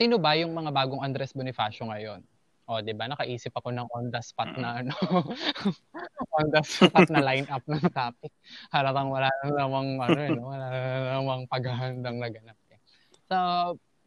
sino 0.00 0.16
ba 0.16 0.32
yung 0.32 0.56
mga 0.56 0.72
bagong 0.72 1.04
Andres 1.04 1.36
Bonifacio 1.36 1.84
ngayon? 1.84 2.24
O, 2.64 2.80
di 2.80 2.96
ba? 2.96 3.04
Nakaisip 3.04 3.52
ako 3.52 3.68
ng 3.68 3.84
on 3.92 4.08
the 4.08 4.22
spot 4.24 4.56
na 4.56 4.80
ano, 4.80 4.96
on 6.40 6.48
the 6.48 6.64
spot 6.64 7.12
na 7.12 7.20
line-up 7.20 7.60
ng 7.68 7.84
topic. 7.92 8.32
Halatang 8.72 9.12
wala 9.12 9.28
na 9.44 9.60
namang, 9.60 10.00
ano, 10.00 10.20
eh, 10.24 10.32
no? 10.32 10.48
wala 10.48 10.66
na 10.72 10.80
namang 11.20 11.44
paghahandang 11.52 12.16
naganap. 12.16 12.56
Eh. 12.72 12.80
So, 13.28 13.36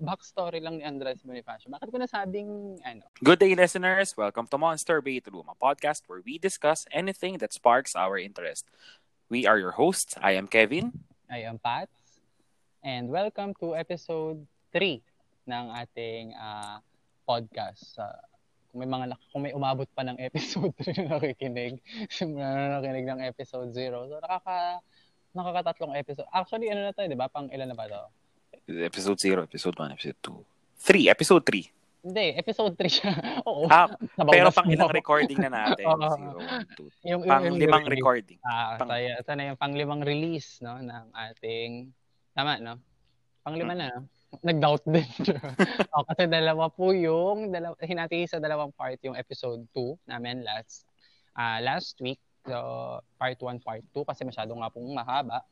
backstory 0.01 0.65
lang 0.65 0.81
ni 0.81 0.83
Andres 0.87 1.21
Bonifacio. 1.21 1.69
Bakit 1.69 1.93
ko 1.93 1.97
nasabing, 2.01 2.81
ano? 2.81 3.05
Good 3.21 3.45
day, 3.45 3.53
listeners. 3.53 4.17
Welcome 4.17 4.49
to 4.49 4.57
Monster 4.57 4.97
Bait 4.97 5.29
Room, 5.29 5.45
a 5.45 5.53
podcast 5.53 6.09
where 6.09 6.25
we 6.25 6.41
discuss 6.41 6.89
anything 6.89 7.37
that 7.37 7.53
sparks 7.53 7.93
our 7.93 8.17
interest. 8.17 8.65
We 9.29 9.45
are 9.45 9.61
your 9.61 9.77
hosts. 9.77 10.17
I 10.17 10.41
am 10.41 10.49
Kevin. 10.49 11.05
I 11.29 11.45
am 11.45 11.61
Pat. 11.61 11.91
And 12.81 13.13
welcome 13.13 13.53
to 13.61 13.77
episode 13.77 14.49
3 14.73 15.12
ng 15.45 15.65
ating 15.75 16.33
uh, 16.33 16.79
podcast. 17.23 17.95
Uh, 17.95 18.19
kung 18.69 18.81
may 18.81 18.89
mga 18.89 19.05
kung 19.29 19.43
may 19.43 19.53
umabot 19.53 19.85
pa 19.91 20.01
ng 20.01 20.17
episode 20.17 20.73
3 20.81 21.05
na 21.05 21.21
nakikinig, 21.21 21.77
na 22.33 22.79
nakikinig 22.79 23.07
ng 23.07 23.21
episode 23.23 23.69
0. 23.69 24.09
So 24.09 24.17
nakaka 24.17 24.81
nakakatatlong 25.33 25.93
episode. 25.93 26.29
Actually, 26.29 26.69
ano 26.69 26.85
na 26.85 26.93
tayo, 26.93 27.05
'di 27.05 27.17
ba? 27.17 27.27
Pang 27.27 27.49
ilan 27.49 27.69
na 27.69 27.77
ba 27.77 27.85
'to? 27.85 28.01
Episode 28.69 29.19
0, 29.19 29.43
episode 29.43 29.75
1, 29.75 29.91
episode 29.91 30.19
2. 30.21 30.39
3, 30.79 31.11
episode 31.11 31.43
3. 31.43 31.67
Hindi, 32.03 32.35
episode 32.35 32.75
3 32.75 32.83
siya. 32.85 33.11
Oo. 33.47 33.63
Ah, 33.65 33.87
pero 34.27 34.51
pang 34.51 34.67
ilang 34.67 34.91
recording 34.91 35.39
na 35.39 35.47
natin? 35.47 35.87
Oo. 35.87 36.03
Zero, 36.03 36.37
one, 36.37 36.67
two. 36.75 36.87
Yung, 37.07 37.21
pang 37.23 37.43
yung 37.47 37.55
limang 37.55 37.83
release. 37.83 37.95
recording. 37.95 38.39
Ah, 38.43 38.75
Pang- 38.75 38.91
tayo, 38.91 39.07
ito 39.15 39.31
na 39.31 39.43
yung 39.47 39.59
pang 39.59 39.71
limang 39.71 40.01
release 40.03 40.59
no 40.59 40.79
ng 40.79 41.05
ating 41.13 41.91
tama 42.31 42.59
no? 42.59 42.75
Pang 43.39 43.55
lima 43.55 43.71
na 43.71 43.87
no? 43.91 44.03
Nag-doubt 44.41 44.83
din. 44.89 45.05
oh, 45.93 46.03
kasi 46.09 46.25
dalawa 46.25 46.71
po 46.71 46.89
yung 46.95 47.53
dalawa, 47.53 47.77
hinati 47.83 48.25
sa 48.25 48.41
dalawang 48.41 48.73
part 48.73 48.97
yung 49.05 49.13
episode 49.13 49.61
2 49.75 50.09
namin 50.09 50.41
last 50.41 50.89
ah 51.37 51.61
last 51.61 51.99
week. 52.01 52.17
So, 52.43 52.57
part 53.21 53.37
1, 53.37 53.61
part 53.61 53.85
2 53.93 54.09
kasi 54.09 54.25
masyado 54.25 54.51
nga 54.57 54.73
pong 54.73 54.89
mahaba. 54.89 55.45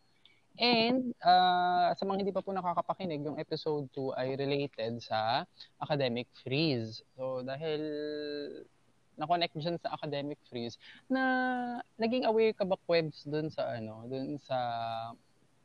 And 0.60 1.14
ah, 1.24 1.94
sa 1.94 2.04
mga 2.04 2.26
hindi 2.26 2.34
pa 2.34 2.44
po 2.44 2.52
nakakapakinig, 2.52 3.24
yung 3.24 3.38
episode 3.38 3.88
2 3.94 4.18
ay 4.18 4.28
related 4.36 5.00
sa 5.00 5.46
academic 5.80 6.28
freeze. 6.42 7.06
So, 7.16 7.46
dahil 7.46 7.80
na-connect 9.22 9.54
dyan 9.54 9.78
sa 9.78 9.94
academic 9.94 10.42
freeze, 10.50 10.82
na 11.06 11.22
naging 12.02 12.26
aware 12.26 12.58
ka 12.58 12.66
ba 12.66 12.80
Kwebs 12.90 13.28
dun 13.30 13.54
sa 13.54 13.78
ano, 13.78 14.10
dun 14.10 14.42
sa 14.42 14.58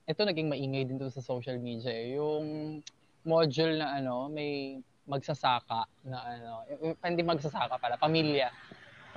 ito 0.06 0.22
naging 0.22 0.46
maingay 0.46 0.86
din 0.86 1.02
dun 1.02 1.10
sa 1.10 1.24
social 1.24 1.58
media 1.58 1.90
yung 1.90 2.78
module 3.26 3.82
na 3.82 3.98
ano, 3.98 4.30
may 4.30 4.78
magsasaka 5.06 5.86
na 6.06 6.18
ano, 6.22 6.52
yung- 6.70 6.98
hindi 7.02 7.22
magsasaka 7.26 7.78
pala, 7.78 7.98
pamilya. 7.98 8.50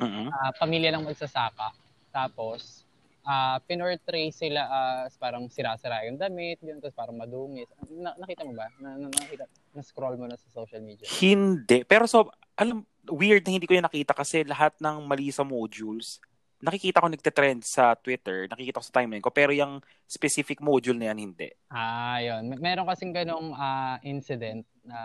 Mhm. 0.02 0.34
Ah, 0.34 0.52
pamilya 0.58 0.90
ng 0.96 1.06
magsasaka. 1.06 1.74
Tapos 2.10 2.84
ah 3.30 3.62
pinortray 3.68 4.34
sila 4.34 4.66
as 5.06 5.14
parang 5.20 5.46
sira-sira 5.52 6.08
yung 6.10 6.18
damit, 6.18 6.58
yun, 6.66 6.82
tapos 6.82 6.98
parang 6.98 7.14
madungis. 7.20 7.70
Na, 7.94 8.16
nakita 8.18 8.42
mo 8.48 8.58
ba? 8.58 8.66
Na, 8.82 8.98
na, 8.98 9.06
nakita, 9.12 9.46
na-scroll 9.76 10.18
mo 10.18 10.26
na 10.26 10.40
sa 10.40 10.50
social 10.50 10.82
media. 10.82 11.06
Hindi. 11.06 11.86
Pero 11.86 12.10
so, 12.10 12.32
alam, 12.58 12.82
weird 13.12 13.46
na 13.46 13.54
hindi 13.54 13.68
ko 13.70 13.78
yung 13.78 13.86
nakita 13.86 14.18
kasi 14.18 14.42
lahat 14.48 14.74
ng 14.82 15.06
mali 15.06 15.30
sa 15.30 15.46
modules, 15.46 16.18
nakikita 16.60 17.00
ko 17.00 17.08
nagte-trend 17.08 17.64
sa 17.64 17.96
Twitter, 17.96 18.48
nakikita 18.52 18.84
ko 18.84 18.86
sa 18.86 18.96
timeline 19.00 19.24
ko, 19.24 19.32
pero 19.32 19.56
yung 19.56 19.80
specific 20.04 20.60
module 20.60 21.00
na 21.00 21.12
yan, 21.12 21.32
hindi. 21.32 21.50
Ah, 21.72 22.20
yun. 22.20 22.52
Mer- 22.52 22.62
Meron 22.62 22.88
kasing 22.88 23.16
ganong 23.16 23.56
ah, 23.56 23.98
incident 24.04 24.68
na 24.84 25.00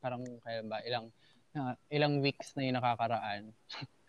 parang 0.00 0.24
kaya 0.40 0.64
ba 0.64 0.80
ilang 0.88 1.12
ah, 1.56 1.76
ilang 1.92 2.24
weeks 2.24 2.56
na 2.56 2.64
yung 2.64 2.76
nakakaraan. 2.80 3.52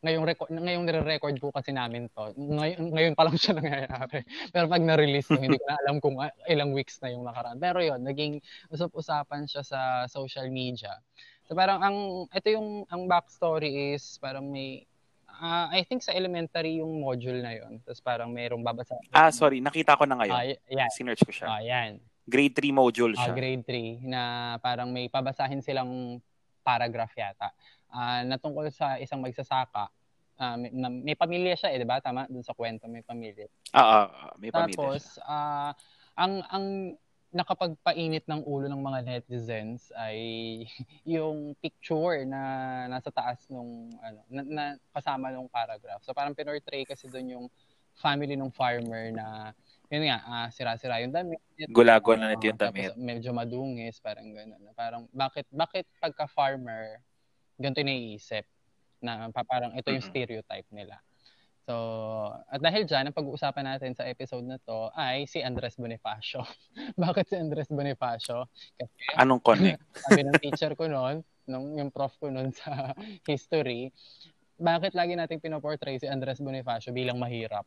ngayong 0.00 0.24
record 0.24 0.48
ngayong 0.48 0.84
nire-record 0.88 1.36
po 1.36 1.52
kasi 1.52 1.76
namin 1.76 2.08
to. 2.08 2.32
Ngayon, 2.32 2.88
ngayon 2.88 3.14
pa 3.18 3.28
lang 3.28 3.36
siya 3.36 3.52
nangyayari. 3.52 4.24
Pero 4.54 4.64
pag 4.64 4.80
na-release 4.80 5.28
to, 5.28 5.36
hindi 5.36 5.60
ko 5.60 5.66
na 5.68 5.76
alam 5.84 5.96
kung 6.00 6.16
ah, 6.16 6.32
ilang 6.48 6.72
weeks 6.72 6.96
na 7.04 7.12
yung 7.12 7.28
nakaraan. 7.28 7.60
Pero 7.60 7.84
yun, 7.84 8.00
naging 8.00 8.40
usap-usapan 8.72 9.44
siya 9.44 9.62
sa 9.66 9.80
social 10.08 10.48
media. 10.48 10.96
So 11.50 11.58
parang 11.58 11.82
ang 11.82 11.98
ito 12.30 12.48
yung 12.48 12.86
ang 12.88 13.10
backstory 13.10 13.98
is 13.98 14.16
parang 14.22 14.48
may 14.48 14.86
ah, 15.40 15.66
I 15.70 15.82
think 15.82 16.04
sa 16.04 16.12
elementary 16.12 16.78
yung 16.78 17.00
module 17.00 17.40
na 17.40 17.56
yun. 17.56 17.80
Tapos 17.80 17.98
parang 17.98 18.28
mayroong 18.28 18.60
babasa. 18.60 18.94
Ah, 19.10 19.32
sorry, 19.32 19.58
nakita 19.58 19.96
ko 19.96 20.04
na 20.04 20.20
ngayon. 20.20 20.36
Ah, 20.36 20.44
y- 20.44 20.60
yan. 20.70 20.90
Sinearch 20.92 21.24
ko 21.24 21.32
siya. 21.32 21.46
Ah, 21.48 21.62
yan. 21.64 21.96
Grade 22.22 22.54
3 22.54 22.70
module 22.70 23.16
Ah, 23.16 23.26
siya. 23.26 23.32
grade 23.32 23.64
3 23.64 24.04
na 24.04 24.20
parang 24.60 24.92
may 24.92 25.08
pabasahin 25.08 25.64
silang 25.64 26.20
paragraph 26.60 27.10
yata. 27.16 27.50
Ah, 27.88 28.22
na 28.22 28.36
tungkol 28.36 28.68
sa 28.68 29.00
isang 29.00 29.18
magsasaka. 29.18 29.88
Ah, 30.36 30.54
may, 30.54 30.70
na- 30.70 30.92
may 30.92 31.16
pamilya 31.16 31.56
siya 31.56 31.72
eh, 31.72 31.80
'di 31.80 31.88
ba? 31.88 31.98
Tama 31.98 32.28
dun 32.28 32.40
sa 32.40 32.52
kwento 32.52 32.86
may 32.86 33.02
pamilya. 33.02 33.48
Ah, 33.72 33.80
ah, 33.80 34.06
ah, 34.06 34.32
may 34.36 34.48
pamilya 34.48 34.70
siya. 34.70 34.76
Tapos 34.76 35.02
ah, 35.24 35.72
ang 36.14 36.44
ang 36.46 36.66
nakapagpainit 37.30 38.26
ng 38.26 38.42
ulo 38.42 38.66
ng 38.66 38.82
mga 38.82 39.00
netizens 39.06 39.94
ay 39.94 40.18
yung 41.18 41.54
picture 41.62 42.26
na 42.26 42.40
nasa 42.90 43.10
taas 43.14 43.46
nung 43.46 43.94
ano 44.02 44.20
na, 44.26 44.42
na 44.42 44.64
kasama 44.90 45.30
nung 45.30 45.46
paragraph. 45.46 46.02
So 46.02 46.10
parang 46.10 46.34
pinortray 46.34 46.82
kasi 46.86 47.06
doon 47.06 47.38
yung 47.38 47.46
family 47.94 48.34
ng 48.34 48.50
farmer 48.50 49.14
na 49.14 49.54
yun 49.90 50.06
nga, 50.06 50.18
ah, 50.22 50.48
sira-sira 50.54 51.02
yung 51.02 51.10
damit. 51.10 51.42
Gulago 51.66 52.14
na 52.14 52.30
nito 52.30 52.46
yung 52.46 52.54
Oo, 52.54 52.64
damit. 52.70 52.94
medyo 52.94 53.34
madungis, 53.34 53.98
parang 53.98 54.30
gano'n. 54.30 54.70
Parang, 54.78 55.02
bakit, 55.10 55.50
bakit 55.50 55.84
pagka 55.98 56.30
farmer, 56.30 57.02
ganito 57.58 57.82
yung 57.82 57.90
naiisip? 57.90 58.46
Na 59.02 59.26
pa- 59.34 59.42
parang 59.42 59.74
ito 59.74 59.90
yung 59.90 59.98
Mm-mm. 59.98 60.14
stereotype 60.14 60.68
nila. 60.70 61.02
So, 61.68 61.74
at 62.48 62.60
dahil 62.64 62.88
dyan, 62.88 63.10
ang 63.10 63.16
pag-uusapan 63.16 63.76
natin 63.76 63.92
sa 63.92 64.08
episode 64.08 64.44
na 64.48 64.56
to 64.64 64.88
ay 64.96 65.28
si 65.28 65.44
Andres 65.44 65.76
Bonifacio. 65.76 66.42
bakit 67.00 67.28
si 67.28 67.36
Andres 67.36 67.68
Bonifacio? 67.68 68.48
Kasi 68.80 68.90
Anong 69.20 69.44
connect? 69.44 69.82
sabi 70.08 70.24
ng 70.24 70.40
teacher 70.40 70.72
ko 70.72 70.88
noon, 70.88 71.20
nung 71.50 71.76
yung 71.76 71.92
prof 71.92 72.14
ko 72.16 72.32
noon 72.32 72.50
sa 72.54 72.96
history, 73.30 73.92
bakit 74.60 74.96
lagi 74.96 75.16
nating 75.16 75.40
pinoportray 75.40 76.00
si 76.00 76.08
Andres 76.08 76.40
Bonifacio 76.40 76.92
bilang 76.92 77.20
mahirap? 77.20 77.64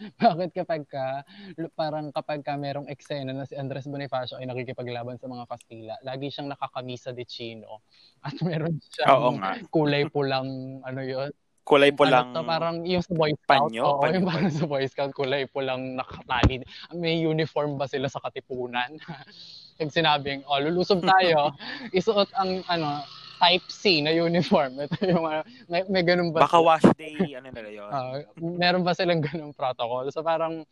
Bakit 0.00 0.56
kapag 0.56 0.88
ka, 0.88 1.28
parang 1.76 2.08
kapag 2.08 2.40
ka 2.40 2.56
merong 2.56 2.88
eksena 2.88 3.36
na 3.36 3.44
si 3.44 3.52
Andres 3.52 3.84
Bonifacio 3.84 4.40
ay 4.40 4.48
nakikipaglaban 4.48 5.20
sa 5.20 5.28
mga 5.28 5.44
Kastila, 5.44 5.94
lagi 6.00 6.32
siyang 6.32 6.48
nakakamisa 6.48 7.12
de 7.12 7.28
chino 7.28 7.84
at 8.24 8.32
meron 8.40 8.80
Oo 8.80 8.84
siyang 8.96 9.36
nga. 9.44 9.52
kulay 9.68 10.08
pulang 10.08 10.80
ano 10.88 11.00
yun? 11.04 11.28
Kulay 11.70 11.94
po 11.94 12.02
lang. 12.02 12.34
Ano 12.34 12.42
to, 12.42 12.42
parang 12.42 12.76
yung 12.82 12.98
sa 13.06 13.14
Boy 13.14 13.30
Scout. 13.38 13.70
panyo? 13.70 13.82
Oo, 13.86 14.02
Panyo 14.02 14.18
yung 14.18 14.26
parang 14.26 14.50
sa 14.50 14.66
Boy 14.66 14.84
Scout, 14.90 15.14
kulay 15.14 15.46
pulang 15.46 15.94
nakatali. 15.94 16.66
May 16.98 17.22
uniform 17.22 17.78
ba 17.78 17.86
sila 17.86 18.10
sa 18.10 18.18
katipunan? 18.18 18.98
Pag 19.78 19.94
sinabing, 19.94 20.42
oh, 20.50 20.58
lulusob 20.58 20.98
tayo, 21.06 21.54
isuot 21.98 22.26
ang 22.34 22.66
ano, 22.66 23.06
type 23.38 23.70
C 23.70 24.02
na 24.02 24.10
uniform. 24.10 24.82
Ito 24.82 24.98
yung, 25.06 25.22
ano, 25.22 25.46
may, 25.70 25.86
may 25.86 26.02
ganun 26.02 26.34
ba? 26.34 26.42
Baka 26.42 26.58
sila? 26.58 26.66
wash 26.66 26.88
day, 26.98 27.38
ano 27.38 27.48
nila 27.54 27.70
yun. 27.70 27.88
Ah, 27.88 28.18
meron 28.36 28.82
ba 28.82 28.90
silang 28.90 29.22
ganung 29.22 29.54
protocol? 29.54 30.10
So 30.10 30.26
parang, 30.26 30.66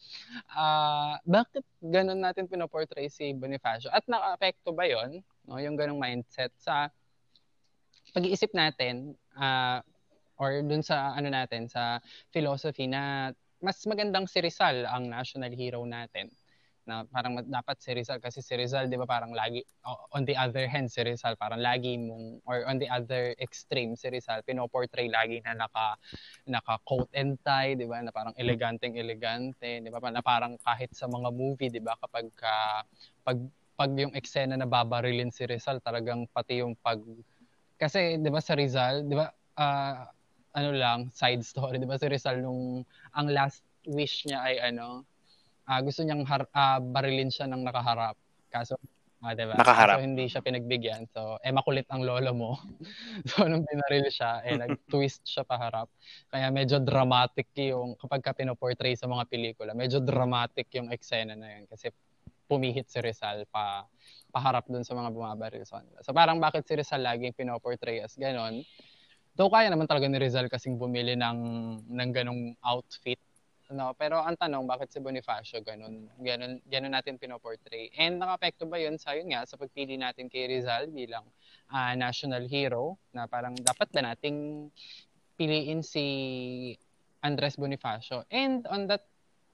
ah 0.51 1.15
bakit 1.23 1.63
ganun 1.79 2.19
natin 2.19 2.51
pinoportray 2.51 3.07
si 3.07 3.31
Bonifacio? 3.39 3.89
At 3.95 4.03
naka-apekto 4.11 4.75
ba 4.75 4.85
yon 4.85 5.23
no, 5.47 5.63
yung 5.63 5.79
ganung 5.79 6.03
mindset 6.03 6.51
sa 6.59 6.91
pag-iisip 8.13 8.51
natin 8.51 9.15
ah 9.39 9.81
or 10.39 10.63
dun 10.63 10.81
sa 10.83 11.13
ano 11.19 11.29
natin 11.29 11.67
sa 11.67 11.99
philosophy 12.31 12.87
na 12.87 13.35
mas 13.59 13.83
magandang 13.91 14.31
si 14.31 14.39
Rizal 14.39 14.87
ang 14.87 15.11
national 15.11 15.51
hero 15.51 15.83
natin. 15.83 16.31
Na 16.89 17.05
parang 17.05 17.37
dapat 17.45 17.77
si 17.85 17.93
Rizal 17.93 18.17
kasi 18.17 18.41
si 18.41 18.57
Rizal 18.57 18.89
'di 18.89 18.97
ba 18.97 19.05
parang 19.05 19.37
lagi 19.37 19.61
on 20.17 20.25
the 20.25 20.33
other 20.33 20.65
hand 20.65 20.89
si 20.89 21.05
Rizal 21.05 21.37
parang 21.37 21.61
lagi 21.61 22.01
mong 22.01 22.41
or 22.49 22.65
on 22.65 22.81
the 22.81 22.89
other 22.89 23.37
extreme 23.37 23.93
si 23.93 24.09
Rizal 24.09 24.41
pinoportray 24.41 25.13
lagi 25.13 25.45
na 25.45 25.53
naka 25.53 26.01
naka 26.49 26.81
coat 26.89 27.13
and 27.13 27.37
tie 27.45 27.77
'di 27.77 27.85
ba 27.85 28.01
na 28.01 28.09
parang 28.09 28.33
eleganteng 28.41 28.97
elegante 28.97 29.85
'di 29.85 29.91
ba 29.93 30.01
na 30.09 30.25
parang 30.25 30.57
kahit 30.65 30.89
sa 30.97 31.05
mga 31.05 31.29
movie 31.29 31.69
'di 31.69 31.85
ba 31.85 31.93
kapag 32.01 32.33
ka, 32.33 32.81
pag 33.21 33.37
pag 33.77 33.93
yung 33.93 34.17
eksena 34.17 34.57
na 34.57 34.65
babarilin 34.65 35.29
si 35.29 35.45
Rizal 35.45 35.85
talagang 35.85 36.25
pati 36.33 36.65
yung 36.65 36.73
pag 36.73 37.05
kasi 37.77 38.17
'di 38.17 38.31
ba 38.33 38.41
sa 38.41 38.57
Rizal 38.57 39.05
'di 39.05 39.13
ba 39.13 39.29
ah, 39.61 40.09
ano 40.55 40.71
lang 40.73 40.99
side 41.13 41.45
story. 41.45 41.77
'di 41.77 41.89
ba 41.89 42.01
si 42.01 42.07
Rizal 42.09 42.41
nung 42.41 42.85
ang 43.13 43.27
last 43.29 43.65
wish 43.89 44.25
niya 44.29 44.41
ay 44.45 44.57
ano 44.73 45.05
ah, 45.69 45.81
gusto 45.85 46.01
niyang 46.03 46.25
har- 46.25 46.51
ah, 46.57 46.81
barilin 46.81 47.29
siya 47.29 47.45
ng 47.51 47.61
nakaharap. 47.61 48.17
Kaso 48.49 48.81
ah, 49.21 49.37
'di 49.37 49.45
ba? 49.45 49.55
Nakaharap. 49.61 50.01
so 50.01 50.05
hindi 50.05 50.25
siya 50.27 50.41
pinagbigyan. 50.41 51.05
So 51.13 51.37
eh 51.45 51.53
makulit 51.53 51.85
ang 51.93 52.03
lolo 52.03 52.33
mo. 52.33 52.53
So 53.29 53.45
nung 53.45 53.67
binaril 53.69 54.09
siya 54.09 54.41
eh 54.47 54.57
nag-twist 54.63 55.29
siya 55.29 55.45
paharap. 55.45 55.93
Kaya 56.33 56.49
medyo 56.49 56.81
dramatic 56.81 57.53
yung 57.59 57.99
kapag 58.01 58.25
ka 58.25 58.33
pinoportray 58.33 58.97
sa 58.97 59.11
mga 59.11 59.29
pelikula 59.29 59.77
medyo 59.77 60.01
dramatic 60.01 60.73
yung 60.73 60.89
eksena 60.89 61.37
na 61.37 61.61
yun. 61.61 61.69
Kasi 61.69 61.93
pumihit 62.49 62.89
si 62.89 62.99
Rizal 63.05 63.45
pa 63.53 63.85
makaharap 64.33 64.65
dun 64.73 64.81
sa 64.81 64.97
mga 64.97 65.13
bumabaril 65.13 65.69
sa 65.69 65.85
kanila. 65.85 66.01
So 66.01 66.17
parang 66.17 66.41
bakit 66.41 66.65
si 66.65 66.73
Rizal 66.81 67.05
laging 67.05 67.37
pinoportray 67.37 68.01
as 68.01 68.17
ganon? 68.17 68.65
Though 69.39 69.55
kaya 69.55 69.71
naman 69.71 69.87
talaga 69.87 70.11
ni 70.11 70.19
Rizal 70.19 70.51
kasing 70.51 70.83
bumili 70.83 71.15
ng, 71.15 71.39
ng 71.87 72.11
ganong 72.11 72.59
outfit. 72.59 73.23
No? 73.71 73.95
Pero 73.95 74.19
ang 74.19 74.35
tanong, 74.35 74.67
bakit 74.67 74.91
si 74.91 74.99
Bonifacio 74.99 75.63
ganun, 75.63 76.11
ganun, 76.19 76.59
ganun 76.67 76.91
natin 76.91 77.23
pinoportray? 77.23 77.95
And 77.95 78.19
nakapekto 78.19 78.67
ba 78.67 78.83
yun 78.83 78.99
sa 78.99 79.15
yun 79.15 79.31
nga, 79.31 79.47
sa 79.47 79.55
pagpili 79.55 79.95
natin 79.95 80.27
kay 80.27 80.51
Rizal 80.51 80.91
bilang 80.91 81.23
uh, 81.71 81.95
national 81.95 82.51
hero 82.51 82.99
na 83.15 83.31
parang 83.31 83.55
dapat 83.55 83.87
ba 83.95 84.11
nating 84.11 84.73
piliin 85.39 85.87
si 85.87 86.05
Andres 87.23 87.55
Bonifacio? 87.55 88.27
And 88.35 88.67
on 88.67 88.91
that 88.91 89.07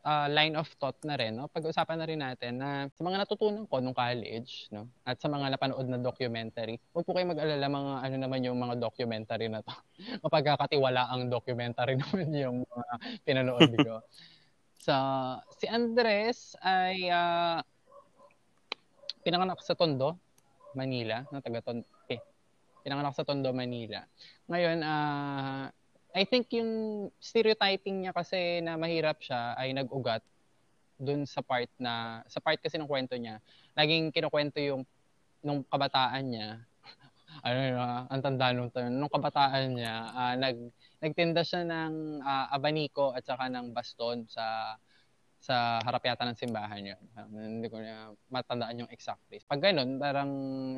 uh, 0.05 0.29
line 0.29 0.55
of 0.55 0.69
thought 0.77 1.01
na 1.03 1.17
rin, 1.17 1.35
no? 1.35 1.49
pag-usapan 1.49 1.97
na 1.99 2.07
rin 2.07 2.21
natin 2.21 2.61
na 2.61 2.87
sa 2.93 3.03
mga 3.03 3.25
natutunan 3.25 3.65
ko 3.65 3.81
nung 3.81 3.97
college, 3.97 4.69
no? 4.71 4.87
at 5.03 5.19
sa 5.19 5.33
mga 5.33 5.57
napanood 5.57 5.89
na 5.89 5.99
documentary, 5.99 6.77
huwag 6.93 7.05
po 7.09 7.17
kayo 7.17 7.33
mag-alala 7.33 7.67
mga 7.67 7.93
ano 8.05 8.17
naman 8.21 8.41
yung 8.45 8.59
mga 8.61 8.77
documentary 8.79 9.49
na 9.49 9.65
to. 9.65 9.73
Mapagkakatiwala 10.25 11.09
ang 11.09 11.33
documentary 11.33 11.97
naman 12.05 12.29
yung 12.37 12.57
mga 12.69 12.95
pinanood 13.25 13.73
ko. 13.81 14.05
so, 14.87 14.95
si 15.57 15.67
Andres 15.67 16.55
ay 16.61 17.09
uh, 17.09 17.59
pinanganak 19.25 19.59
sa 19.65 19.73
Tondo, 19.73 20.21
Manila, 20.77 21.25
no, 21.33 21.41
taga 21.41 21.65
Tondo, 21.65 21.89
eh, 22.13 22.21
pinanganak 22.85 23.17
sa 23.17 23.25
Tondo, 23.25 23.57
Manila. 23.57 24.05
Ngayon, 24.53 24.79
uh, 24.85 25.67
I 26.15 26.23
think 26.23 26.47
yung 26.55 26.71
stereotyping 27.19 28.07
niya 28.07 28.15
kasi 28.15 28.63
na 28.63 28.79
mahirap 28.79 29.19
siya 29.19 29.59
ay 29.59 29.75
nag-ugat 29.75 30.23
dun 30.95 31.27
sa 31.27 31.43
part 31.43 31.67
na, 31.75 32.23
sa 32.31 32.39
part 32.39 32.55
kasi 32.63 32.79
ng 32.79 32.87
kwento 32.87 33.19
niya, 33.19 33.43
laging 33.75 34.15
kinukwento 34.15 34.63
yung 34.63 34.87
nung 35.43 35.67
kabataan 35.67 36.25
niya, 36.31 36.63
ano 37.47 37.59
na, 37.59 37.87
ang 38.07 38.21
tanda 38.23 38.55
nung, 38.55 38.71
nung 38.95 39.11
kabataan 39.11 39.75
niya, 39.75 39.95
uh, 40.15 40.35
nag, 40.39 40.57
nagtinda 41.03 41.43
siya 41.43 41.67
ng 41.67 42.23
uh, 42.23 42.47
abaniko 42.55 43.11
at 43.11 43.27
saka 43.27 43.51
ng 43.51 43.75
baston 43.75 44.23
sa 44.31 44.79
sa 45.45 45.77
harap 45.85 46.01
yata 46.09 46.25
ng 46.25 46.41
simbahan 46.41 46.95
yun. 46.95 47.03
Um, 47.21 47.61
hindi 47.61 47.69
ko 47.69 47.77
na 47.77 48.17
matandaan 48.33 48.81
yung 48.81 48.89
exact 48.89 49.21
place. 49.29 49.45
Pag 49.45 49.61
ganun, 49.61 50.01
parang 50.01 50.31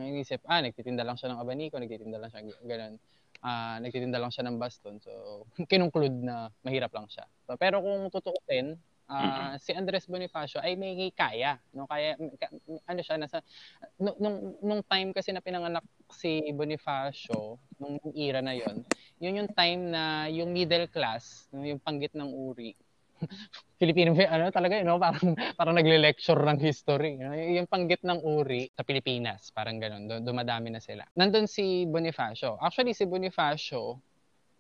inisip, 0.03 0.43
ah, 0.51 0.59
nagtitinda 0.59 1.07
lang 1.07 1.15
siya 1.15 1.31
ng 1.31 1.39
abaniko, 1.39 1.79
nagtitinda 1.79 2.19
lang 2.19 2.35
siya, 2.35 2.43
ganun 2.67 2.99
uh, 3.43 3.77
nagtitinda 3.83 4.21
lang 4.21 4.33
siya 4.33 4.47
ng 4.47 4.57
baston. 4.57 5.01
So, 5.03 5.45
kinungklud 5.71 6.15
na 6.25 6.49
mahirap 6.63 6.93
lang 6.95 7.09
siya. 7.11 7.25
So, 7.49 7.57
pero 7.57 7.81
kung 7.83 8.09
tutuusin, 8.13 8.79
uh, 9.11 9.15
mm-hmm. 9.15 9.57
si 9.63 9.71
Andres 9.75 10.07
Bonifacio 10.07 10.59
ay 10.63 10.75
may 10.75 11.11
kaya, 11.15 11.59
no? 11.75 11.87
Kaya 11.87 12.19
ka, 12.39 12.51
ano 12.87 13.01
siya 13.03 13.17
nasa 13.19 13.43
nung, 13.99 14.19
nung 14.19 14.37
nung 14.63 14.83
time 14.87 15.11
kasi 15.15 15.31
na 15.31 15.43
pinanganak 15.43 15.85
si 16.11 16.43
Bonifacio 16.53 17.59
nung 17.79 17.99
era 18.15 18.43
na 18.43 18.55
'yon. 18.55 18.83
'Yun 19.23 19.39
yung 19.45 19.51
time 19.55 19.83
na 19.91 20.27
yung 20.29 20.51
middle 20.51 20.91
class, 20.91 21.47
yung 21.55 21.81
panggit 21.81 22.15
ng 22.15 22.31
uri 22.31 22.75
Filipino 23.81 24.17
ano 24.17 24.49
talaga 24.49 24.81
no 24.81 24.97
parang 24.97 25.37
parang 25.59 25.77
nagle-lecture 25.77 26.41
ng 26.41 26.59
history 26.59 27.21
no? 27.21 27.37
yung 27.37 27.69
panggit 27.69 28.01
ng 28.03 28.25
uri 28.25 28.73
sa 28.73 28.83
Pilipinas 28.83 29.53
parang 29.53 29.77
ganoon 29.77 30.25
dumadami 30.25 30.73
na 30.73 30.81
sila 30.81 31.05
nandun 31.15 31.45
si 31.45 31.85
Bonifacio 31.85 32.57
actually 32.63 32.97
si 32.97 33.05
Bonifacio 33.05 34.01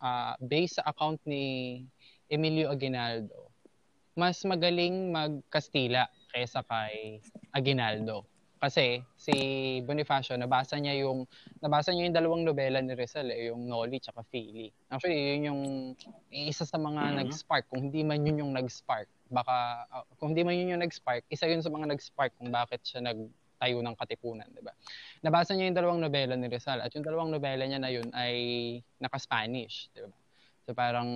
uh, 0.05 0.35
based 0.39 0.79
sa 0.79 0.93
account 0.93 1.19
ni 1.25 1.81
Emilio 2.29 2.69
Aguinaldo 2.69 3.55
mas 4.17 4.41
magaling 4.49 5.13
mag-Kastila 5.13 6.09
kaysa 6.33 6.65
kay 6.65 7.21
Aguinaldo 7.53 8.25
kasi 8.67 8.99
si 9.15 9.35
Bonifacio 9.87 10.35
nabasa 10.35 10.75
niya 10.75 11.07
yung 11.07 11.23
nabasa 11.63 11.95
niya 11.95 12.11
yung 12.11 12.17
dalawang 12.19 12.43
nobela 12.43 12.83
ni 12.83 12.99
Rizal 12.99 13.31
eh, 13.31 13.55
yung 13.55 13.71
Noli 13.71 14.03
at 14.03 14.27
Fili. 14.27 14.75
Actually, 14.91 15.39
yun 15.39 15.55
yung 15.55 15.63
isa 16.35 16.67
sa 16.67 16.75
mga 16.75 16.99
mm-hmm. 16.99 17.19
nag-spark 17.23 17.71
kung 17.71 17.87
hindi 17.87 18.03
man 18.03 18.27
yun 18.27 18.43
yung 18.43 18.53
nag-spark. 18.59 19.07
Baka 19.31 19.87
uh, 19.95 20.03
kung 20.19 20.35
hindi 20.35 20.43
man 20.43 20.59
yun 20.59 20.75
yung 20.75 20.83
nag-spark, 20.83 21.23
isa 21.31 21.47
yun 21.47 21.63
sa 21.63 21.71
mga 21.71 21.95
nag-spark 21.95 22.35
kung 22.43 22.51
bakit 22.51 22.83
siya 22.83 23.07
nagtayo 23.07 23.79
ng 23.87 23.95
katipunan, 23.95 24.51
'di 24.51 24.67
ba? 24.67 24.75
Nabasa 25.23 25.55
niya 25.55 25.71
yung 25.71 25.79
dalawang 25.79 26.03
nobela 26.03 26.35
ni 26.35 26.51
Rizal 26.51 26.83
at 26.83 26.91
yung 26.91 27.07
dalawang 27.07 27.31
nobela 27.31 27.63
niya 27.63 27.79
na 27.79 27.95
yun 27.95 28.11
ay 28.19 28.35
naka-Spanish, 28.99 29.95
'di 29.95 30.11
ba? 30.11 30.15
So 30.67 30.75
parang 30.75 31.07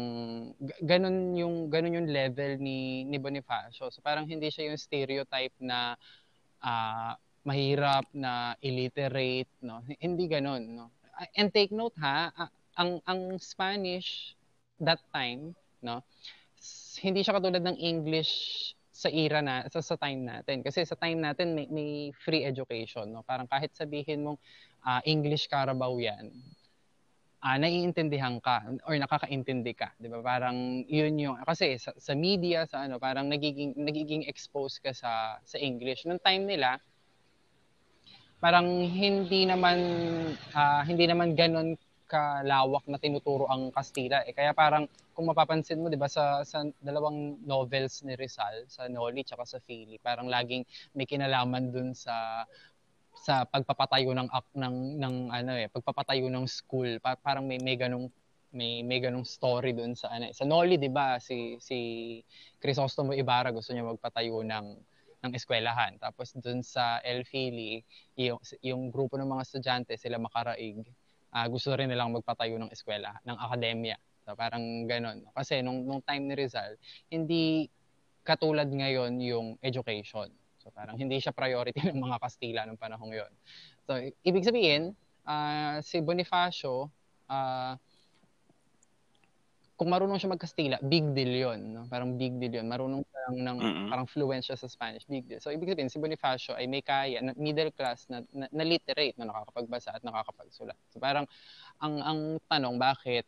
ganun 0.86 1.34
yung 1.34 1.66
ganun 1.74 1.98
yung 1.98 2.06
level 2.14 2.62
ni 2.62 3.02
ni 3.02 3.18
Bonifacio. 3.18 3.90
So 3.90 3.98
parang 3.98 4.30
hindi 4.30 4.46
siya 4.46 4.70
yung 4.70 4.78
stereotype 4.78 5.58
na 5.58 5.98
uh, 6.62 7.18
mahirap 7.44 8.04
na 8.12 8.54
illiterate, 8.60 9.50
no? 9.64 9.80
Hindi 10.00 10.28
ganoon, 10.28 10.64
no? 10.76 10.86
And 11.36 11.52
take 11.52 11.72
note 11.72 11.96
ha, 12.00 12.32
ang 12.76 13.00
ang 13.04 13.36
Spanish 13.40 14.36
that 14.80 15.00
time, 15.12 15.56
no? 15.84 16.04
Hindi 17.00 17.24
siya 17.24 17.36
katulad 17.40 17.64
ng 17.64 17.78
English 17.80 18.32
sa 19.00 19.08
era 19.08 19.40
na 19.40 19.64
sa, 19.72 19.80
sa 19.80 19.96
time 19.96 20.28
natin 20.28 20.60
kasi 20.60 20.84
sa 20.84 20.92
time 20.92 21.24
natin 21.24 21.56
may, 21.56 21.64
may 21.72 21.90
free 22.12 22.44
education 22.44 23.08
no 23.08 23.24
parang 23.24 23.48
kahit 23.48 23.72
sabihin 23.72 24.28
mong 24.28 24.36
uh, 24.84 25.00
English 25.08 25.48
Carabao 25.48 25.96
yan 25.96 26.28
uh, 27.40 27.56
naiintindihan 27.56 28.36
ka 28.44 28.60
or 28.84 28.92
nakakaintindi 29.00 29.72
ka 29.72 29.96
'di 29.96 30.12
ba 30.12 30.20
parang 30.20 30.84
yun 30.84 31.16
yung 31.16 31.40
kasi 31.48 31.80
sa, 31.80 31.96
sa 31.96 32.12
media 32.12 32.68
sa 32.68 32.84
ano 32.84 33.00
parang 33.00 33.24
nagiging 33.32 33.72
nagiging 33.80 34.28
exposed 34.28 34.84
ka 34.84 34.92
sa 34.92 35.40
sa 35.40 35.56
English 35.56 36.04
nung 36.04 36.20
time 36.20 36.44
nila 36.44 36.76
parang 38.40 38.66
hindi 38.88 39.44
naman 39.44 39.78
uh, 40.56 40.82
hindi 40.88 41.04
naman 41.04 41.36
ganoon 41.36 41.76
kalawak 42.10 42.82
na 42.90 42.98
tinuturo 42.98 43.46
ang 43.46 43.70
Kastila 43.70 44.26
eh 44.26 44.34
kaya 44.34 44.50
parang 44.50 44.90
kung 45.14 45.30
mapapansin 45.30 45.78
mo 45.78 45.86
'di 45.86 46.00
ba 46.00 46.10
sa 46.10 46.42
sa 46.42 46.66
dalawang 46.82 47.38
novels 47.46 48.02
ni 48.02 48.18
Rizal 48.18 48.66
sa 48.66 48.90
Noli 48.90 49.22
at 49.22 49.38
sa 49.46 49.62
Fili 49.62 50.00
parang 50.02 50.26
laging 50.26 50.66
may 50.98 51.06
kinalaman 51.06 51.70
dun 51.70 51.94
sa 51.94 52.42
sa 53.14 53.44
pagpapatayo 53.46 54.10
ng 54.10 54.28
ng 54.56 54.76
ng 54.98 55.14
ano 55.30 55.52
eh 55.54 55.68
pagpapatayo 55.68 56.26
ng 56.26 56.48
school 56.50 56.98
pa, 56.98 57.14
parang 57.14 57.46
may 57.46 57.60
may 57.62 57.76
ganung 57.78 58.10
may 58.50 58.82
may 58.82 58.98
ganung 58.98 59.22
story 59.22 59.70
doon 59.70 59.94
sa 59.94 60.10
ano 60.10 60.26
eh. 60.26 60.34
sa 60.34 60.42
Noli 60.42 60.80
'di 60.80 60.90
ba 60.90 61.22
si 61.22 61.60
si 61.62 61.78
Crisostomo 62.58 63.14
Ibarra 63.14 63.54
gusto 63.54 63.70
niya 63.70 63.86
magpatayo 63.86 64.42
ng 64.42 64.66
ng 65.20 65.32
eskwelahan. 65.36 66.00
Tapos 66.00 66.32
doon 66.36 66.64
sa 66.64 66.98
El 67.04 67.28
Fili, 67.28 67.84
yung, 68.16 68.40
yung 68.64 68.82
grupo 68.88 69.20
ng 69.20 69.28
mga 69.28 69.42
estudyante, 69.44 69.92
sila 70.00 70.16
makaraig, 70.16 70.80
uh, 71.32 71.46
gusto 71.48 71.72
rin 71.76 71.88
nilang 71.92 72.12
magpatayo 72.12 72.56
ng 72.56 72.72
eskwela, 72.72 73.16
ng 73.24 73.36
akademya. 73.36 73.96
So 74.24 74.36
parang 74.36 74.88
ganon. 74.88 75.26
Kasi 75.32 75.60
nung, 75.60 75.84
nung 75.84 76.00
time 76.04 76.28
ni 76.28 76.34
Rizal, 76.36 76.76
hindi 77.12 77.68
katulad 78.24 78.68
ngayon 78.68 79.20
yung 79.20 79.46
education. 79.64 80.28
So 80.60 80.68
parang 80.72 81.00
hindi 81.00 81.16
siya 81.20 81.32
priority 81.32 81.80
ng 81.88 82.00
mga 82.00 82.16
Kastila 82.20 82.64
nung 82.68 82.80
panahong 82.80 83.12
yon. 83.12 83.32
So 83.88 83.96
ibig 84.24 84.44
sabihin, 84.44 84.92
uh, 85.24 85.80
si 85.80 86.00
Bonifacio, 86.04 86.88
uh, 87.28 87.74
kung 89.80 89.88
marunong 89.88 90.20
siya 90.20 90.36
mag-Kastila, 90.36 90.76
big 90.84 91.16
deal 91.16 91.32
yun. 91.32 91.72
No? 91.72 91.88
Parang 91.88 92.20
big 92.20 92.36
deal 92.36 92.60
yun. 92.60 92.68
Marunong 92.68 93.00
siya 93.00 93.22
ng, 93.32 93.56
mm-hmm. 93.56 93.88
parang 93.88 94.04
fluent 94.04 94.44
siya 94.44 94.60
sa 94.60 94.68
Spanish, 94.68 95.08
big 95.08 95.24
deal. 95.24 95.40
So, 95.40 95.48
ibig 95.48 95.72
sabihin, 95.72 95.88
si 95.88 95.96
Bonifacio 95.96 96.52
ay 96.52 96.68
may 96.68 96.84
kaya, 96.84 97.24
na, 97.24 97.32
middle 97.32 97.72
class, 97.72 98.04
na, 98.12 98.20
na, 98.28 98.44
na 98.52 98.60
literate, 98.60 99.16
na 99.16 99.32
nakakapagbasa 99.32 99.96
at 99.96 100.04
nakakapagsulat. 100.04 100.76
So, 100.92 101.00
parang, 101.00 101.24
ang, 101.80 101.96
ang 102.04 102.20
tanong, 102.44 102.76
bakit, 102.76 103.24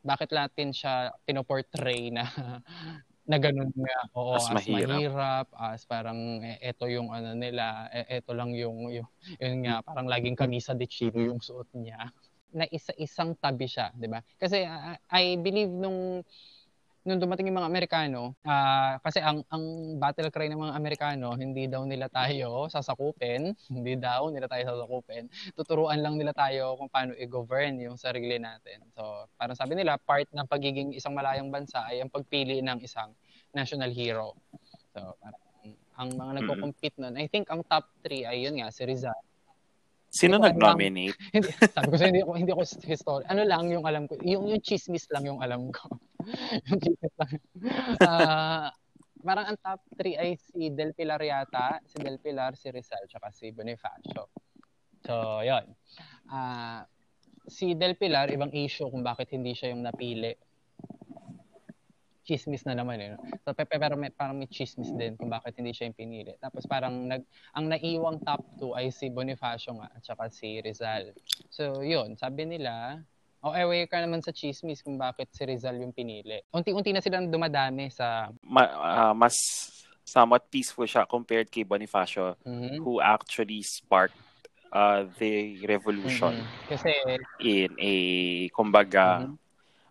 bakit 0.00 0.32
Latin 0.32 0.72
siya 0.72 1.12
pinoportray 1.28 2.08
na 2.08 2.24
na 3.30 3.36
ganun 3.38 3.70
nga 3.70 3.98
oo 4.16 4.34
as, 4.34 4.48
as 4.50 4.66
mahirap. 4.66 4.90
mahirap 4.90 5.46
as 5.54 5.86
parang 5.86 6.42
eh, 6.42 6.58
eto 6.66 6.90
yung 6.90 7.14
ano 7.14 7.30
nila 7.36 7.86
eh, 7.94 8.18
eto 8.18 8.34
lang 8.34 8.50
yung 8.58 8.90
yung 8.90 9.06
yun 9.38 9.62
nga 9.62 9.86
parang 9.86 10.10
laging 10.10 10.34
kamisa 10.34 10.74
de 10.74 10.90
chino 10.90 11.20
yung 11.22 11.38
suot 11.38 11.70
niya 11.78 12.10
na 12.52 12.66
isa-isang 12.68 13.34
tabi 13.38 13.66
siya, 13.70 13.90
'di 13.94 14.08
ba? 14.10 14.20
Kasi 14.38 14.66
uh, 14.66 14.96
I 15.10 15.38
believe 15.38 15.70
nung 15.70 16.22
nung 17.00 17.16
dumating 17.16 17.48
yung 17.48 17.64
mga 17.64 17.70
Amerikano, 17.72 18.36
uh, 18.44 19.00
kasi 19.00 19.24
ang 19.24 19.40
ang 19.48 19.96
battle 19.96 20.28
cry 20.28 20.52
ng 20.52 20.60
mga 20.60 20.76
Amerikano, 20.76 21.32
hindi 21.32 21.64
daw 21.64 21.88
nila 21.88 22.12
tayo 22.12 22.68
sasakupin, 22.68 23.56
hindi 23.72 23.96
daw 23.96 24.28
nila 24.28 24.44
tayo 24.52 24.76
sasakupin. 24.76 25.32
Tuturuan 25.56 26.04
lang 26.04 26.20
nila 26.20 26.36
tayo 26.36 26.76
kung 26.76 26.92
paano 26.92 27.16
i-govern 27.16 27.80
yung 27.80 27.96
sarili 27.96 28.36
natin. 28.36 28.84
So, 28.92 29.24
parang 29.40 29.56
sabi 29.56 29.80
nila, 29.80 29.96
part 29.96 30.28
ng 30.28 30.44
pagiging 30.44 30.92
isang 30.92 31.16
malayang 31.16 31.48
bansa 31.48 31.80
ay 31.88 32.04
ang 32.04 32.12
pagpili 32.12 32.60
ng 32.60 32.84
isang 32.84 33.16
national 33.56 33.88
hero. 33.96 34.36
So, 34.92 35.16
parang 35.24 35.42
ang 36.00 36.16
mga 36.16 36.32
nagko-compete 36.40 36.96
noon, 36.96 37.16
I 37.20 37.28
think 37.28 37.48
ang 37.52 37.60
top 37.68 37.84
3 38.04 38.24
ay 38.24 38.48
yun 38.48 38.56
nga, 38.56 38.72
si 38.72 38.88
Rizal, 38.88 39.16
Sino 40.10 40.42
nag-nominate? 40.42 41.14
hindi, 41.34 41.54
sabi 41.54 41.86
ko 41.86 41.96
sa 41.96 42.06
hindi 42.10 42.20
ako 42.26 42.32
hindi 42.34 42.50
ako 42.50 42.62
history. 42.82 43.24
Ano 43.30 43.46
lang 43.46 43.70
yung 43.70 43.86
alam 43.86 44.10
ko, 44.10 44.18
yung 44.26 44.50
yung 44.50 44.58
chismis 44.58 45.06
lang 45.14 45.22
yung 45.22 45.38
alam 45.38 45.70
ko. 45.70 45.86
yung 46.66 46.80
chismis 46.82 47.14
lang. 47.14 47.30
Uh, 48.02 48.66
parang 49.22 49.54
ang 49.54 49.58
top 49.62 49.80
3 49.94 50.18
ay 50.18 50.30
si 50.34 50.74
Del 50.74 50.98
Pilar 50.98 51.22
yata, 51.22 51.78
si 51.86 52.02
Del 52.02 52.18
Pilar, 52.18 52.58
si 52.58 52.74
Rizal, 52.74 53.06
tsaka 53.06 53.30
si 53.30 53.54
Bonifacio. 53.54 54.34
So, 55.06 55.46
yon. 55.46 55.64
Ah, 56.28 56.84
si 57.46 57.78
Del 57.78 57.94
Pilar, 57.94 58.28
ibang 58.34 58.50
issue 58.50 58.90
kung 58.90 59.06
bakit 59.06 59.30
hindi 59.30 59.54
siya 59.54 59.72
yung 59.72 59.86
napili. 59.86 60.34
Chismis 62.30 62.62
na 62.62 62.78
naman 62.78 63.02
eh. 63.02 63.10
No? 63.10 63.18
So, 63.42 63.50
pe- 63.58 63.66
pero 63.66 63.98
may, 63.98 64.14
parang 64.14 64.38
may 64.38 64.46
chismis 64.46 64.94
din 64.94 65.18
kung 65.18 65.26
bakit 65.26 65.58
hindi 65.58 65.74
siya 65.74 65.90
yung 65.90 65.98
pinili. 65.98 66.38
Tapos 66.38 66.62
parang 66.70 67.10
nag, 67.10 67.26
ang 67.58 67.66
naiwang 67.66 68.22
top 68.22 68.46
2 68.62 68.78
ay 68.78 68.94
si 68.94 69.10
Bonifacio 69.10 69.74
nga 69.74 69.90
at 69.90 70.02
saka 70.06 70.30
si 70.30 70.62
Rizal. 70.62 71.10
So, 71.50 71.82
yun. 71.82 72.14
Sabi 72.14 72.46
nila, 72.46 73.02
o 73.42 73.50
oh, 73.50 73.54
aware 73.58 73.90
ka 73.90 73.98
naman 73.98 74.22
sa 74.22 74.30
chismis 74.30 74.78
kung 74.78 74.94
bakit 74.94 75.26
si 75.34 75.42
Rizal 75.42 75.82
yung 75.82 75.90
pinili. 75.90 76.38
Unti-unti 76.54 76.94
na 76.94 77.02
silang 77.02 77.26
dumadami 77.26 77.90
sa... 77.90 78.30
Ma- 78.46 79.10
ah, 79.10 79.14
mas 79.16 79.34
somewhat 80.06 80.46
peaceful 80.46 80.86
siya 80.86 81.02
compared 81.02 81.50
kay 81.50 81.66
Bonifacio 81.66 82.38
Mhm. 82.46 82.78
who 82.86 83.02
actually 83.02 83.58
sparked 83.66 84.14
uh, 84.70 85.02
the 85.18 85.58
revolution 85.66 86.46
Mhm. 86.46 86.46
Kasi, 86.70 86.90
in 87.42 87.74
a 87.74 87.94
kumbaga 88.54 89.26
Mhm. 89.26 89.34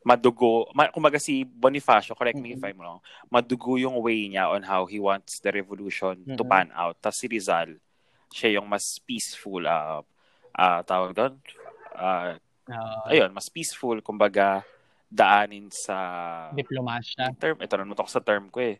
Madugo 0.03 0.71
ma, 0.71 0.87
kumbaga 0.89 1.19
si 1.19 1.43
Bonifacio 1.43 2.15
correct 2.15 2.39
me 2.39 2.55
if 2.55 2.61
Mhm. 2.63 2.71
I'm 2.71 2.79
wrong 2.79 2.99
madugo 3.27 3.75
yung 3.75 3.99
way 3.99 4.31
niya 4.31 4.47
on 4.51 4.63
how 4.63 4.87
he 4.87 4.97
wants 4.99 5.43
the 5.43 5.51
revolution 5.51 6.23
to 6.35 6.43
Mhm. 6.43 6.49
pan 6.49 6.67
out 6.71 6.95
tapos 7.03 7.19
si 7.19 7.27
Rizal 7.27 7.75
siya 8.31 8.59
yung 8.59 8.67
mas 8.69 9.01
peaceful 9.03 9.65
uh, 9.67 10.01
uh, 10.55 10.79
tawag 10.87 11.11
doon 11.15 11.33
uh, 11.97 12.39
uh, 12.69 13.11
ayun 13.11 13.29
mas 13.33 13.51
peaceful 13.51 13.99
kumbaga 13.99 14.63
daanin 15.09 15.67
sa 15.73 15.97
diplomasya. 16.53 17.33
term 17.41 17.57
ito 17.59 17.73
na 17.75 17.97
ko 17.97 18.05
sa 18.05 18.21
term 18.21 18.47
ko 18.53 18.61
eh 18.61 18.77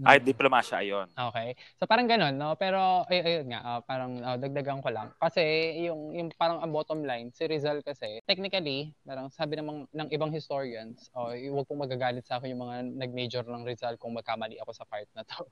ay 0.00 0.16
diplomasya 0.24 0.80
ayon 0.80 1.08
Okay. 1.12 1.52
So 1.76 1.84
parang 1.84 2.08
ganun, 2.08 2.40
no? 2.40 2.56
Pero 2.56 3.04
ay 3.12 3.20
ayun 3.20 3.52
nga, 3.52 3.60
ah, 3.60 3.80
parang 3.84 4.24
ah, 4.24 4.40
dagdagan 4.40 4.80
ko 4.80 4.88
lang. 4.88 5.12
Kasi 5.20 5.76
yung 5.84 6.16
yung 6.16 6.28
parang 6.32 6.64
ang 6.64 6.72
bottom 6.72 7.04
line, 7.04 7.28
si 7.36 7.44
Rizal 7.44 7.84
kasi 7.84 8.24
technically, 8.24 8.96
parang 9.04 9.28
sabi 9.28 9.60
ng 9.60 9.84
ng 9.92 10.08
ibang 10.08 10.32
historians, 10.32 11.12
oh, 11.12 11.30
huwag 11.36 11.68
pong 11.68 11.84
magagalit 11.84 12.24
sa 12.24 12.40
akin 12.40 12.56
yung 12.56 12.64
mga 12.64 12.76
nag-major 12.96 13.44
ng 13.44 13.68
Rizal 13.68 14.00
kung 14.00 14.16
magkamali 14.16 14.56
ako 14.64 14.72
sa 14.72 14.88
part 14.88 15.08
na 15.12 15.24
to. 15.28 15.44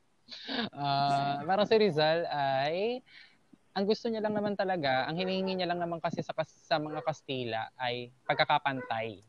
Ah, 0.70 1.42
parang 1.42 1.66
si 1.66 1.75
Rizal 1.75 2.23
ay 2.30 3.02
ang 3.75 3.82
gusto 3.82 4.06
niya 4.06 4.23
lang 4.23 4.30
naman 4.30 4.54
talaga, 4.54 5.11
ang 5.11 5.18
hinihingi 5.18 5.59
niya 5.59 5.66
lang 5.75 5.82
naman 5.82 5.99
kasi 5.99 6.23
sa 6.23 6.30
sa 6.47 6.78
mga 6.78 7.02
Kastila 7.02 7.66
ay 7.75 8.14
pagkakapantay 8.30 9.26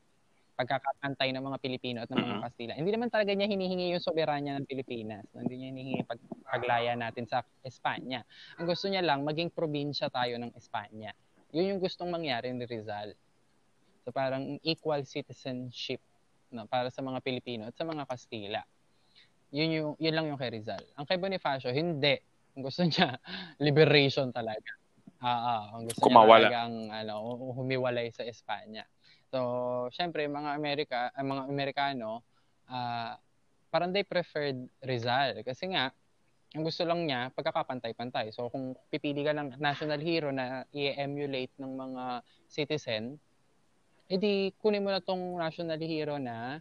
pagkakapantay 0.55 1.31
ng 1.33 1.43
mga 1.43 1.57
Pilipino 1.57 1.97
at 2.03 2.09
ng 2.11 2.21
mga 2.21 2.37
Mhm. 2.37 2.43
Kastila. 2.43 2.73
Hindi 2.77 2.91
naman 2.93 3.09
talaga 3.09 3.31
niya 3.33 3.47
hinihingi 3.49 3.95
yung 3.97 4.03
soberanya 4.03 4.57
ng 4.59 4.67
Pilipinas. 4.67 5.25
Hindi 5.33 5.55
niya 5.57 5.67
hinihingi 5.73 6.03
pag, 6.05 6.19
paglaya 6.47 6.93
natin 6.93 7.25
sa 7.25 7.41
Espanya. 7.63 8.21
Ang 8.59 8.67
gusto 8.69 8.85
niya 8.91 9.01
lang, 9.01 9.23
maging 9.25 9.49
probinsya 9.49 10.11
tayo 10.11 10.37
ng 10.37 10.53
Espanya. 10.53 11.15
Yun 11.51 11.75
yung 11.75 11.79
gustong 11.81 12.11
mangyari 12.11 12.51
ni 12.53 12.63
Rizal. 12.67 13.15
So 14.03 14.13
parang 14.13 14.57
equal 14.65 15.05
citizenship 15.05 16.01
no, 16.51 16.65
para 16.67 16.89
sa 16.89 17.01
mga 17.01 17.21
Pilipino 17.23 17.67
at 17.69 17.75
sa 17.75 17.87
mga 17.87 18.03
Kastila. 18.05 18.61
Yun, 19.51 19.69
yung, 19.71 19.89
yun 19.99 20.13
lang 20.15 20.25
yung 20.31 20.39
kay 20.39 20.51
Rizal. 20.51 20.79
Ang 20.95 21.03
kay 21.03 21.19
Bonifacio, 21.19 21.75
hindi. 21.75 22.15
Ang 22.55 22.63
gusto 22.63 22.87
niya, 22.87 23.19
liberation 23.65 24.31
talaga. 24.31 24.71
Ah, 25.21 25.37
ah, 25.37 25.63
ang 25.77 25.85
gusto 25.85 26.01
Kumawala. 26.01 26.49
niya 26.49 26.65
talagang 26.65 26.75
ano, 26.89 27.13
humiwalay 27.53 28.09
sa 28.09 28.25
Espanya. 28.25 28.87
So, 29.31 29.39
syempre, 29.95 30.27
mga 30.27 30.51
Amerika, 30.51 30.99
ang 31.15 31.31
mga 31.31 31.43
Amerikano, 31.47 32.19
ah, 32.67 33.15
parang 33.71 33.95
they 33.95 34.03
preferred 34.03 34.67
Rizal. 34.83 35.39
Kasi 35.47 35.71
nga, 35.71 35.95
ang 36.51 36.63
gusto 36.67 36.83
lang 36.83 37.07
niya, 37.07 37.31
pagkakapantay-pantay. 37.31 38.35
So, 38.35 38.51
kung 38.51 38.75
pipili 38.91 39.23
ka 39.23 39.31
ng 39.31 39.55
national 39.55 40.03
hero 40.03 40.35
na 40.35 40.67
i-emulate 40.75 41.55
ng 41.55 41.71
mga 41.71 42.03
citizen, 42.51 43.15
edi 44.11 44.51
kunin 44.59 44.83
mo 44.83 44.91
na 44.91 44.99
tong 44.99 45.39
national 45.39 45.79
hero 45.79 46.19
na 46.19 46.59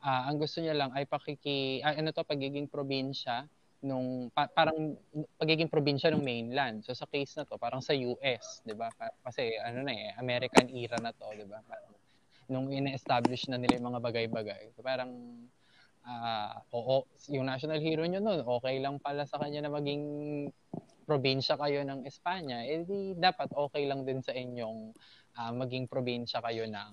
ah, 0.00 0.32
ang 0.32 0.40
gusto 0.40 0.64
niya 0.64 0.72
lang 0.72 0.90
ay 0.96 1.04
pakiki, 1.04 1.84
ah, 1.84 1.92
ano 1.92 2.08
to, 2.16 2.24
pagiging 2.24 2.64
probinsya 2.72 3.44
nung 3.78 4.30
pa- 4.34 4.50
parang 4.50 4.98
pagiging 5.38 5.70
probinsya 5.70 6.10
ng 6.10 6.22
mainland. 6.22 6.82
So 6.82 6.94
sa 6.98 7.06
case 7.06 7.38
na 7.38 7.46
to, 7.46 7.54
parang 7.60 7.78
sa 7.78 7.94
US, 7.94 8.62
'di 8.66 8.74
ba? 8.74 8.90
Kasi 9.22 9.54
ano 9.62 9.86
na 9.86 9.92
eh, 9.94 10.10
American 10.18 10.66
era 10.70 10.98
na 10.98 11.14
to, 11.14 11.30
'di 11.30 11.46
ba? 11.46 11.62
Nung 12.50 12.72
ina-establish 12.72 13.46
na 13.52 13.60
nila 13.60 13.76
yung 13.78 13.92
mga 13.94 14.02
bagay-bagay. 14.02 14.72
So, 14.72 14.80
parang 14.80 15.12
ah 16.08 16.64
oo, 16.72 17.04
yung 17.28 17.44
national 17.44 17.84
hero 17.84 18.08
nyo 18.08 18.22
nun, 18.24 18.40
okay 18.40 18.80
lang 18.80 18.96
pala 18.96 19.28
sa 19.28 19.36
kanya 19.36 19.66
na 19.66 19.70
maging 19.74 20.02
probinsya 21.08 21.56
kayo 21.56 21.84
ng 21.84 22.04
Espanya, 22.04 22.64
eh 22.64 22.84
dapat 23.16 23.48
okay 23.56 23.88
lang 23.88 24.04
din 24.04 24.20
sa 24.20 24.32
inyong 24.36 24.92
ah, 25.40 25.52
maging 25.52 25.88
probinsya 25.88 26.44
kayo 26.44 26.68
ng 26.68 26.92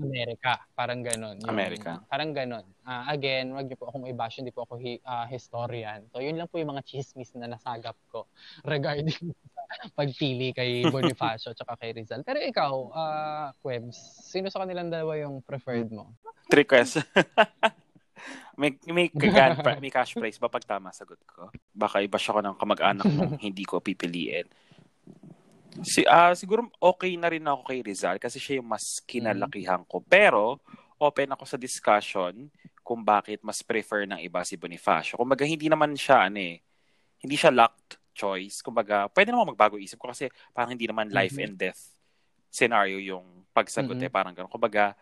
Amerika. 0.00 0.52
Parang 0.72 1.00
ganon. 1.04 1.36
Yung- 1.40 1.52
Amerika. 1.52 2.00
Parang 2.08 2.32
ganon. 2.32 2.64
Ah, 2.82 3.04
again, 3.12 3.52
wag 3.52 3.68
niyo 3.68 3.76
po 3.76 3.92
akong 3.92 4.08
i-bash, 4.08 4.40
hindi 4.40 4.54
po 4.54 4.64
ako 4.64 4.80
hi- 4.80 5.02
ah, 5.04 5.28
historian. 5.28 6.08
So, 6.08 6.24
yun 6.24 6.40
lang 6.40 6.48
po 6.48 6.56
yung 6.56 6.72
mga 6.72 6.84
chismis 6.86 7.32
na 7.36 7.50
nasagap 7.50 7.96
ko 8.08 8.24
regarding 8.64 9.12
pagpili 9.98 10.52
kay 10.52 10.84
Bonifacio 10.88 11.52
at 11.52 11.80
kay 11.80 11.92
Rizal. 11.92 12.24
Pero 12.24 12.40
ikaw, 12.40 12.72
ah, 12.92 13.48
Quebs, 13.60 13.96
sino 14.28 14.48
sa 14.48 14.64
kanilang 14.64 14.88
dalawa 14.88 15.16
yung 15.20 15.44
preferred 15.44 15.92
mo? 15.92 16.12
Tricks. 16.48 17.00
may 18.60 18.76
may 18.84 19.08
kagan, 19.08 19.80
may 19.80 19.88
cash 19.90 20.12
prize 20.14 20.36
ba 20.36 20.52
pag 20.52 20.62
tama 20.62 20.92
sagot 20.92 21.18
ko? 21.24 21.48
Baka 21.72 22.04
iba 22.04 22.20
siya 22.20 22.36
ko 22.36 22.40
ng 22.44 22.56
kamag-anak 22.60 23.06
mong 23.08 23.40
hindi 23.40 23.64
ko 23.64 23.80
pipiliin. 23.80 24.46
Si, 25.80 26.04
ah 26.04 26.36
siguro 26.36 26.68
okay 26.76 27.16
na 27.16 27.32
rin 27.32 27.40
ako 27.48 27.64
kay 27.64 27.80
Rizal 27.80 28.20
kasi 28.20 28.36
siya 28.36 28.60
yung 28.60 28.68
mas 28.68 29.00
kinalakihan 29.08 29.80
ko. 29.88 30.04
Pero 30.04 30.60
open 31.00 31.32
ako 31.32 31.48
sa 31.48 31.56
discussion 31.56 32.52
kung 32.84 33.00
bakit 33.00 33.40
mas 33.40 33.64
prefer 33.64 34.04
ng 34.04 34.20
iba 34.20 34.44
si 34.44 34.60
Bonifacio. 34.60 35.16
Kumbaga 35.16 35.48
hindi 35.48 35.72
naman 35.72 35.96
siya 35.96 36.28
ano 36.28 36.38
eh, 36.38 36.60
hindi 37.24 37.36
siya 37.40 37.48
locked 37.48 37.96
choice. 38.12 38.60
Kumbaga 38.60 39.08
pwede 39.08 39.32
naman 39.32 39.56
magbago 39.56 39.80
isip 39.80 39.96
ko 39.96 40.12
kasi 40.12 40.28
parang 40.52 40.76
hindi 40.76 40.84
naman 40.84 41.08
life 41.08 41.40
Mhm. 41.40 41.44
and 41.48 41.56
death 41.56 41.80
scenario 42.52 43.00
yung 43.00 43.48
pagsagot 43.56 43.96
Mhm. 43.96 44.06
eh 44.06 44.10
parang 44.12 44.36
gano'n. 44.36 44.52
Kumbaga 44.52 44.92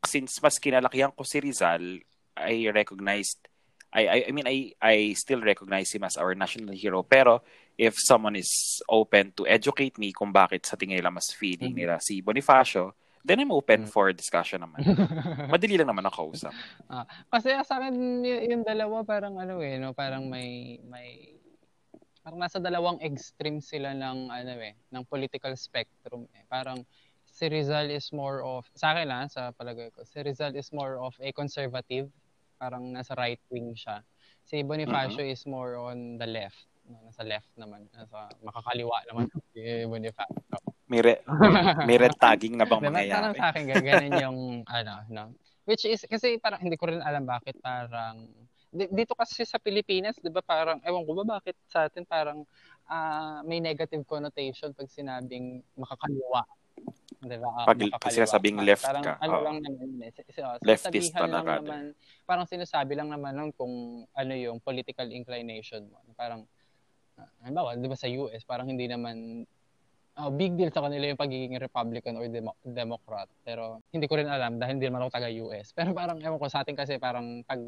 since 0.00 0.40
mas 0.40 0.56
kinalakihan 0.56 1.12
ko 1.12 1.22
si 1.28 1.44
Rizal, 1.44 2.00
I 2.36 2.68
recognized 2.72 3.44
I, 3.92 4.02
I 4.08 4.18
I 4.28 4.30
mean 4.34 4.46
I 4.46 4.72
I 4.82 4.96
still 5.14 5.40
recognize 5.40 5.92
him 5.94 6.04
as 6.04 6.16
our 6.18 6.34
national 6.34 6.74
hero 6.74 7.02
pero 7.06 7.40
if 7.78 7.94
someone 8.00 8.34
is 8.36 8.80
open 8.88 9.30
to 9.36 9.46
educate 9.46 9.96
me 10.00 10.10
kung 10.12 10.32
bakit 10.32 10.64
sa 10.66 10.74
tingin 10.74 10.98
nila 10.98 11.12
mas 11.12 11.30
feeling 11.30 11.72
Mhm. 11.72 11.80
nila 11.80 11.94
si 12.02 12.20
Bonifacio 12.20 12.92
then 13.26 13.42
I'm 13.42 13.50
open 13.50 13.84
Mhm. 13.84 13.90
for 13.90 14.14
discussion 14.14 14.62
naman. 14.62 14.86
Madali 15.50 15.74
lang 15.74 15.90
naman 15.90 16.06
ako 16.06 16.30
kausap. 16.30 16.54
Kasi 17.26 17.50
sa 17.66 17.82
akin, 17.82 18.22
y- 18.22 18.54
yung 18.54 18.62
dalawa 18.62 19.02
parang 19.02 19.34
ano 19.34 19.58
eh, 19.58 19.82
no? 19.82 19.90
parang 19.90 20.30
may, 20.30 20.78
may, 20.86 21.34
parang 22.22 22.38
nasa 22.38 22.62
dalawang 22.62 23.02
extreme 23.02 23.58
sila 23.58 23.98
ng, 23.98 24.30
ano 24.30 24.52
eh, 24.62 24.78
ng 24.94 25.02
political 25.10 25.50
spectrum 25.58 26.30
eh. 26.38 26.46
Parang 26.46 26.86
si 27.26 27.50
Rizal 27.50 27.90
is 27.90 28.14
more 28.14 28.46
of, 28.46 28.62
sa 28.78 28.94
akin 28.94 29.10
lang, 29.10 29.26
sa 29.26 29.50
palagay 29.50 29.90
ko, 29.90 30.06
si 30.06 30.22
Rizal 30.22 30.54
is 30.54 30.70
more 30.70 31.02
of 31.02 31.18
a 31.18 31.34
conservative, 31.34 32.06
parang 32.56 32.92
nasa 32.92 33.12
right 33.16 33.40
wing 33.52 33.76
siya. 33.76 34.02
Si 34.46 34.60
Bonifacio 34.64 35.22
is 35.22 35.44
more 35.44 35.76
on 35.76 36.16
the 36.16 36.28
left. 36.28 36.66
No, 36.86 37.02
nasa 37.02 37.26
left 37.26 37.50
naman, 37.58 37.90
nasa 37.90 38.30
makakaliwa 38.40 38.96
naman 39.10 39.26
si 39.54 39.62
Bonifacio. 39.86 40.58
May, 40.86 41.02
re- 41.02 41.22
may 41.82 41.98
red 41.98 42.14
tagging 42.14 42.54
na 42.54 42.62
bang 42.62 42.78
Diba? 42.78 42.94
Parang 42.94 43.34
mangyayari? 43.34 43.38
sa 43.42 43.46
akin, 43.50 43.62
ga- 43.66 43.82
ganun 43.82 44.14
yung, 44.22 44.38
ano, 44.78 44.94
no? 45.10 45.24
Which 45.66 45.82
is, 45.82 46.06
kasi 46.06 46.38
parang 46.38 46.62
hindi 46.62 46.78
ko 46.78 46.86
rin 46.86 47.02
alam 47.02 47.26
bakit 47.26 47.58
parang, 47.58 48.30
di- 48.70 48.90
dito 48.94 49.18
kasi 49.18 49.42
sa 49.42 49.58
Pilipinas, 49.58 50.14
di 50.22 50.30
ba 50.30 50.46
parang, 50.46 50.78
ewan 50.86 51.02
ko 51.02 51.12
ba 51.26 51.42
bakit 51.42 51.58
sa 51.66 51.90
atin 51.90 52.06
parang 52.06 52.46
ah, 52.86 53.42
may 53.42 53.58
negative 53.58 54.06
connotation 54.06 54.70
pag 54.70 54.86
sinabing 54.86 55.58
makakaliwa. 55.74 56.46
Di 57.26 57.36
ba? 57.42 57.48
Ah, 57.50 57.66
Pag- 57.66 57.90
pag 57.98 58.12
sinasabing 58.14 58.56
ka. 58.56 58.62
left 58.62 58.84
parang, 58.86 59.04
ka, 59.04 59.12
ano 59.18 59.32
oo. 59.34 59.42
lang 59.42 59.56
naman, 59.58 59.88
eh, 60.06 60.10
si- 60.14 60.42
oh, 60.46 60.56
Leftist 60.62 61.10
lang 61.12 61.34
talaga, 61.34 61.58
naman, 61.58 61.82
parang 62.22 62.46
sinasabi 62.46 62.92
lang 62.94 63.10
naman 63.10 63.34
nun 63.34 63.50
kung 63.50 63.72
ano 64.14 64.32
yung 64.32 64.62
political 64.62 65.10
inclination 65.10 65.90
mo. 65.90 65.98
Parang, 66.14 66.46
ah, 67.18 67.30
halimbawa, 67.42 67.74
di 67.74 67.90
ba 67.90 67.98
sa 67.98 68.06
US, 68.06 68.46
parang 68.46 68.70
hindi 68.70 68.86
naman 68.86 69.42
oh, 70.16 70.32
big 70.32 70.56
deal 70.56 70.72
sa 70.72 70.80
kanila 70.80 71.12
yung 71.12 71.20
pagiging 71.20 71.60
Republican 71.60 72.16
or 72.16 72.24
Demo- 72.30 72.56
Democrat. 72.64 73.28
Pero 73.44 73.84
hindi 73.92 74.08
ko 74.08 74.16
rin 74.16 74.24
alam 74.24 74.56
dahil 74.56 74.80
hindi 74.80 74.88
naman 74.88 75.04
ako 75.04 75.12
taga-US. 75.12 75.72
Pero 75.76 75.92
parang, 75.92 76.16
ewan 76.22 76.40
ko, 76.40 76.48
sa 76.48 76.64
atin 76.64 76.72
kasi 76.72 76.96
parang 76.96 77.44
pag 77.44 77.60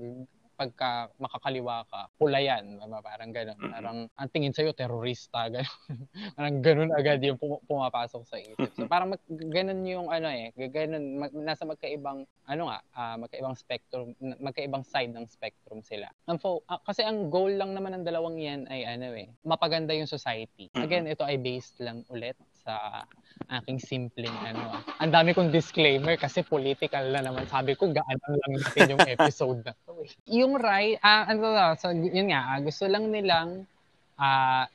pagka 0.58 1.06
makakaliwa 1.22 1.86
ka, 1.86 2.10
pula 2.18 2.42
yan. 2.42 2.82
Parang 2.98 3.30
ganun. 3.30 3.58
Parang 3.62 3.98
ang 4.10 4.28
tingin 4.34 4.50
sa'yo, 4.50 4.74
terorista. 4.74 5.46
Ganun. 5.54 5.70
parang 6.34 6.54
ganun 6.58 6.90
agad 6.90 7.22
yung 7.22 7.38
pum- 7.38 7.62
pumapasok 7.70 8.22
sa 8.26 8.36
isip. 8.42 8.74
So 8.74 8.90
parang 8.90 9.14
mag- 9.14 9.28
ganun 9.30 9.86
yung 9.86 10.10
ano 10.10 10.26
eh, 10.26 10.50
ganun, 10.56 11.22
mag- 11.22 11.36
nasa 11.38 11.62
magkaibang, 11.62 12.26
ano 12.50 12.62
nga, 12.66 12.78
ah, 12.98 13.14
magkaibang 13.14 13.54
spectrum, 13.54 14.18
magkaibang 14.18 14.82
side 14.82 15.14
ng 15.14 15.30
spectrum 15.30 15.78
sila. 15.86 16.10
Ang 16.26 16.42
fo- 16.42 16.66
ah, 16.66 16.82
kasi 16.82 17.06
ang 17.06 17.30
goal 17.30 17.54
lang 17.54 17.70
naman 17.72 17.94
ng 17.94 18.04
dalawang 18.04 18.34
yan 18.42 18.66
ay 18.66 18.82
ano 18.82 19.14
eh, 19.14 19.30
mapaganda 19.46 19.94
yung 19.94 20.10
society. 20.10 20.66
Again, 20.74 21.06
ito 21.06 21.22
ay 21.22 21.38
based 21.38 21.78
lang 21.78 22.02
ulit 22.10 22.34
sa 22.68 23.08
aking 23.48 23.80
simpleng 23.80 24.37
ano. 24.44 24.76
Ang 25.00 25.08
dami 25.08 25.32
kong 25.32 25.48
disclaimer 25.48 26.20
kasi 26.20 26.44
political 26.44 27.00
na 27.08 27.25
naman. 27.25 27.48
Sabi 27.48 27.72
ko, 27.72 27.88
gaan 27.88 28.20
lang 28.20 28.52
natin 28.60 28.92
yung 28.92 29.00
episode 29.16 29.64
na 29.64 29.72
to. 29.88 30.04
Eh. 30.04 30.12
Yung 30.28 30.52
right, 30.60 31.00
ah, 31.00 31.25
ano 31.25 31.48
so, 31.80 31.88
yun 31.88 32.28
nga, 32.28 32.44
ah, 32.52 32.60
gusto 32.60 32.84
lang 32.84 33.08
nilang 33.08 33.64
ah, 34.20 34.68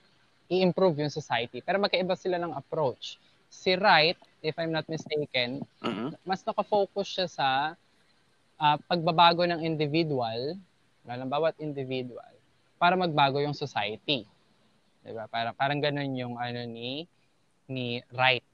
i-improve 0.50 1.06
yung 1.06 1.14
society. 1.14 1.62
Pero 1.62 1.78
magkaiba 1.78 2.18
sila 2.18 2.42
ng 2.42 2.58
approach. 2.58 3.22
Si 3.54 3.78
Wright, 3.78 4.18
if 4.42 4.58
I'm 4.58 4.74
not 4.74 4.90
mistaken, 4.90 5.62
Mhm. 5.86 6.18
mas 6.26 6.42
nakafocus 6.42 7.06
siya 7.06 7.28
sa 7.30 7.48
ah, 8.58 8.78
pagbabago 8.90 9.46
ng 9.46 9.62
individual, 9.62 10.58
ng 11.06 11.30
bawat 11.30 11.54
individual, 11.62 12.34
para 12.82 12.98
magbago 12.98 13.38
yung 13.38 13.54
society. 13.54 14.26
'Di 15.04 15.12
ba? 15.14 15.28
Parang 15.28 15.54
parang 15.54 15.80
ganun 15.84 16.16
yung 16.16 16.36
ano 16.40 16.64
ni 16.64 17.06
ni 17.74 17.98
Wright. 18.14 18.46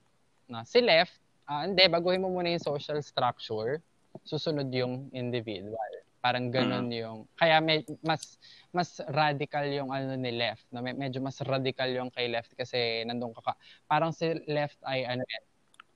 Na 0.48 0.64
si 0.64 0.80
left, 0.80 1.12
ah, 1.44 1.68
hindi 1.68 1.84
baguhin 1.86 2.24
mo 2.24 2.32
muna 2.32 2.48
yung 2.48 2.64
social 2.64 2.98
structure, 3.04 3.78
susunod 4.24 4.72
yung 4.72 5.12
individual. 5.12 5.92
Parang 6.20 6.52
ganun 6.52 6.92
yung 6.92 7.24
kaya 7.32 7.64
may, 7.64 7.80
mas 8.04 8.36
mas 8.76 9.00
radical 9.08 9.64
yung 9.72 9.88
ano 9.88 10.16
ni 10.20 10.32
left. 10.32 10.68
Na 10.68 10.84
med- 10.84 10.96
medyo 10.96 11.20
mas 11.20 11.40
radical 11.40 11.88
yung 11.88 12.12
kay 12.12 12.28
left 12.28 12.52
kasi 12.52 13.04
nandun 13.08 13.32
ka, 13.32 13.40
ka 13.40 13.52
parang 13.88 14.12
si 14.12 14.28
left 14.44 14.76
ay 14.84 15.04
ano 15.04 15.24
yan, 15.24 15.44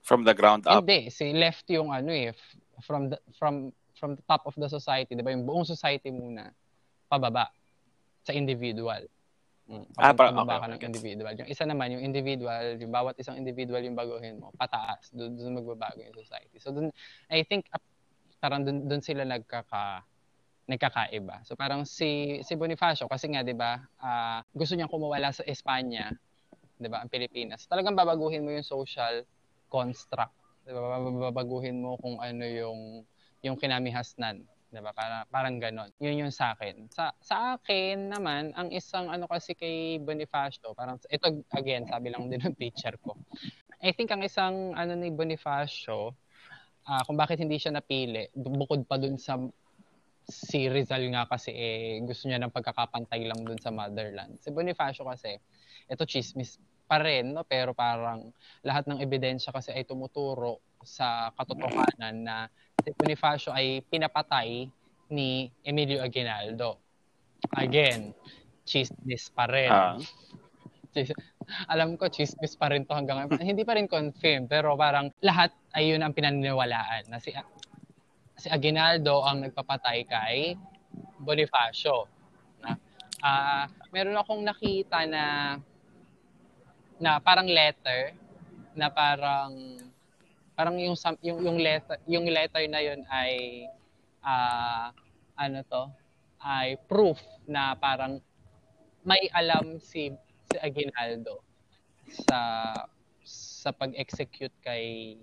From 0.04 0.20
the 0.24 0.36
ground 0.36 0.64
up. 0.68 0.84
hindi, 0.84 1.08
si 1.08 1.32
left 1.32 1.64
yung 1.72 1.88
ano 1.92 2.12
eh, 2.12 2.32
f- 2.32 2.56
from 2.84 3.08
the, 3.12 3.16
from 3.36 3.72
from 3.96 4.16
the 4.16 4.24
top 4.24 4.44
of 4.48 4.56
the 4.56 4.68
society, 4.68 5.12
'di 5.12 5.24
ba? 5.24 5.32
Yung 5.32 5.44
buong 5.44 5.64
society 5.64 6.08
muna 6.08 6.52
pababa 7.08 7.48
sa 8.24 8.32
individual. 8.32 9.04
Mm, 9.64 9.80
Ah, 9.96 10.12
parang- 10.12 10.36
okay, 10.44 10.60
ka 10.60 10.66
ng 10.68 10.76
okay, 10.76 10.88
individual. 10.92 11.32
Yung 11.40 11.48
isa 11.48 11.64
naman, 11.64 11.88
yung 11.96 12.04
individual, 12.04 12.76
yung 12.76 12.92
bawat 12.92 13.16
isang 13.16 13.40
individual 13.40 13.80
yung 13.80 13.96
baguhin 13.96 14.36
mo, 14.36 14.52
pataas, 14.60 15.08
doon, 15.08 15.32
doon 15.40 15.56
magbabago 15.56 16.04
yung 16.04 16.12
society. 16.12 16.60
So 16.60 16.68
doon, 16.68 16.92
I 17.32 17.40
think, 17.48 17.64
uh, 17.72 17.80
parang 18.44 18.60
doon, 18.60 18.84
doon 18.84 19.00
sila 19.00 19.24
nagkaka, 19.24 20.04
nagkakaiba. 20.68 21.44
So 21.48 21.56
parang 21.56 21.84
si 21.84 22.40
si 22.40 22.56
Bonifacio 22.56 23.04
kasi 23.08 23.28
nga 23.28 23.44
'di 23.44 23.52
ba, 23.52 23.84
ah, 24.00 24.40
gusto 24.52 24.72
niyang 24.76 24.88
kumawala 24.88 25.28
sa 25.32 25.44
Espanya, 25.44 26.12
'di 26.80 26.88
ba, 26.88 27.00
ang 27.04 27.08
Pilipinas. 27.12 27.64
Talagang 27.68 27.96
babaguhin 27.96 28.44
mo 28.44 28.52
yung 28.52 28.64
social 28.64 29.24
construct. 29.68 30.32
'Di 30.64 30.72
ba? 30.72 31.00
Babaguhin 31.32 31.80
mo 31.80 31.96
kung 32.00 32.16
ano 32.20 32.44
yung 32.44 33.04
yung 33.44 33.56
kinamihasnan, 33.60 34.40
'di 34.74 34.82
ba? 34.82 34.90
Para 34.90 35.22
parang 35.30 35.62
ganon. 35.62 35.94
Yun 36.02 36.26
yung 36.26 36.34
sa 36.34 36.58
akin. 36.58 36.90
Sa 36.90 37.14
sa 37.22 37.54
akin 37.54 38.10
naman, 38.10 38.50
ang 38.58 38.74
isang 38.74 39.06
ano 39.06 39.30
kasi 39.30 39.54
kay 39.54 40.02
Bonifacio, 40.02 40.74
parang 40.74 40.98
ito 41.06 41.46
again, 41.54 41.86
sabi 41.86 42.10
lang 42.10 42.26
din 42.26 42.42
ng 42.42 42.58
teacher 42.58 42.98
ko. 42.98 43.14
I 43.78 43.94
think 43.94 44.10
ang 44.10 44.26
isang 44.26 44.74
ano 44.74 44.98
ni 44.98 45.14
Bonifacio, 45.14 46.18
ah, 46.90 47.06
kung 47.06 47.14
bakit 47.14 47.38
hindi 47.38 47.62
siya 47.62 47.78
napili, 47.78 48.26
bukod 48.34 48.82
pa 48.90 48.98
dun 48.98 49.14
sa 49.14 49.38
si 50.24 50.72
Rizal 50.72 51.04
nga 51.12 51.28
kasi 51.28 51.52
eh, 51.52 52.00
gusto 52.00 52.26
niya 52.26 52.40
ng 52.40 52.52
pagkakapantay 52.52 53.28
lang 53.28 53.44
dun 53.44 53.60
sa 53.60 53.68
motherland. 53.68 54.40
Si 54.40 54.48
Bonifacio 54.48 55.04
kasi, 55.04 55.36
ito 55.84 56.02
chismis 56.08 56.56
pa 56.94 57.02
rin, 57.02 57.34
no? 57.34 57.42
pero 57.42 57.74
parang 57.74 58.30
lahat 58.62 58.86
ng 58.86 59.02
ebidensya 59.02 59.50
kasi 59.50 59.74
ay 59.74 59.82
tumuturo 59.82 60.62
sa 60.86 61.34
katotohanan 61.34 62.14
na 62.22 62.36
si 62.78 62.94
Bonifacio 62.94 63.50
ay 63.50 63.82
pinapatay 63.90 64.70
ni 65.10 65.50
Emilio 65.66 65.98
Aguinaldo. 66.06 66.78
Again, 67.58 68.14
chismis 68.62 69.26
pa 69.34 69.50
rin. 69.50 69.74
Chis- 70.94 71.18
alam 71.66 71.98
ko 71.98 72.06
chismis 72.06 72.54
pa 72.54 72.70
rin 72.70 72.86
to 72.86 72.94
hanggang 72.94 73.26
ngayon. 73.26 73.42
Hindi 73.42 73.66
pa 73.66 73.74
rin 73.74 73.90
confirmed, 73.90 74.46
pero 74.46 74.78
parang 74.78 75.10
lahat 75.18 75.50
ay 75.74 75.90
yun 75.90 76.00
ang 76.06 76.14
pinaniniwalaan 76.14 77.10
na 77.10 77.18
si 77.18 77.34
si 78.38 78.46
Aguinaldo 78.46 79.26
ang 79.26 79.42
nagpapatay 79.50 79.98
kay 80.06 80.54
Bonifacio. 81.18 82.06
Na, 82.62 82.78
ah 83.26 83.66
meron 83.90 84.14
akong 84.14 84.46
nakita 84.46 85.02
na 85.10 85.58
na 86.98 87.18
parang 87.18 87.48
letter 87.48 88.14
na 88.74 88.90
parang 88.90 89.78
parang 90.54 90.76
yung 90.78 90.94
yung 91.22 91.38
yung 91.42 91.58
letter 91.58 91.98
yung 92.06 92.26
letter 92.30 92.64
na 92.70 92.80
yun 92.82 93.00
ay 93.10 93.66
ah 94.22 94.94
ano 95.34 95.60
to 95.66 95.84
ay 96.44 96.78
proof 96.86 97.18
na 97.50 97.74
parang 97.74 98.22
may 99.04 99.28
alam 99.34 99.76
si 99.82 100.14
si 100.48 100.56
Aguinaldo 100.60 101.44
sa 102.28 102.72
sa 103.24 103.72
pag-execute 103.72 104.52
kay 104.60 105.16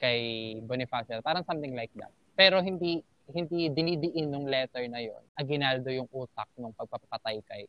kay 0.00 0.20
Bonifacio. 0.64 1.20
Parang 1.20 1.44
something 1.44 1.72
like 1.76 1.92
that. 1.96 2.12
Pero 2.36 2.60
hindi 2.60 3.00
hindi 3.32 3.68
dinidiin 3.72 4.30
ng 4.30 4.46
letter 4.46 4.86
na 4.86 5.02
yon. 5.02 5.20
Aguinaldo 5.34 5.90
yung 5.90 6.08
utak 6.12 6.46
ng 6.56 6.72
pagpapatay 6.76 7.42
kay 7.44 7.62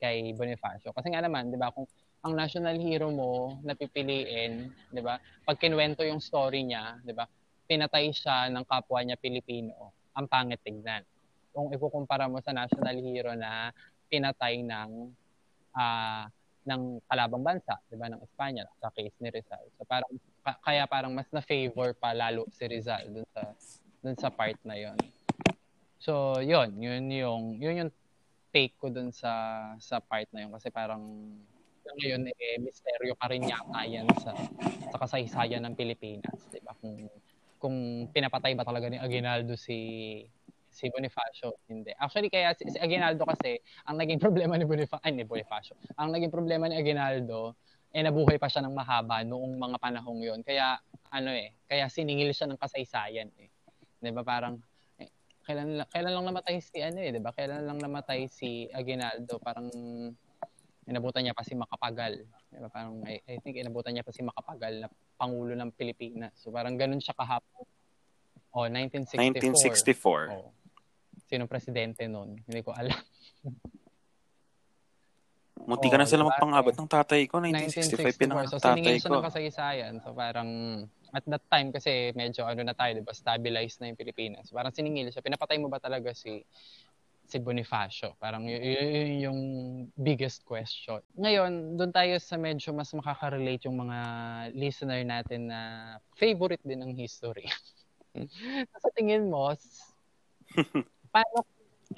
kay 0.00 0.32
Bonifacio. 0.32 0.96
Kasi 0.96 1.12
nga 1.12 1.20
naman, 1.20 1.52
'di 1.52 1.60
ba, 1.60 1.68
kung 1.70 1.84
ang 2.24 2.32
national 2.32 2.80
hero 2.80 3.12
mo 3.12 3.60
napipiliin, 3.60 4.72
'di 4.90 5.02
ba? 5.04 5.20
Pag 5.44 5.60
kinuwento 5.60 6.00
yung 6.02 6.18
story 6.18 6.64
niya, 6.64 6.96
'di 7.04 7.12
ba? 7.12 7.28
Pinatay 7.68 8.10
siya 8.10 8.48
ng 8.48 8.64
kapwa 8.64 9.04
niya 9.04 9.20
Pilipino. 9.20 9.92
Ang 10.16 10.26
pangit 10.26 10.58
tignan. 10.64 11.04
Kung 11.52 11.70
ikukumpara 11.70 12.26
mo 12.26 12.40
sa 12.40 12.56
national 12.56 12.98
hero 12.98 13.36
na 13.36 13.70
pinatay 14.10 14.64
ng 14.64 14.90
ah 15.76 16.26
ng 16.64 17.00
kalabang 17.08 17.44
bansa, 17.44 17.76
'di 17.88 17.96
ba, 18.00 18.08
ng 18.08 18.20
Espanya 18.24 18.64
sa 18.80 18.88
case 18.92 19.14
ni 19.20 19.28
Rizal. 19.28 19.64
So 19.76 19.84
parang 19.84 20.10
ka- 20.40 20.60
kaya 20.64 20.84
parang 20.88 21.12
mas 21.12 21.28
na 21.32 21.44
favor 21.44 21.92
pa 21.96 22.16
lalo 22.16 22.48
si 22.52 22.64
Rizal 22.64 23.04
dun 23.12 23.26
sa 23.36 23.42
dun 24.00 24.16
sa 24.16 24.28
part 24.32 24.56
na 24.64 24.76
'yon. 24.76 24.96
So, 26.00 26.40
'yon, 26.40 26.80
'yun 26.80 27.12
yung 27.12 27.44
'yun 27.60 27.80
yung 27.86 27.92
take 28.50 28.74
ko 28.78 28.90
dun 28.90 29.14
sa 29.14 29.32
sa 29.78 29.98
part 30.02 30.26
na 30.34 30.44
'yon 30.44 30.52
kasi 30.54 30.68
parang 30.74 31.02
ngayon 31.90 32.22
eh 32.30 32.58
misteryo 32.62 33.18
pa 33.18 33.26
rin 33.32 33.42
yata 33.50 33.82
yan 33.82 34.06
sa 34.22 34.30
sa 34.94 34.96
kasaysayan 35.00 35.64
ng 35.66 35.74
Pilipinas, 35.74 36.46
'di 36.50 36.60
ba? 36.62 36.74
Kung 36.78 37.08
kung 37.60 37.76
pinapatay 38.14 38.54
ba 38.56 38.64
talaga 38.64 38.88
ni 38.88 38.96
Aguinaldo 38.96 39.54
si 39.58 39.78
si 40.70 40.86
Bonifacio, 40.88 41.58
hindi. 41.66 41.90
Actually, 41.98 42.30
kaya 42.30 42.54
si, 42.54 42.62
si 42.70 42.78
Aguinaldo 42.78 43.26
kasi, 43.26 43.58
ang 43.90 43.98
naging 43.98 44.22
problema 44.24 44.54
ni 44.54 44.64
Bonifacio, 44.64 45.02
ay, 45.02 45.12
ni 45.12 45.26
Bonifacio, 45.26 45.74
ang 45.98 46.14
naging 46.14 46.30
problema 46.30 46.70
ni 46.70 46.78
Aguinaldo, 46.78 47.58
eh, 47.90 48.06
nabuhay 48.06 48.38
pa 48.38 48.46
siya 48.46 48.62
ng 48.64 48.74
mahaba 48.78 49.26
noong 49.26 49.58
mga 49.58 49.76
panahong 49.82 50.22
yon 50.22 50.40
Kaya, 50.46 50.78
ano 51.10 51.34
eh, 51.34 51.58
kaya 51.66 51.90
siningil 51.90 52.30
siya 52.30 52.46
ng 52.46 52.56
kasaysayan 52.56 53.28
eh. 53.34 53.50
Di 53.98 54.14
ba, 54.14 54.22
parang, 54.22 54.62
kailan, 55.44 55.82
lang- 55.82 55.90
kailan 55.90 56.12
lang 56.12 56.26
namatay 56.30 56.56
si, 56.60 56.78
ano 56.80 56.98
eh, 57.00 57.10
di 57.10 57.20
ba, 57.22 57.32
kailan 57.32 57.64
lang 57.64 57.78
namatay 57.80 58.28
si 58.28 58.68
Aguinaldo, 58.70 59.40
parang, 59.40 59.68
inabutan 60.90 61.22
niya 61.22 61.36
pa 61.36 61.46
si 61.46 61.54
Makapagal. 61.54 62.26
Di 62.50 62.58
ba, 62.58 62.68
parang, 62.68 62.98
I, 63.06 63.22
I 63.24 63.36
think, 63.38 63.56
inabutan 63.56 63.94
niya 63.94 64.02
pa 64.02 64.10
si 64.10 64.26
Makapagal 64.26 64.82
na 64.82 64.88
Pangulo 65.14 65.54
ng 65.54 65.70
Pilipinas. 65.70 66.34
So, 66.34 66.50
parang 66.50 66.74
ganun 66.74 66.98
siya 66.98 67.14
kahapon. 67.14 67.64
Oh, 68.50 68.66
1964. 68.66 70.34
1964. 70.34 70.34
Oh. 70.34 70.50
Sino 71.30 71.46
presidente 71.46 72.10
noon? 72.10 72.42
Hindi 72.42 72.60
ko 72.66 72.74
alam. 72.74 72.98
Munti 75.60 75.86
ka 75.86 76.00
na 76.00 76.08
sila 76.08 76.26
diba? 76.26 76.34
magpangabot 76.34 76.74
ng 76.74 76.90
tatay 76.90 77.20
ko. 77.30 77.38
1965 77.38 78.18
pinanganak 78.18 78.50
So, 78.50 78.58
tatay 78.58 78.80
siningil 78.82 78.98
siya 78.98 79.10
ko. 79.12 79.14
ng 79.20 79.26
kasaysayan. 79.30 79.94
So, 80.02 80.10
parang, 80.16 80.48
at 81.12 81.24
that 81.26 81.44
time 81.50 81.70
kasi 81.70 82.14
medyo 82.14 82.46
ano 82.46 82.62
na 82.62 82.74
tayo, 82.74 82.94
di 82.96 83.04
ba, 83.04 83.14
stabilized 83.14 83.78
na 83.82 83.90
yung 83.90 83.98
Pilipinas. 83.98 84.50
Parang 84.50 84.72
siningil 84.74 85.10
siya. 85.10 85.22
Pinapatay 85.22 85.58
mo 85.58 85.66
ba 85.66 85.82
talaga 85.82 86.14
si 86.14 86.42
si 87.30 87.38
Bonifacio? 87.38 88.18
Parang 88.18 88.42
y- 88.42 88.58
y- 88.58 88.78
yun 88.82 89.30
yung 89.30 89.40
biggest 89.94 90.42
question. 90.42 90.98
Ngayon, 91.14 91.78
doon 91.78 91.94
tayo 91.94 92.18
sa 92.18 92.34
medyo 92.34 92.74
mas 92.74 92.90
makaka-relate 92.90 93.70
yung 93.70 93.78
mga 93.86 93.98
listener 94.54 95.02
natin 95.06 95.46
na 95.46 95.60
favorite 96.18 96.62
din 96.66 96.82
ng 96.82 96.92
history. 96.98 97.46
sa 98.82 98.90
tingin 98.98 99.30
mo, 99.30 99.54
paano 101.14 101.46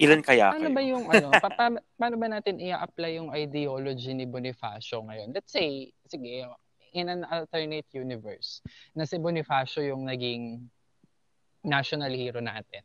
Ilan 0.01 0.25
kaya 0.25 0.48
Paano 0.48 0.72
kayo? 0.72 0.77
ba 0.77 0.83
yung 0.88 1.05
ano, 1.05 1.29
pa, 1.37 1.48
pa- 1.53 1.85
paano 2.01 2.16
ba 2.16 2.29
natin 2.29 2.57
i-apply 2.57 3.20
yung 3.20 3.29
ideology 3.37 4.16
ni 4.16 4.25
Bonifacio 4.25 5.05
ngayon? 5.05 5.37
Let's 5.37 5.53
say, 5.53 5.92
sige, 6.09 6.48
in 6.92 7.09
an 7.09 7.24
alternate 7.28 7.88
universe, 7.92 8.61
na 8.92 9.05
si 9.09 9.16
Bonifacio 9.16 9.83
yung 9.85 10.05
naging 10.05 10.68
national 11.64 12.12
hero 12.12 12.40
natin. 12.40 12.85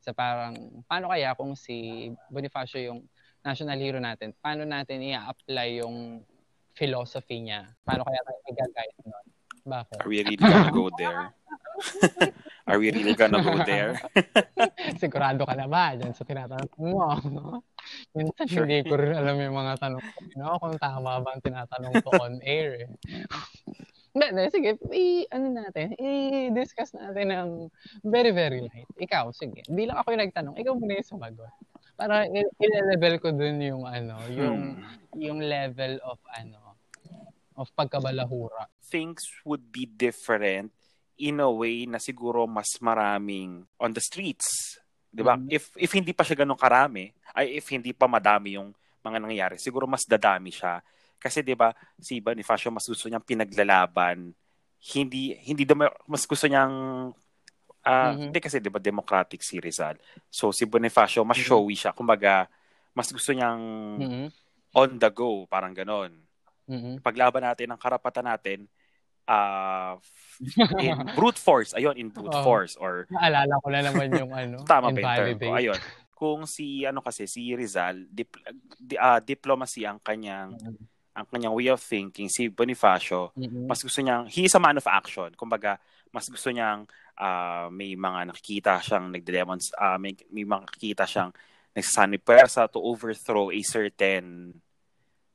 Sa 0.00 0.14
parang, 0.14 0.84
paano 0.86 1.10
kaya 1.10 1.34
kung 1.34 1.58
si 1.58 2.08
Bonifacio 2.30 2.78
yung 2.78 3.00
national 3.44 3.78
hero 3.80 3.98
natin, 3.98 4.32
paano 4.38 4.64
natin 4.64 5.02
i-apply 5.02 5.82
yung 5.82 6.22
philosophy 6.74 7.42
niya? 7.44 7.70
Paano 7.82 8.06
kaya 8.06 8.20
tayo 8.22 8.38
i-guide 8.50 8.96
nun? 9.04 9.26
Bakit? 9.64 9.96
Are 10.04 10.08
we 10.08 10.20
really 10.20 10.36
gonna 10.36 10.68
go 10.70 10.92
there? 10.94 11.32
Are 12.64 12.80
we 12.80 12.88
really 12.88 13.12
gonna 13.12 13.44
go 13.44 13.60
there? 13.68 14.00
Sigurado 15.02 15.44
ka 15.44 15.52
na 15.52 15.68
ba 15.68 15.92
dyan 16.00 16.16
sa 16.16 16.24
tinatanong 16.24 16.72
mo? 16.80 17.12
Minsan 18.16 18.48
sure. 18.48 18.64
hindi 18.64 18.88
ko 18.88 18.96
rin 18.96 19.12
alam 19.12 19.36
yung 19.36 19.52
mga 19.52 19.84
tanong 19.84 20.00
ko. 20.00 20.18
No? 20.40 20.56
Kung 20.56 20.76
tama 20.80 21.20
ba 21.20 21.28
ang 21.36 21.44
tinatanong 21.44 21.94
ko 22.00 22.08
on 22.16 22.40
air. 22.40 22.88
Eh. 22.88 22.90
Hindi, 24.16 24.48
sige, 24.48 24.80
i, 24.94 25.28
ano 25.28 25.52
natin, 25.52 25.92
i-discuss 26.00 26.96
natin 26.96 27.34
ng 27.34 27.48
very, 28.06 28.32
very 28.32 28.64
light. 28.64 28.88
Ikaw, 28.96 29.34
sige. 29.36 29.60
Hindi 29.68 29.90
lang 29.90 30.00
ako 30.00 30.16
yung 30.16 30.22
nagtanong, 30.24 30.54
ikaw 30.56 30.72
muna 30.78 31.02
yung 31.02 31.10
sumagot. 31.18 31.52
Para 31.98 32.24
i-level 32.32 33.14
ko 33.20 33.28
dun 33.34 33.60
yung, 33.60 33.84
ano, 33.84 34.16
yung, 34.32 34.80
hmm. 34.80 35.18
yung 35.20 35.38
level 35.42 36.00
of, 36.06 36.16
ano, 36.32 36.78
of 37.60 37.68
pagkabalahura. 37.76 38.70
Things 38.86 39.28
would 39.44 39.68
be 39.74 39.84
different 39.84 40.72
in 41.18 41.38
a 41.38 41.50
way 41.50 41.86
na 41.86 42.02
siguro 42.02 42.46
mas 42.46 42.78
maraming 42.82 43.62
on 43.78 43.90
the 43.94 44.02
streets. 44.02 44.78
'Di 45.14 45.22
ba? 45.22 45.38
Mm-hmm. 45.38 45.50
If 45.52 45.64
if 45.78 45.90
hindi 45.94 46.10
pa 46.10 46.26
siya 46.26 46.42
ganun 46.42 46.58
karami, 46.58 47.14
ay 47.34 47.58
if 47.58 47.66
hindi 47.70 47.94
pa 47.94 48.10
madami 48.10 48.58
yung 48.58 48.74
mga 49.04 49.18
nangyayari, 49.20 49.56
siguro 49.60 49.86
mas 49.86 50.02
dadami 50.08 50.50
siya 50.50 50.82
kasi 51.24 51.40
'di 51.40 51.56
ba, 51.56 51.72
si 51.96 52.20
Bonifacio 52.20 52.68
mas 52.68 52.84
gusto 52.84 53.08
niyang 53.08 53.24
pinaglalaban. 53.24 54.36
Hindi 54.92 55.32
hindi 55.48 55.64
daw 55.64 55.88
mas 56.04 56.28
gusto 56.28 56.44
niyang 56.44 56.74
uh, 57.80 57.88
mm-hmm. 57.88 58.28
hindi 58.28 58.38
kasi 58.44 58.60
'di 58.60 58.68
ba 58.68 58.76
democratic 58.76 59.40
si 59.40 59.56
Rizal. 59.56 59.96
So 60.28 60.52
si 60.52 60.68
Bonifacio 60.68 61.24
mas 61.24 61.40
mm-hmm. 61.40 61.48
showy 61.48 61.74
siya. 61.80 61.96
Kumbaga, 61.96 62.44
mas 62.92 63.08
gusto 63.08 63.32
niyang 63.32 63.62
mm-hmm. 63.96 64.26
on 64.76 64.90
the 65.00 65.08
go, 65.08 65.48
parang 65.48 65.72
ganon. 65.72 66.12
Mm-hmm. 66.68 67.00
Paglaban 67.00 67.48
natin 67.48 67.72
ng 67.72 67.80
karapatan 67.80 68.28
natin, 68.28 68.68
uh, 69.28 69.96
in 70.80 70.96
brute 71.18 71.38
force. 71.38 71.72
Ayun, 71.74 71.96
in 71.96 72.08
brute 72.08 72.34
oh, 72.34 72.44
force. 72.44 72.76
Or, 72.76 73.06
naalala 73.10 73.54
ko 73.60 73.68
na 73.70 73.80
naman 73.84 74.08
yung 74.14 74.32
ano, 74.32 74.56
tama 74.70 74.92
pa 74.92 75.20
yung 75.24 75.38
term 75.38 75.38
ko. 75.38 75.54
Ayun. 75.56 75.80
Kung 76.14 76.40
si, 76.46 76.86
ano 76.86 77.02
kasi, 77.02 77.26
si 77.26 77.52
Rizal, 77.52 78.06
dip, 78.08 78.38
uh, 78.96 79.20
diplomacy 79.20 79.84
ang 79.84 79.98
kanyang 80.00 80.54
mm-hmm 80.56 80.92
ang 81.14 81.26
kanyang 81.30 81.54
way 81.54 81.70
of 81.70 81.78
thinking, 81.78 82.26
si 82.26 82.50
Bonifacio, 82.50 83.30
mm-hmm. 83.38 83.70
mas 83.70 83.78
gusto 83.78 84.02
niyang, 84.02 84.26
he 84.26 84.50
is 84.50 84.54
a 84.54 84.58
man 84.58 84.74
of 84.74 84.86
action. 84.90 85.30
Kumbaga, 85.38 85.78
mas 86.10 86.26
gusto 86.26 86.50
niyang 86.50 86.90
uh, 87.14 87.70
may 87.70 87.94
mga 87.94 88.34
nakikita 88.34 88.82
siyang 88.82 89.14
nagde-demons, 89.14 89.70
uh, 89.78 89.94
may, 89.94 90.18
may 90.34 90.42
mga 90.42 90.66
nakikita 90.66 91.06
siyang 91.06 91.30
nagsasani 91.70 92.18
pwersa 92.18 92.66
to 92.66 92.82
overthrow 92.82 93.50
a 93.54 93.62
certain 93.62 94.58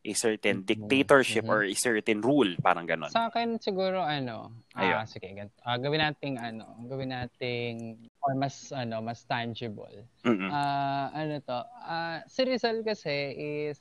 a 0.05 0.13
certain 0.15 0.63
mm-hmm. 0.63 0.87
dictatorship 0.87 1.43
mm-hmm. 1.43 1.59
or 1.59 1.67
a 1.67 1.75
certain 1.75 2.23
rule, 2.23 2.47
parang 2.63 2.87
ganon. 2.87 3.11
Sa 3.11 3.27
akin 3.27 3.59
siguro 3.59 3.99
ano, 3.99 4.55
ah 4.75 5.03
uh, 5.03 5.05
sige, 5.05 5.27
uh, 5.35 5.77
gawin 5.77 5.99
nating 5.99 6.39
ano, 6.39 6.71
gawin 6.87 7.11
nating 7.11 7.99
or 8.23 8.31
mas 8.35 8.71
ano, 8.71 9.03
mas 9.03 9.27
tangible. 9.27 10.07
Mm-hmm. 10.23 10.49
Uh, 10.49 11.07
ano 11.11 11.35
to, 11.43 11.59
uh, 11.83 12.23
si 12.31 12.41
Rizal 12.47 12.79
kasi 12.87 13.35
is 13.67 13.79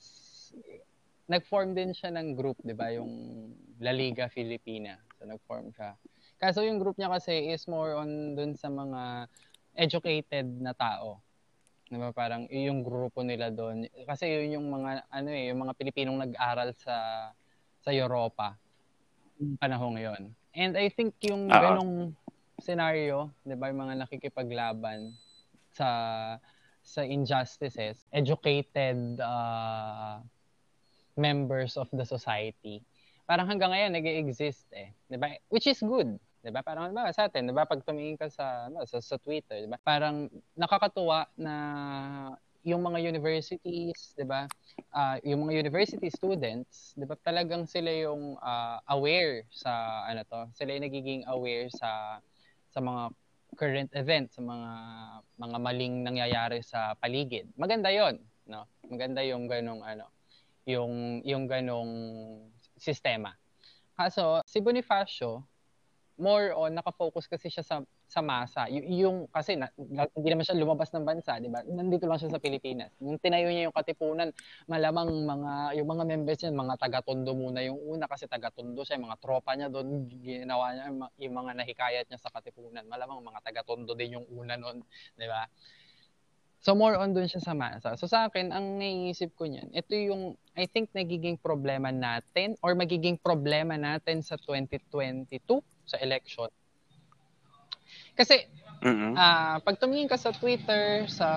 nag-form 1.29 1.77
din 1.77 1.95
siya 1.95 2.11
ng 2.11 2.35
group, 2.35 2.59
'di 2.65 2.75
ba, 2.75 2.91
yung 2.91 3.11
La 3.79 3.95
Liga 3.95 4.27
Filipina. 4.27 4.99
So 5.15 5.23
nag-form 5.23 5.71
siya. 5.71 5.95
Kaso 6.39 6.63
yung 6.63 6.83
group 6.83 6.99
niya 6.99 7.11
kasi 7.11 7.51
is 7.51 7.63
more 7.67 7.95
on 7.95 8.35
dun 8.35 8.59
sa 8.59 8.67
mga 8.67 9.27
educated 9.79 10.47
na 10.59 10.75
tao. 10.75 11.23
'Di 11.89 11.97
ba? 11.97 12.13
Parang 12.13 12.45
yung 12.53 12.85
grupo 12.85 13.25
nila 13.25 13.49
doon 13.49 13.89
kasi 14.05 14.29
yun 14.29 14.61
yung 14.61 14.67
mga 14.69 15.09
ano 15.09 15.29
eh, 15.33 15.49
yung 15.49 15.65
mga 15.65 15.73
Pilipinong 15.73 16.17
nag-aral 16.21 16.69
sa 16.77 17.29
sa 17.81 17.89
Europa 17.89 18.55
panahon 19.57 19.95
ngayon. 19.95 20.23
And 20.53 20.75
I 20.75 20.91
think 20.91 21.15
yung 21.23 21.47
uh-huh. 21.47 21.79
ganong 21.79 22.13
scenario, 22.59 23.31
'di 23.47 23.55
ba, 23.55 23.71
yung 23.71 23.81
mga 23.87 23.95
nakikipaglaban 24.05 25.15
sa 25.71 25.89
sa 26.83 27.01
injustices, 27.05 28.05
educated 28.11 29.19
uh, 29.21 30.19
members 31.15 31.77
of 31.77 31.87
the 31.93 32.03
society. 32.03 32.81
Parang 33.29 33.45
hanggang 33.45 33.71
ngayon 33.71 33.93
nag 33.95 34.05
exist 34.05 34.67
eh, 34.75 34.91
'di 35.07 35.17
ba? 35.17 35.33
Which 35.47 35.69
is 35.69 35.79
good. 35.79 36.19
'Di 36.39 36.49
ba? 36.55 36.63
Parang 36.63 36.91
ba 36.95 37.11
sa 37.11 37.27
atin, 37.27 37.51
'di 37.51 37.53
ba 37.55 37.67
pag 37.67 37.83
tumingin 37.83 38.15
ka 38.15 38.31
sa 38.31 38.71
ano, 38.71 38.87
sa, 38.87 39.03
sa 39.03 39.19
Twitter, 39.19 39.59
'di 39.63 39.69
ba? 39.69 39.79
Parang 39.83 40.31
nakakatuwa 40.55 41.27
na 41.35 41.53
yung 42.63 42.79
mga 42.83 42.99
universities, 43.03 44.15
'di 44.15 44.25
ba? 44.27 44.47
Uh, 44.95 45.19
yung 45.27 45.47
mga 45.47 45.59
university 45.67 46.07
students, 46.07 46.95
'di 46.95 47.03
ba, 47.03 47.19
talagang 47.19 47.67
sila 47.67 47.91
yung 47.91 48.39
uh, 48.39 48.79
aware 48.87 49.43
sa 49.51 50.03
ano 50.07 50.23
to, 50.23 50.47
sila 50.55 50.75
yung 50.75 50.85
nagiging 50.87 51.21
aware 51.27 51.67
sa 51.71 52.23
sa 52.71 52.79
mga 52.79 53.11
current 53.59 53.91
events, 53.99 54.39
sa 54.39 54.43
mga 54.43 54.71
mga 55.35 55.57
maling 55.59 55.95
nangyayari 56.07 56.63
sa 56.63 56.95
paligid. 57.03 57.51
Maganda 57.59 57.91
'yon, 57.91 58.15
no? 58.47 58.63
Maganda 58.87 59.19
yung 59.27 59.51
ganong 59.51 59.83
ano, 59.83 60.07
yung 60.63 61.19
yung 61.27 61.51
ganong 61.51 61.91
sistema. 62.79 63.35
Kaso 63.99 64.39
si 64.47 64.63
Bonifacio 64.63 65.43
more 66.19 66.51
on 66.53 66.75
nakafocus 66.75 67.25
kasi 67.31 67.47
siya 67.47 67.63
sa 67.63 67.75
sa 68.09 68.19
masa. 68.19 68.67
Y- 68.67 69.05
yung 69.05 69.25
kasi 69.31 69.55
na, 69.55 69.69
hindi 70.13 70.27
naman 70.29 70.43
siya 70.43 70.59
lumabas 70.59 70.91
ng 70.91 71.05
bansa, 71.07 71.39
'di 71.39 71.47
ba? 71.47 71.63
Nandito 71.63 72.05
lang 72.05 72.19
siya 72.19 72.35
sa 72.35 72.41
Pilipinas. 72.43 72.91
Nung 72.99 73.17
tinayo 73.17 73.47
niya 73.49 73.71
yung 73.71 73.75
katipunan, 73.75 74.29
malamang 74.67 75.09
mga 75.25 75.51
yung 75.79 75.87
mga 75.87 76.03
members 76.05 76.39
niya, 76.43 76.51
mga 76.51 76.75
taga-tondo 76.77 77.31
muna 77.33 77.63
yung 77.63 77.79
una 77.79 78.05
kasi 78.05 78.27
taga-tondo 78.27 78.83
siya, 78.83 78.99
mga 78.99 79.17
tropa 79.23 79.55
niya 79.55 79.71
doon 79.71 80.05
ginawa 80.21 80.75
niya 80.75 80.85
yung 81.23 81.35
mga 81.39 81.51
nahikayat 81.63 82.05
niya 82.11 82.19
sa 82.19 82.29
katipunan. 82.35 82.83
Malamang 82.85 83.23
mga 83.23 83.39
taga-tondo 83.45 83.95
din 83.95 84.19
yung 84.19 84.25
una 84.35 84.59
noon, 84.59 84.83
'di 85.15 85.27
ba? 85.31 85.47
So 86.59 86.75
more 86.75 86.99
on 86.99 87.15
dun 87.15 87.31
siya 87.31 87.39
sa 87.39 87.55
masa. 87.55 87.95
So 87.95 88.11
sa 88.11 88.27
akin, 88.27 88.51
ang 88.51 88.75
naiisip 88.75 89.31
ko 89.39 89.47
niyan, 89.47 89.71
ito 89.71 89.95
yung 89.95 90.35
I 90.59 90.67
think 90.67 90.91
nagiging 90.91 91.39
problema 91.39 91.87
natin 91.87 92.59
or 92.59 92.75
magiging 92.75 93.15
problema 93.15 93.79
natin 93.79 94.19
sa 94.19 94.35
2022 94.35 95.39
sa 95.87 95.97
election. 96.03 96.51
Kasi 98.11 98.43
mm-hmm. 98.83 99.15
uh, 99.15 99.63
pag 99.63 99.79
tumingin 99.79 100.11
ka 100.11 100.19
sa 100.19 100.35
Twitter, 100.35 101.07
sa 101.07 101.27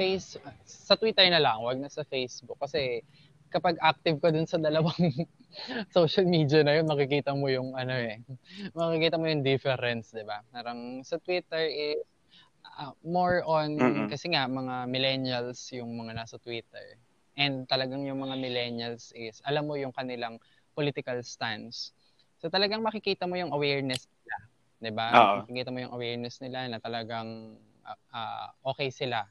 face 0.00 0.40
sa 0.64 0.96
Twitter 0.96 1.28
na 1.28 1.44
lang, 1.44 1.60
wag 1.60 1.76
na 1.76 1.92
sa 1.92 2.00
Facebook 2.08 2.56
kasi 2.56 3.04
kapag 3.52 3.76
active 3.84 4.16
ka 4.16 4.32
dun 4.32 4.48
sa 4.48 4.56
dalawang 4.56 5.12
social 5.96 6.24
media 6.24 6.64
na 6.64 6.80
yun, 6.80 6.88
makikita 6.88 7.36
mo 7.36 7.52
yung 7.52 7.76
ano 7.76 7.92
eh, 7.92 8.24
makikita 8.72 9.20
mo 9.20 9.28
yung 9.28 9.44
difference, 9.44 10.16
'di 10.16 10.24
ba? 10.24 10.40
Parang 10.48 11.04
sa 11.04 11.20
Twitter 11.20 11.68
is 11.68 12.00
uh, 12.80 12.96
more 13.04 13.44
on 13.44 13.76
mm-hmm. 13.76 14.08
kasi 14.08 14.32
nga 14.32 14.48
mga 14.48 14.88
millennials 14.88 15.60
yung 15.76 15.92
mga 16.00 16.16
nasa 16.16 16.40
Twitter. 16.40 16.96
And 17.36 17.68
talagang 17.68 18.08
yung 18.08 18.24
mga 18.24 18.40
millennials 18.40 19.12
is 19.12 19.44
alam 19.44 19.68
mo 19.68 19.76
yung 19.76 19.92
kanilang 19.92 20.40
political 20.72 21.20
stance. 21.20 21.92
So 22.40 22.48
talagang 22.48 22.80
makikita 22.80 23.28
mo 23.28 23.36
yung 23.36 23.52
awareness 23.52 24.08
nila, 24.08 24.36
'di 24.80 24.92
ba? 24.96 25.06
Makikita 25.44 25.68
mo 25.68 25.78
yung 25.84 25.92
awareness 25.92 26.40
nila 26.40 26.66
na 26.72 26.80
talagang 26.80 27.60
uh, 27.84 27.98
uh, 28.16 28.48
okay 28.72 28.88
sila. 28.88 29.28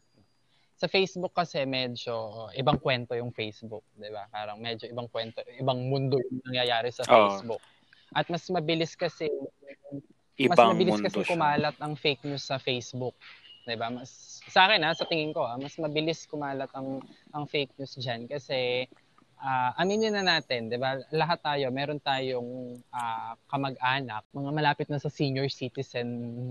Sa 0.79 0.87
Facebook 0.87 1.35
kasi 1.35 1.67
medyo 1.67 2.47
ibang 2.55 2.79
kwento 2.79 3.17
yung 3.17 3.33
Facebook, 3.33 3.83
'di 3.97 4.13
ba? 4.13 4.29
Parang 4.29 4.61
medyo 4.61 4.87
ibang 4.87 5.09
kwento, 5.09 5.41
ibang 5.57 5.89
mundo 5.89 6.21
yung 6.21 6.39
nangyayari 6.45 6.93
sa 6.93 7.03
Facebook. 7.03 7.61
At 8.13 8.25
mas 8.29 8.45
mabilis 8.49 8.97
kasi 8.97 9.29
ibang 10.39 10.55
mas 10.55 10.71
mabilis 10.71 10.99
kasi 11.03 11.19
kumalat 11.27 11.75
ang 11.83 11.93
fake 11.99 12.23
news 12.23 12.47
sa 12.47 12.55
Facebook. 12.55 13.15
'Di 13.67 13.75
ba? 13.75 13.91
Mas 13.91 14.39
sa 14.47 14.65
akin 14.65 14.81
ha, 14.87 14.95
sa 14.95 15.05
tingin 15.05 15.35
ko 15.35 15.43
ha, 15.43 15.59
mas 15.59 15.75
mabilis 15.75 16.23
kumalat 16.25 16.71
ang 16.71 17.03
ang 17.35 17.43
fake 17.45 17.75
news 17.75 17.99
diyan 17.99 18.25
kasi 18.31 18.87
uh, 19.39 19.71
aminin 19.79 20.13
na 20.13 20.23
natin, 20.23 20.67
'di 20.67 20.77
ba? 20.77 20.99
Lahat 21.15 21.39
tayo, 21.39 21.71
meron 21.71 21.99
tayong 21.99 22.79
uh, 22.91 23.33
kamag-anak, 23.47 24.23
mga 24.35 24.51
malapit 24.51 24.87
na 24.91 24.99
sa 24.99 25.07
senior 25.07 25.47
citizen 25.47 26.07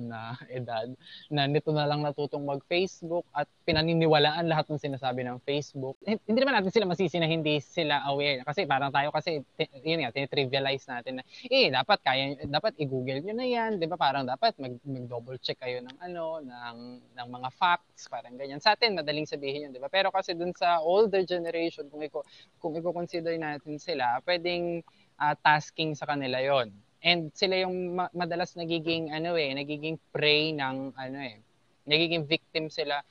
na 0.08 0.34
edad 0.52 0.88
na 1.28 1.44
nito 1.46 1.70
na 1.70 1.84
lang 1.84 2.00
natutong 2.02 2.44
mag-Facebook 2.44 3.28
at 3.36 3.46
pinaniniwalaan 3.68 4.48
lahat 4.48 4.66
ng 4.72 4.80
sinasabi 4.80 5.22
ng 5.24 5.38
Facebook. 5.44 6.00
Hindi 6.04 6.38
naman 6.40 6.56
natin 6.58 6.72
sila 6.72 6.88
masisi 6.88 7.20
na 7.20 7.28
hindi 7.28 7.60
sila 7.60 8.02
aware 8.08 8.42
kasi 8.42 8.64
parang 8.64 8.88
tayo 8.90 9.12
kasi 9.12 9.44
yun 9.84 10.02
nga, 10.02 10.12
trivialize 10.12 10.88
natin 10.88 11.20
na 11.20 11.22
eh 11.48 11.68
dapat 11.68 12.00
kaya 12.00 12.36
dapat 12.48 12.74
i-google 12.80 13.20
niyo 13.20 13.34
na 13.36 13.46
'yan, 13.46 13.76
'di 13.76 13.86
ba? 13.86 14.00
Parang 14.00 14.24
dapat 14.24 14.56
mag, 14.56 14.80
mag-double 14.82 15.36
check 15.44 15.60
kayo 15.60 15.84
ng 15.84 15.96
ano, 16.00 16.40
ng 16.40 16.78
ng 17.12 17.28
mga 17.28 17.48
facts, 17.54 18.08
parang 18.08 18.34
ganyan. 18.40 18.60
Sa 18.62 18.72
atin 18.72 18.96
madaling 18.96 19.28
sabihin 19.28 19.68
'yun, 19.68 19.70
'di 19.76 19.80
ba? 19.82 19.92
Pero 19.92 20.08
kasi 20.08 20.32
dun 20.32 20.54
sa 20.56 20.80
older 20.80 21.22
generation 21.28 21.86
kung 21.92 22.00
iko 22.00 22.24
kung 22.58 22.77
i-consider 22.80 23.34
natin 23.36 23.76
sila, 23.76 24.22
pwedeng 24.24 24.82
uh, 25.18 25.34
tasking 25.42 25.92
sa 25.98 26.06
kanila 26.06 26.38
yon 26.38 26.70
And 26.98 27.30
sila 27.30 27.62
yung 27.62 27.94
ma- 27.94 28.10
madalas 28.10 28.58
nagiging 28.58 29.14
ano 29.14 29.38
eh, 29.38 29.54
nagiging 29.54 29.98
prey 30.10 30.50
ng 30.50 30.98
ano 30.98 31.18
eh, 31.18 31.38
nagiging 31.86 32.26
victim 32.26 32.66
sila 32.66 33.02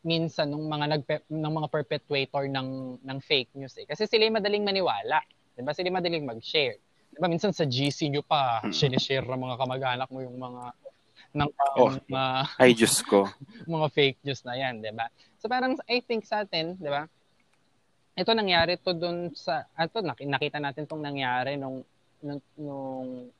minsan 0.00 0.48
ng 0.48 0.64
mga 0.64 0.86
nag 0.96 1.02
ng 1.28 1.52
mga 1.60 1.68
perpetuator 1.68 2.48
ng 2.48 3.00
ng 3.04 3.18
fake 3.20 3.52
news 3.56 3.76
eh. 3.80 3.88
Kasi 3.88 4.04
sila 4.08 4.28
yung 4.28 4.36
madaling 4.36 4.64
maniwala. 4.64 5.20
'Di 5.56 5.64
ba? 5.64 5.72
Sila 5.72 5.88
yung 5.92 6.00
madaling 6.00 6.24
mag-share. 6.28 6.76
'Di 7.12 7.18
ba 7.20 7.28
minsan 7.28 7.52
sa 7.52 7.64
GC 7.64 8.12
nyo 8.12 8.24
pa, 8.24 8.64
mm-hmm. 8.64 9.00
share 9.00 9.24
ng 9.24 9.40
mga 9.40 9.56
kamag-anak 9.60 10.08
mo 10.12 10.20
yung 10.24 10.36
mga 10.36 10.72
ng 11.30 11.50
Oh. 11.78 11.94
mga, 12.10 12.58
Ay, 12.58 12.74
Diyos 12.74 13.06
ko. 13.06 13.28
mga 13.70 13.86
fake 13.94 14.18
news 14.26 14.42
na 14.42 14.58
yan, 14.58 14.82
di 14.82 14.90
ba? 14.90 15.06
So 15.38 15.46
parang 15.46 15.78
I 15.86 16.02
think 16.02 16.26
sa 16.26 16.42
atin, 16.42 16.74
di 16.74 16.90
ba? 16.90 17.06
Ito 18.20 18.36
nangyari 18.36 18.76
to 18.76 18.92
dun 18.92 19.32
sa, 19.32 19.64
ito 19.80 20.04
nakita 20.04 20.60
natin 20.60 20.84
tong 20.84 21.00
nangyari 21.00 21.56
nung, 21.56 21.80
nung, 22.20 22.44
nung 22.60 23.32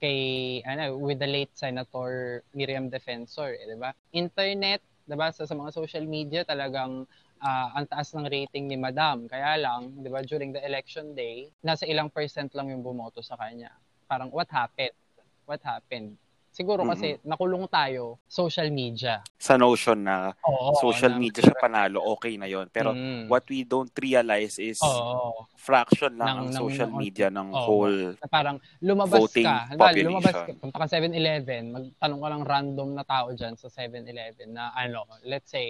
kay, 0.00 0.64
ano, 0.64 0.96
with 0.96 1.20
the 1.20 1.28
late 1.28 1.52
Senator 1.52 2.40
Miriam 2.56 2.88
Defensor, 2.88 3.52
eh, 3.52 3.68
di 3.68 3.76
ba? 3.76 3.92
Internet, 4.16 4.80
di 5.04 5.12
ba, 5.12 5.28
sa, 5.36 5.44
sa 5.44 5.52
mga 5.52 5.76
social 5.76 6.08
media 6.08 6.48
talagang 6.48 7.04
uh, 7.44 7.68
ang 7.76 7.84
taas 7.84 8.16
ng 8.16 8.24
rating 8.24 8.72
ni 8.72 8.80
Madam. 8.80 9.28
Kaya 9.28 9.60
lang, 9.60 10.00
di 10.00 10.08
ba, 10.08 10.24
during 10.24 10.56
the 10.56 10.64
election 10.64 11.12
day, 11.12 11.52
nasa 11.60 11.84
ilang 11.84 12.08
percent 12.08 12.48
lang 12.56 12.72
yung 12.72 12.80
bumoto 12.80 13.20
sa 13.20 13.36
kanya. 13.36 13.68
Parang, 14.08 14.32
what 14.32 14.48
happened? 14.48 14.96
What 15.44 15.60
happened? 15.60 16.16
Siguro 16.52 16.84
kasi 16.84 17.16
mm-hmm. 17.16 17.24
nakulong 17.32 17.64
tayo 17.72 18.20
social 18.28 18.68
media. 18.68 19.24
Sa 19.40 19.56
notion 19.56 20.04
na 20.04 20.36
Oo, 20.44 20.76
social 20.76 21.16
na, 21.16 21.24
media 21.24 21.40
siya 21.40 21.56
panalo, 21.56 22.04
okay 22.12 22.36
na 22.36 22.44
yon 22.44 22.68
Pero 22.68 22.92
mm. 22.92 23.24
what 23.32 23.40
we 23.48 23.64
don't 23.64 23.88
realize 23.96 24.60
is 24.60 24.76
Oo. 24.84 25.48
fraction 25.56 26.12
lang 26.12 26.28
Ng- 26.28 26.36
ang 26.36 26.48
ng- 26.52 26.60
social 26.60 26.92
ng- 26.92 27.00
media 27.00 27.32
ng 27.32 27.48
Oo. 27.56 27.64
whole 27.64 28.00
na 28.20 28.28
parang 28.28 28.60
lumabas 28.84 29.16
Voting 29.16 29.48
ka. 29.48 29.72
Halimbawa, 29.72 29.90
lumabas 29.96 30.34
ka, 30.36 30.52
punta 30.60 30.76
ka 30.76 30.86
7-Eleven, 30.92 31.62
magtanong 31.72 32.20
ka 32.20 32.28
lang 32.28 32.42
random 32.44 32.88
na 33.00 33.04
tao 33.08 33.26
dyan 33.32 33.56
sa 33.56 33.72
7-Eleven 33.72 34.52
na 34.52 34.76
ano, 34.76 35.08
let's 35.24 35.48
say, 35.48 35.66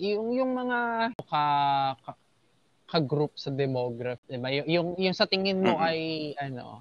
yung, 0.00 0.32
yung 0.32 0.56
mga 0.56 1.12
ka, 1.28 1.44
ka, 2.00 2.12
ka-group 2.88 3.36
sa 3.36 3.52
demography, 3.52 4.24
diba? 4.24 4.48
Yung, 4.56 4.66
yung, 4.72 4.88
yung 4.96 5.14
sa 5.14 5.28
tingin 5.28 5.60
mo 5.60 5.76
Mhm. 5.76 5.84
ay, 5.84 6.00
ano, 6.40 6.80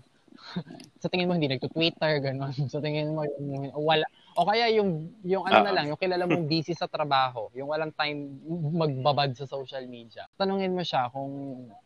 sa 1.00 1.08
tingin 1.08 1.28
mo 1.28 1.34
hindi 1.38 1.48
nagto-Twitter, 1.48 2.20
gano'n. 2.20 2.52
Sa 2.74 2.84
tingin 2.84 3.16
mo 3.16 3.24
yung 3.24 3.72
wala, 3.76 4.04
o 4.36 4.44
kaya 4.44 4.68
yung, 4.74 5.14
yung 5.24 5.44
ano 5.48 5.64
na 5.64 5.72
Ah. 5.72 5.76
lang, 5.80 5.86
yung 5.94 6.00
kilala 6.00 6.28
mong 6.28 6.46
busy 6.46 6.76
sa 6.76 6.88
trabaho, 6.88 7.48
yung 7.56 7.72
walang 7.72 7.94
time 7.94 8.36
magbabad 8.76 9.32
sa 9.34 9.48
social 9.48 9.86
media. 9.88 10.28
Tanungin 10.36 10.76
mo 10.76 10.84
siya 10.84 11.08
kung, 11.10 11.32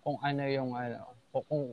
kung 0.02 0.18
ano 0.20 0.44
yung, 0.50 0.74
ano, 0.74 1.14
kung, 1.30 1.44
kung 1.46 1.64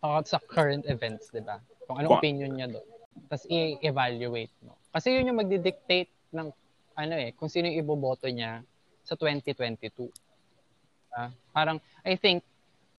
about 0.00 0.26
sa 0.26 0.36
current 0.38 0.84
events, 0.84 1.30
di 1.30 1.40
ba? 1.40 1.60
Kung 1.88 1.96
anong 1.96 2.18
opinion 2.18 2.52
niya 2.52 2.68
doon. 2.68 2.86
Tapos 3.28 3.44
i-evaluate 3.48 4.52
mo. 4.60 4.76
Kasi 4.92 5.16
yun 5.16 5.32
yung 5.32 5.40
magdi-dictate 5.40 6.12
ng, 6.32 6.48
ano 6.92 7.14
eh, 7.16 7.32
kung 7.32 7.48
sino 7.48 7.68
yung 7.72 7.80
iboboto 7.84 8.28
niya 8.28 8.60
sa 9.00 9.16
2022. 9.16 10.12
Ah, 11.12 11.28
parang, 11.52 11.76
I 12.04 12.16
think, 12.16 12.40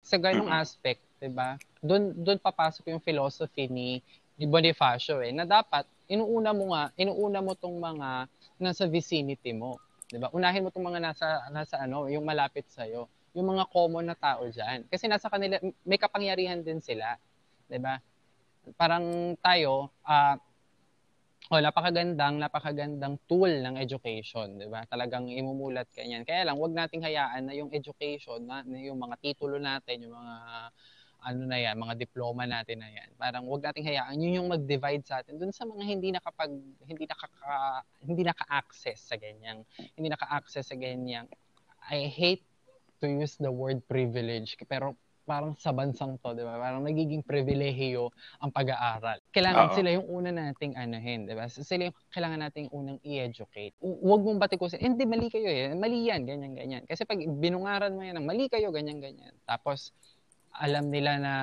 sa 0.01 0.17
ganong 0.17 0.49
Mhm. 0.49 0.61
aspect, 0.61 1.01
di 1.23 1.31
ba? 1.31 1.55
Doon, 1.79 2.11
doon 2.19 2.43
papasok 2.43 2.91
yung 2.91 2.99
philosophy 2.99 3.71
ni, 3.71 4.03
ni 4.35 4.45
Bonifacio 4.51 5.23
eh, 5.23 5.31
na 5.31 5.47
dapat, 5.47 5.87
inuuna 6.11 6.51
mo 6.51 6.75
nga, 6.75 6.91
inuuna 6.99 7.39
mo 7.39 7.55
tong 7.55 7.79
mga 7.79 8.27
nasa 8.59 8.91
vicinity 8.91 9.55
mo. 9.55 9.79
Di 10.11 10.19
ba? 10.19 10.27
Unahin 10.35 10.67
mo 10.67 10.75
tong 10.75 10.83
mga 10.83 10.99
nasa, 10.99 11.47
nasa 11.55 11.79
ano, 11.79 12.11
yung 12.11 12.27
malapit 12.27 12.67
sa'yo. 12.67 13.07
Yung 13.39 13.55
mga 13.55 13.71
common 13.71 14.11
na 14.11 14.19
tao 14.19 14.45
dyan. 14.51 14.85
Kasi 14.91 15.07
nasa 15.07 15.31
kanila, 15.31 15.63
may 15.87 15.97
kapangyarihan 15.97 16.61
din 16.61 16.83
sila. 16.83 17.15
Di 17.71 17.79
ba? 17.79 17.97
Parang 18.75 19.39
tayo, 19.39 19.95
ah, 20.03 20.37
oh, 21.53 21.61
napakagandang, 21.61 22.41
napakagandang 22.41 23.21
tool 23.29 23.51
ng 23.51 23.77
education, 23.77 24.57
'di 24.57 24.73
ba? 24.73 24.89
Talagang 24.89 25.27
imumulat 25.29 25.85
ka 25.93 26.01
niyan. 26.01 26.25
Kaya 26.25 26.49
lang, 26.49 26.57
wag 26.57 26.73
nating 26.73 27.05
hayaan 27.05 27.51
na 27.51 27.53
yung 27.53 27.69
education, 27.75 28.41
na, 28.47 28.65
na 28.65 28.81
yung 28.81 28.97
mga 28.97 29.21
titulo 29.21 29.61
natin, 29.61 30.07
yung 30.09 30.17
mga 30.17 30.37
ano 31.23 31.47
na 31.47 31.59
yan, 31.59 31.79
mga 31.79 31.95
diploma 31.95 32.43
natin 32.45 32.83
na 32.83 32.91
yan. 32.91 33.09
Parang 33.15 33.47
wag 33.47 33.63
nating 33.63 33.87
hayaan 33.87 34.19
yun 34.19 34.43
yung 34.43 34.49
mag-divide 34.51 35.07
sa 35.07 35.23
atin 35.23 35.39
dun 35.39 35.55
sa 35.55 35.63
mga 35.63 35.83
hindi 35.87 36.11
nakapag 36.11 36.51
hindi 36.87 37.05
nakaka 37.07 37.87
hindi 38.03 38.23
naka-access 38.27 38.99
sa 39.07 39.17
ganyan. 39.17 39.63
Hindi 39.95 40.09
naka-access 40.11 40.75
sa 40.75 40.77
ganyan. 40.77 41.31
I 41.91 42.11
hate 42.11 42.43
to 43.03 43.07
use 43.07 43.39
the 43.39 43.51
word 43.51 43.83
privilege, 43.87 44.55
pero 44.67 44.95
parang 45.23 45.55
sa 45.59 45.71
bansang 45.71 46.19
to, 46.19 46.35
di 46.35 46.43
ba? 46.43 46.59
Parang 46.59 46.83
nagiging 46.83 47.23
pribilehiyo 47.23 48.11
ang 48.43 48.51
pag-aaral. 48.51 49.23
Kailangan 49.31 49.71
Oo. 49.71 49.75
sila 49.79 49.89
yung 49.95 50.07
una 50.11 50.31
nating 50.35 50.75
anuhin, 50.75 51.31
di 51.31 51.35
ba? 51.35 51.47
Sila 51.47 51.91
yung 51.91 51.97
kailangan 52.11 52.41
nating 52.51 52.69
unang 52.75 52.99
i-educate. 53.07 53.75
Huwag 53.79 54.21
mong 54.27 54.43
batikusin, 54.43 54.83
hindi, 54.83 55.07
mali 55.07 55.31
kayo 55.31 55.47
eh. 55.47 55.71
Mali 55.79 56.11
yan, 56.11 56.27
ganyan, 56.27 56.53
ganyan. 56.59 56.83
Kasi 56.87 57.07
pag 57.07 57.19
binungaran 57.23 57.95
mo 57.95 58.03
yan 58.03 58.19
ng 58.19 58.27
mali 58.27 58.51
kayo, 58.51 58.75
ganyan, 58.75 58.99
ganyan. 58.99 59.35
Tapos, 59.47 59.95
alam 60.53 60.93
nila 60.93 61.17
na, 61.17 61.35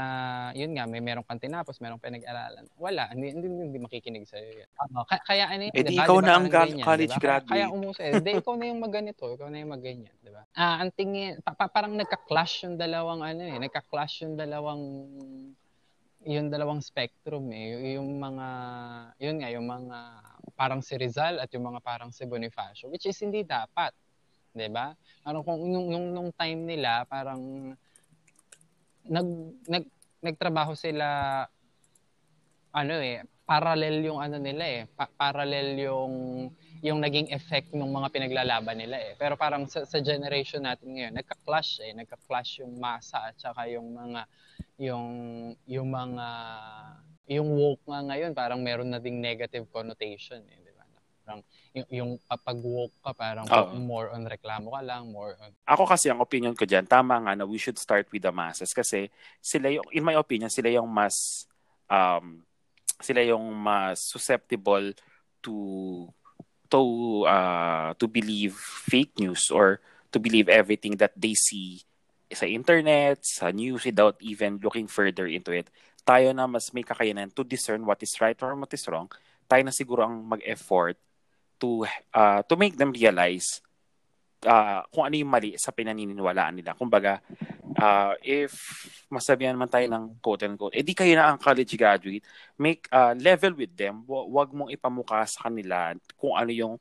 yun 0.53 0.69
nga, 0.71 0.85
may 0.85 1.01
merong 1.01 1.25
kang 1.25 1.41
tinapos, 1.41 1.81
merong 1.81 1.97
pinag-aralan. 1.97 2.69
Wala, 2.77 3.09
hindi, 3.09 3.33
hindi, 3.33 3.47
hindi 3.49 3.77
makikinig 3.77 4.23
sa'yo 4.23 4.61
yan. 4.61 4.69
Kaya, 5.03 5.21
kaya 5.25 5.43
ano 5.49 5.61
yun, 5.65 5.73
Eh, 5.73 5.81
di 5.81 5.89
diba? 5.89 6.05
ikaw 6.05 6.15
Diba 6.15 6.21
na 6.21 6.31
ang 6.31 6.45
parang 6.45 6.45
gal- 6.47 6.69
ganyan, 6.69 6.85
college 6.85 7.09
diba? 7.09 7.17
Kaya, 7.17 7.25
graduate. 7.25 7.49
kaya 7.49 7.65
umuso 7.67 7.99
eh. 7.99 8.11
Hindi, 8.13 8.31
ikaw 8.37 8.53
na 8.53 8.65
yung 8.65 8.79
magganito, 8.79 9.23
ikaw 9.27 9.47
na 9.49 9.57
yung 9.57 9.71
magganyan, 9.73 10.15
di 10.15 10.29
ba? 10.29 10.43
Ah, 10.53 10.75
ang 10.77 10.91
tingin, 10.91 11.41
pa, 11.41 11.51
pa- 11.51 11.67
parang 11.67 11.93
nagka-clash 11.93 12.63
yung 12.63 12.77
dalawang 12.77 13.21
ano 13.21 13.41
eh, 13.41 13.57
nagka-clash 13.57 14.23
yung 14.23 14.37
dalawang 14.37 14.81
yung 16.21 16.51
dalawang 16.51 16.83
spectrum 16.83 17.47
eh, 17.49 17.65
Y- 17.71 17.95
yung 17.95 18.19
mga 18.19 18.47
yun 19.17 19.35
nga 19.39 19.49
yung 19.49 19.63
mga 19.65 19.97
parang 20.51 20.83
si 20.83 20.93
Rizal 20.93 21.39
at 21.39 21.47
yung 21.49 21.63
mga 21.63 21.79
parang 21.79 22.11
si 22.11 22.27
Bonifacio 22.27 22.91
which 22.91 23.07
is 23.07 23.15
hindi 23.17 23.41
dapat, 23.41 23.95
'di 24.51 24.67
ba? 24.67 24.91
Parang 25.23 25.41
kung 25.41 25.63
nung, 25.63 25.87
nung, 25.87 26.07
nung 26.11 26.29
time 26.29 26.67
nila 26.67 27.07
parang 27.07 27.71
nag 29.09 29.27
nag 29.65 29.85
nagtrabaho 30.21 30.77
sila 30.77 31.05
ano 32.69 32.95
eh 33.01 33.25
parallel 33.49 34.05
yung 34.05 34.21
ano 34.21 34.37
nila 34.37 34.63
eh 34.69 34.81
pa- 34.93 35.09
parallel 35.09 35.73
yung 35.81 36.13
yung 36.85 37.01
naging 37.01 37.33
effect 37.33 37.75
ng 37.75 37.91
mga 37.91 38.07
pinaglalaban 38.07 38.79
nila 38.79 38.95
eh. 39.03 39.11
Pero 39.19 39.35
parang 39.35 39.67
sa, 39.67 39.83
sa 39.83 39.99
generation 39.99 40.63
natin 40.63 40.95
ngayon 40.95 41.13
nagka-clash 41.17 41.81
eh 41.83 41.91
nagka-clash 41.97 42.61
yung 42.63 42.77
masa 42.77 43.33
at 43.33 43.35
saka 43.35 43.65
yung 43.67 43.89
mga 43.91 44.21
yung 44.79 45.07
yung 45.65 45.89
mga 45.89 46.27
yung 47.29 47.49
woke 47.57 47.83
nga 47.89 47.99
ngayon 48.05 48.31
parang 48.37 48.61
meron 48.61 48.93
na 48.93 49.01
ding 49.01 49.17
negative 49.19 49.65
connotation 49.73 50.39
eh 50.45 50.68
parang 51.29 51.45
yung, 51.77 51.87
yung 51.93 52.11
pag 52.25 52.57
woke 52.57 52.97
ka 53.05 53.13
parang 53.13 53.45
Oo. 53.45 53.77
more 53.77 54.09
on 54.09 54.25
reklamo 54.25 54.73
ka 54.73 54.81
lang 54.81 55.13
more 55.13 55.37
on 55.37 55.53
Ako 55.69 55.85
kasi 55.85 56.09
ang 56.09 56.17
opinion 56.17 56.57
ko 56.57 56.65
diyan, 56.65 56.89
tama 56.89 57.21
nga 57.21 57.37
na 57.37 57.45
we 57.45 57.61
should 57.61 57.77
start 57.77 58.09
with 58.09 58.25
the 58.25 58.33
masses 58.33 58.73
kasi 58.73 59.13
sila 59.37 59.69
yung 59.69 59.85
in 59.93 60.01
my 60.01 60.17
opinion, 60.17 60.49
sila 60.49 60.73
yung 60.73 60.89
mas 60.89 61.45
um 61.85 62.41
sila 62.97 63.21
yung 63.21 63.45
mas 63.53 64.01
susceptible 64.09 64.97
to 65.45 66.09
to 66.73 66.81
uh, 67.29 67.93
to 68.01 68.09
believe 68.09 68.57
fake 68.89 69.13
news 69.21 69.53
or 69.53 69.77
to 70.09 70.17
believe 70.17 70.49
everything 70.49 70.97
that 70.97 71.13
they 71.13 71.37
see 71.37 71.85
sa 72.29 72.45
internet, 72.45 73.21
sa 73.21 73.49
news 73.53 73.85
without 73.85 74.17
even 74.21 74.57
looking 74.61 74.85
further 74.85 75.25
into 75.29 75.53
it. 75.53 75.69
Tayo 76.05 76.33
na 76.33 76.45
mas 76.45 76.69
may 76.73 76.85
kakayanan 76.85 77.29
to 77.33 77.45
discern 77.45 77.85
what 77.85 78.01
is 78.01 78.13
right 78.17 78.37
or 78.41 78.53
what 78.53 78.73
is 78.73 78.85
wrong. 78.89 79.09
Tayo 79.49 79.61
na 79.65 79.73
siguro 79.73 80.05
ang 80.05 80.25
mag-effort 80.29 80.97
to 81.59 81.83
uh, 82.15 82.39
to 82.47 82.55
make 82.55 82.73
them 82.73 82.89
realize 82.89 83.59
uh, 84.47 84.81
kung 84.89 85.03
ano 85.05 85.15
yung 85.15 85.29
mali 85.29 85.59
sa 85.59 85.69
pinaniniwalaan 85.69 86.55
nila. 86.55 86.71
Kumbaga, 86.73 87.19
uh, 87.75 88.15
if 88.23 88.55
masabihan 89.11 89.53
man 89.53 89.67
tayo 89.67 89.85
ng 89.85 90.17
quote 90.23 90.47
and 90.47 90.55
quote, 90.55 90.73
eh 90.73 90.83
di 90.83 90.95
kayo 90.95 91.11
na 91.13 91.27
ang 91.27 91.37
college 91.37 91.75
graduate, 91.75 92.23
make 92.55 92.87
uh, 92.89 93.11
level 93.19 93.53
with 93.53 93.75
them. 93.75 94.07
Wa- 94.07 94.25
Wag 94.25 94.55
mong 94.55 94.71
ipamukha 94.71 95.27
sa 95.27 95.45
kanila 95.45 95.91
kung 96.15 96.33
ano 96.33 96.49
yung 96.49 96.79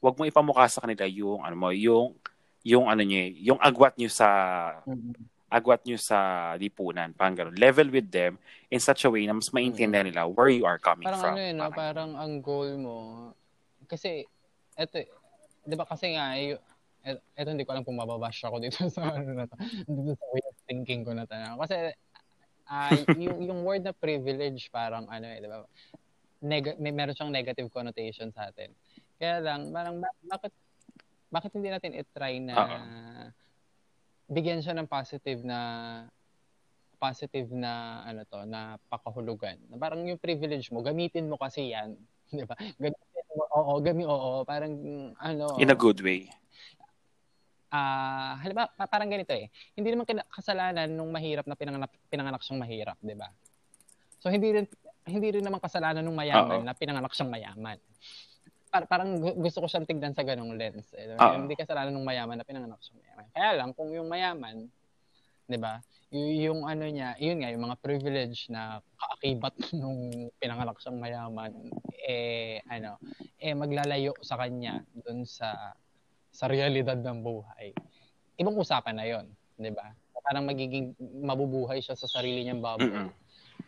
wag 0.00 0.16
mong 0.16 0.28
ipamukha 0.28 0.64
sa 0.68 0.80
kanila 0.80 1.04
yung 1.04 1.40
ano 1.40 1.56
mo, 1.56 1.68
yung 1.70 2.16
yung 2.64 2.88
ano 2.88 3.04
niyo, 3.04 3.52
yung 3.52 3.60
agwat 3.60 4.00
niyo 4.00 4.08
sa 4.08 4.28
agwat 5.52 5.86
niyo 5.86 6.00
sa 6.00 6.18
lipunan, 6.58 7.14
parang 7.14 7.36
ganun. 7.36 7.54
Level 7.54 7.86
with 7.86 8.10
them 8.10 8.40
in 8.66 8.80
such 8.82 9.06
a 9.06 9.10
way 9.12 9.22
na 9.22 9.36
mas 9.36 9.54
maintindihan 9.54 10.02
nila 10.02 10.26
where 10.26 10.50
you 10.50 10.66
are 10.66 10.82
coming 10.82 11.06
Parang 11.06 11.20
from. 11.22 11.34
ano 11.36 11.42
yun? 11.44 11.56
Parang- 11.60 11.76
parang 11.78 12.10
ang 12.18 12.32
goal 12.42 12.70
mo, 12.74 12.96
kasi, 13.86 14.24
eto, 14.76 15.00
eh, 15.00 15.08
di 15.64 15.74
ba 15.76 15.86
kasi 15.88 16.12
nga, 16.16 16.36
y- 16.36 16.60
et- 17.04 17.24
eto 17.36 17.48
hindi 17.52 17.64
ko 17.64 17.72
alam 17.72 17.84
kung 17.84 17.98
mababash 17.98 18.44
ako 18.44 18.56
dito 18.60 18.78
sa 18.94 19.14
ano 19.14 19.30
na 19.32 19.44
to, 19.48 19.56
dito 19.88 20.12
sa 20.16 20.26
way 20.32 20.44
of 20.44 20.56
thinking 20.68 21.02
ko 21.04 21.12
na 21.12 21.24
to. 21.24 21.34
no? 21.36 21.60
Kasi, 21.62 21.92
ah, 22.68 22.92
yung, 23.16 23.44
yung 23.44 23.60
word 23.62 23.84
na 23.84 23.92
privilege, 23.92 24.68
parang 24.72 25.08
ano 25.08 25.26
eh, 25.28 25.38
di 25.40 25.48
ba? 25.48 25.64
Neg- 26.44 26.76
may 26.76 26.92
meron 26.92 27.16
siyang 27.16 27.32
negative 27.32 27.72
connotation 27.72 28.28
sa 28.34 28.52
atin. 28.52 28.68
Kaya 29.16 29.40
lang, 29.40 29.72
parang 29.72 30.00
ba- 30.02 30.18
bakit 30.28 30.52
bakit 31.34 31.50
hindi 31.58 31.66
natin 31.66 31.98
i-try 31.98 32.38
na 32.38 32.54
Oo. 32.54 32.78
bigyan 34.30 34.62
siya 34.62 34.78
ng 34.78 34.86
positive 34.86 35.42
na 35.42 35.58
positive 36.96 37.50
na 37.50 38.00
ano 38.06 38.22
to 38.24 38.46
na 38.46 38.78
pakahulugan. 38.86 39.58
Na 39.68 39.76
parang 39.76 40.06
yung 40.06 40.20
privilege 40.20 40.70
mo, 40.70 40.80
gamitin 40.80 41.26
mo 41.26 41.34
kasi 41.34 41.74
'yan, 41.74 41.98
'di 42.32 42.46
ba? 42.46 42.54
Gamitin 42.78 43.13
oo, 43.34 43.72
gami 43.82 44.04
oo, 44.06 44.42
parang 44.46 44.72
ano, 45.18 45.58
in 45.58 45.70
a 45.70 45.76
good 45.76 45.98
way. 46.00 46.30
ah, 47.74 48.38
halimbawa, 48.38 48.70
pa- 48.70 48.86
parang 48.86 49.10
ganito 49.10 49.34
eh. 49.34 49.50
Hindi 49.74 49.90
naman 49.90 50.06
kasalanan 50.30 50.86
nung 50.86 51.10
mahirap 51.10 51.42
na 51.44 51.58
pinanganak 51.58 51.90
pinanganak 52.06 52.42
siyang 52.46 52.62
mahirap, 52.62 52.96
'di 53.02 53.18
ba? 53.18 53.28
So 54.22 54.30
hindi 54.30 54.54
rin 54.54 54.66
hindi 55.04 55.28
rin 55.34 55.44
naman 55.44 55.58
kasalanan 55.60 56.00
ng 56.00 56.16
mayaman 56.16 56.60
Oo. 56.62 56.66
na 56.66 56.72
pinanganak 56.72 57.12
siyang 57.12 57.28
mayaman. 57.28 57.76
Par- 58.70 58.88
parang 58.88 59.20
gu- 59.20 59.36
gusto 59.36 59.60
ko 59.60 59.66
siyang 59.68 59.84
tignan 59.84 60.14
sa 60.14 60.24
ganong 60.24 60.54
lens. 60.56 60.94
Eh. 60.96 61.12
Hindi 61.18 61.54
kasalanan 61.54 61.92
ng 61.92 62.06
mayaman 62.06 62.40
na 62.40 62.46
pinanganak 62.46 62.80
siyang 62.80 62.98
mayaman. 63.04 63.26
Kaya 63.30 63.50
lang, 63.54 63.70
kung 63.76 63.90
yung 63.92 64.08
mayaman, 64.08 64.66
di 65.44 65.58
ba, 65.60 65.80
y- 66.10 66.46
yung 66.48 66.64
ano 66.64 66.84
niya, 66.88 67.16
yun 67.20 67.40
nga, 67.40 67.52
yung 67.52 67.64
mga 67.68 67.80
privilege 67.80 68.48
na 68.48 68.80
kaakibat 68.96 69.54
nung 69.80 70.30
pinanganak 70.40 70.78
siyang 70.80 70.98
mayaman, 71.00 71.52
eh, 72.04 72.60
ano, 72.68 73.00
eh, 73.40 73.54
maglalayo 73.54 74.12
sa 74.20 74.40
kanya 74.40 74.84
dun 74.92 75.24
sa 75.28 75.74
sa 76.34 76.50
realidad 76.50 76.98
ng 76.98 77.22
buhay. 77.22 77.70
Ibang 78.34 78.58
usapan 78.58 78.98
na 78.98 79.06
yon, 79.06 79.26
di 79.54 79.70
ba? 79.70 79.94
Parang 80.24 80.48
magiging 80.48 80.96
mabubuhay 80.98 81.78
siya 81.84 81.94
sa 81.94 82.08
sarili 82.08 82.42
niyang 82.42 82.64
bubble 82.64 83.12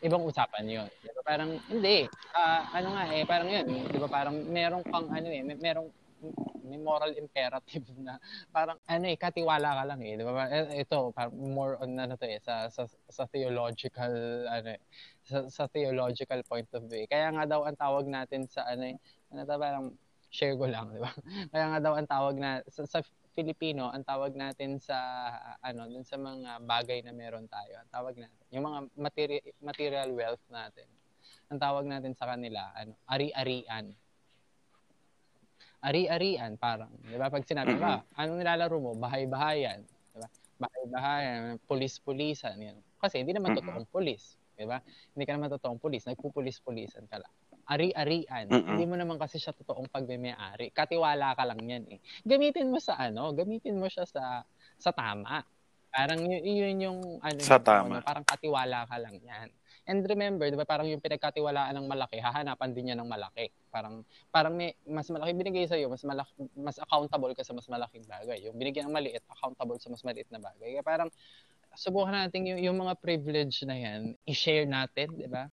ibang 0.05 0.23
usapan 0.27 0.65
yun. 0.67 0.89
Di 1.01 1.11
ba? 1.15 1.21
Parang, 1.25 1.51
hindi. 1.71 2.05
Ah, 2.35 2.69
ano 2.75 2.89
nga 2.93 3.05
eh, 3.13 3.25
parang 3.25 3.49
yun. 3.49 3.67
Di 3.89 3.99
ba? 3.99 4.09
Parang 4.11 4.37
meron 4.51 4.83
kang 4.85 5.09
ano 5.09 5.29
eh, 5.31 5.43
merong 5.43 5.89
may 6.67 6.81
moral 6.83 7.15
imperative 7.15 7.87
na 8.03 8.19
parang 8.51 8.77
ano 8.91 9.05
eh 9.07 9.15
katiwala 9.15 9.79
ka 9.79 9.83
lang 9.87 10.01
eh 10.03 10.19
di 10.19 10.25
ba? 10.27 10.51
Eh, 10.51 10.83
ito 10.83 11.15
parang 11.15 11.35
more 11.35 11.79
on 11.79 11.95
ano 11.95 12.19
to 12.19 12.27
eh 12.27 12.43
sa 12.43 12.67
sa, 12.69 12.85
sa 13.07 13.25
theological 13.31 14.13
ano 14.51 14.75
eh, 14.75 14.81
sa, 15.23 15.47
sa 15.47 15.65
theological 15.71 16.43
point 16.45 16.69
of 16.75 16.85
view 16.91 17.07
kaya 17.07 17.31
nga 17.31 17.47
daw 17.47 17.65
ang 17.65 17.79
tawag 17.79 18.07
natin 18.11 18.45
sa 18.51 18.67
ano 18.67 18.91
eh 18.91 18.97
ano 19.31 19.41
to, 19.47 19.55
parang 19.57 19.87
share 20.31 20.59
ko 20.59 20.67
lang 20.67 20.91
di 20.93 21.01
ba? 21.01 21.11
Kaya 21.55 21.65
nga 21.73 21.81
daw 21.81 21.93
ang 21.97 22.09
tawag 22.11 22.37
na 22.37 22.61
sa, 22.69 22.85
sa 22.85 23.01
Filipino 23.37 23.93
ang 23.93 24.01
tawag 24.01 24.33
natin 24.33 24.81
sa 24.81 24.97
ano 25.61 25.85
dun 25.85 26.05
sa 26.09 26.17
mga 26.17 26.65
bagay 26.65 27.05
na 27.05 27.13
meron 27.13 27.45
tayo 27.53 27.77
ang 27.77 27.91
tawag 27.93 28.15
natin 28.17 28.45
yung 28.49 28.65
mga 28.65 28.79
material 28.97 29.45
material 29.61 30.09
wealth 30.17 30.45
natin 30.49 30.89
ang 31.53 31.61
tawag 31.61 31.85
natin 31.85 32.17
sa 32.17 32.33
kanila 32.33 32.73
ano 32.73 32.97
ari-arian 33.05 33.93
ari-arian 35.81 36.57
parang, 36.57 36.91
'di 37.03 37.17
ba? 37.17 37.29
Pag 37.29 37.45
sinabi 37.45 37.77
ba, 37.77 38.03
anong 38.17 38.39
nilalaro 38.41 38.77
mo? 38.79 38.93
Bahay-bahayan, 38.95 39.85
'di 39.85 40.19
ba? 40.19 40.29
Bahay-bahayan, 40.57 41.61
pulis-pulisan, 41.65 42.57
yan. 42.57 42.77
Kasi 42.97 43.21
hindi 43.21 43.37
naman 43.37 43.53
totoong 43.55 43.87
pulis, 43.89 44.37
'di 44.57 44.65
ba? 44.65 44.81
Hindi 45.13 45.25
ka 45.25 45.33
naman 45.37 45.53
totoong 45.53 45.79
pulis, 45.79 46.05
nagpupulis-pulisan 46.07 47.05
ka 47.07 47.21
lang. 47.21 47.33
Ari-arian, 47.67 48.47
Mm-mm. 48.47 48.63
hindi 48.79 48.85
mo 48.87 48.95
naman 48.95 49.19
kasi 49.19 49.43
siya 49.43 49.51
totoong 49.51 49.91
pagmemay-ari. 49.91 50.71
Katiwala 50.71 51.35
ka 51.35 51.43
lang 51.43 51.59
yan 51.61 51.83
eh. 51.91 51.99
Gamitin 52.23 52.71
mo 52.71 52.79
sa 52.79 52.95
ano, 52.95 53.35
gamitin 53.35 53.75
mo 53.75 53.91
siya 53.91 54.07
sa 54.07 54.47
sa 54.79 54.91
tama. 54.95 55.43
Parang 55.91 56.21
yun, 56.23 56.45
yun 56.47 56.77
yung 56.79 56.99
ano, 57.19 57.41
Sa 57.43 57.59
yung 57.59 57.67
tama. 57.67 57.99
ano, 57.99 58.07
parang 58.07 58.23
katiwala 58.23 58.87
ka 58.87 58.97
lang 59.03 59.19
yan. 59.19 59.49
And 59.87 60.03
remember, 60.03 60.51
'di 60.51 60.59
ba, 60.59 60.67
parang 60.67 60.91
yung 60.91 60.99
pinagkatiwalaan 60.99 61.79
ng 61.79 61.87
malaki, 61.87 62.19
hahanapan 62.19 62.75
din 62.75 62.91
niya 62.91 62.99
ng 62.99 63.07
malaki. 63.07 63.55
Parang 63.71 64.03
parang 64.35 64.53
may 64.59 64.75
mas 64.83 65.07
malaki 65.07 65.31
binigay 65.39 65.71
sa 65.71 65.79
iyo, 65.79 65.87
mas 65.87 66.03
malaki, 66.03 66.35
mas 66.59 66.77
accountable 66.83 67.31
ka 67.39 67.47
sa 67.47 67.55
mas 67.55 67.71
malaking 67.71 68.03
bagay. 68.03 68.43
Yung 68.51 68.59
binigyan 68.59 68.91
ng 68.91 68.95
maliit, 68.99 69.23
accountable 69.31 69.79
sa 69.79 69.87
mas 69.87 70.03
maliit 70.03 70.27
na 70.35 70.43
bagay. 70.43 70.75
Kaya 70.75 70.83
parang 70.83 71.09
subukan 71.79 72.27
natin 72.27 72.51
yung, 72.51 72.61
yung 72.73 72.77
mga 72.83 72.99
privilege 72.99 73.63
na 73.63 73.79
yan, 73.79 74.19
i-share 74.27 74.67
natin, 74.67 75.15
'di 75.15 75.31
ba? 75.31 75.47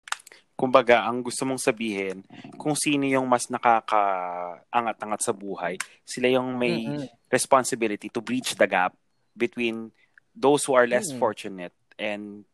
Kumbaga, 0.58 1.06
ang 1.06 1.22
gusto 1.22 1.46
mong 1.46 1.62
sabihin, 1.62 2.26
kung 2.62 2.78
sino 2.78 3.06
yung 3.10 3.26
mas 3.26 3.50
nakakaangat-angat 3.50 5.22
sa 5.22 5.34
buhay, 5.34 5.78
sila 6.06 6.30
yung 6.30 6.58
may 6.58 6.78
Mm-mm. 6.78 7.10
responsibility 7.30 8.10
to 8.10 8.22
bridge 8.22 8.54
the 8.58 8.70
gap 8.70 8.94
between 9.34 9.90
those 10.34 10.66
who 10.66 10.78
are 10.78 10.86
less 10.86 11.10
Mm. 11.10 11.22
fortunate 11.22 11.76
and 11.98 12.46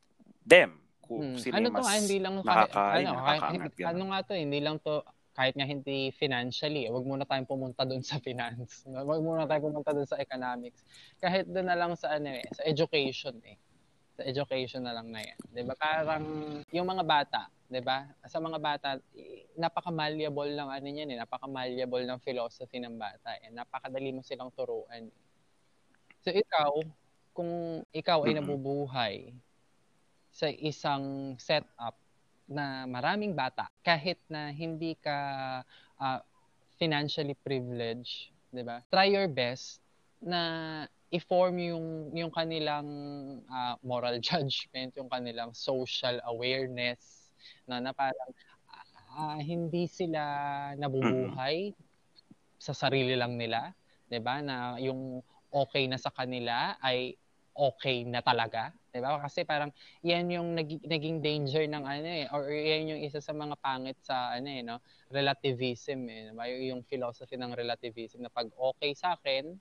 them. 0.48 0.80
Kung 1.10 1.26
Hmm. 1.26 1.42
sino 1.42 1.54
Ano 1.58 1.66
yung 1.66 1.74
to 1.74 1.82
mas 1.82 1.90
ah, 1.90 1.98
hindi 1.98 2.18
lang 2.22 2.34
nakaka, 2.38 2.54
kahit, 2.54 2.70
ay, 2.70 3.02
ano, 3.02 3.10
nakakaangat. 3.18 3.72
ano 3.82 4.04
nga 4.14 4.20
to, 4.22 4.32
eh, 4.38 4.42
hindi 4.46 4.60
lang 4.62 4.78
to 4.78 4.94
kahit 5.34 5.56
nga 5.56 5.64
hindi 5.66 5.98
financially, 6.14 6.84
eh, 6.86 6.92
wag 6.92 7.08
muna 7.08 7.24
tayong 7.26 7.48
pumunta 7.48 7.82
doon 7.82 8.04
sa 8.06 8.20
finance. 8.28 8.86
no? 8.86 9.02
Wag 9.02 9.24
muna 9.24 9.50
tayong 9.50 9.74
pumunta 9.74 9.90
doon 9.90 10.06
sa 10.06 10.22
economics. 10.22 10.86
Kahit 11.18 11.50
doon 11.50 11.66
na 11.66 11.74
lang 11.74 11.98
sa 11.98 12.14
ano 12.14 12.30
eh, 12.30 12.46
sa 12.54 12.62
education 12.62 13.34
eh. 13.42 13.58
Sa 14.14 14.22
education 14.22 14.84
na 14.86 14.92
lang 14.94 15.10
na 15.10 15.24
yan. 15.24 15.40
'Di 15.50 15.64
ba? 15.64 15.74
Parang 15.74 16.28
yung 16.70 16.86
mga 16.86 17.02
bata, 17.08 17.42
'di 17.72 17.80
ba? 17.80 18.04
Sa 18.28 18.38
mga 18.38 18.60
bata, 18.60 18.88
napaka-malleable 19.56 20.52
ng 20.54 20.70
ano 20.70 20.88
niyan 20.92 21.10
eh, 21.16 21.18
napaka-malleable 21.18 22.04
ng 22.04 22.20
philosophy 22.20 22.78
ng 22.78 23.00
bata 23.00 23.34
eh. 23.40 23.48
Napakadali 23.50 24.12
mo 24.12 24.20
silang 24.22 24.52
turuan. 24.52 25.08
eh. 25.08 25.16
So 26.20 26.36
ikaw, 26.36 26.84
kung 27.32 27.82
ikaw 27.96 28.28
ay 28.28 28.36
nabubuhay 28.36 29.16
sa 30.40 30.48
isang 30.48 31.36
setup 31.36 32.00
na 32.48 32.88
maraming 32.88 33.36
bata 33.36 33.68
kahit 33.84 34.16
na 34.32 34.56
hindi 34.56 34.96
ka 34.96 35.20
ah, 36.00 36.24
financially 36.80 37.36
privileged, 37.44 38.32
'di 38.56 38.64
ba? 38.64 38.80
Try 38.88 39.12
your 39.12 39.28
best 39.28 39.84
na 40.24 40.40
i-form 41.12 41.60
yung 41.60 42.16
yung 42.16 42.32
kanilang 42.32 42.88
ah, 43.52 43.76
moral 43.84 44.16
judgment, 44.24 44.96
yung 44.96 45.12
kanilang 45.12 45.52
social 45.52 46.24
awareness 46.24 47.28
na, 47.68 47.84
na 47.84 47.92
parang 47.92 48.32
ah, 49.20 49.44
hindi 49.44 49.92
sila 49.92 50.24
nabubuhay 50.80 51.76
sa 52.56 52.72
sarili 52.72 53.20
lang 53.20 53.36
nila, 53.36 53.76
'di 54.08 54.24
ba? 54.24 54.40
Na 54.40 54.80
yung 54.80 55.20
okay 55.52 55.84
na 55.92 56.00
sa 56.00 56.16
kanila 56.16 56.80
ay 56.80 57.20
okay 57.52 58.08
na 58.08 58.24
talaga, 58.24 58.72
'di 58.90 59.00
ba? 59.02 59.22
Kasi 59.22 59.46
parang 59.46 59.70
'yan 60.02 60.30
yung 60.34 60.58
naging, 60.58 60.82
naging 60.86 61.18
danger 61.22 61.64
ng 61.70 61.84
ano 61.86 62.08
eh 62.08 62.26
or 62.34 62.50
'yan 62.50 62.98
yung 62.98 63.02
isa 63.06 63.22
sa 63.22 63.34
mga 63.34 63.56
pangit 63.62 63.98
sa 64.02 64.34
ano 64.34 64.50
eh 64.50 64.62
no, 64.66 64.82
relativism 65.14 66.10
eh, 66.10 66.22
'di 66.30 66.34
ba? 66.34 66.46
Yung, 66.50 66.82
philosophy 66.90 67.38
ng 67.38 67.54
relativism 67.54 68.26
na 68.26 68.32
pag 68.34 68.50
okay 68.58 68.92
sa 68.98 69.14
akin, 69.18 69.54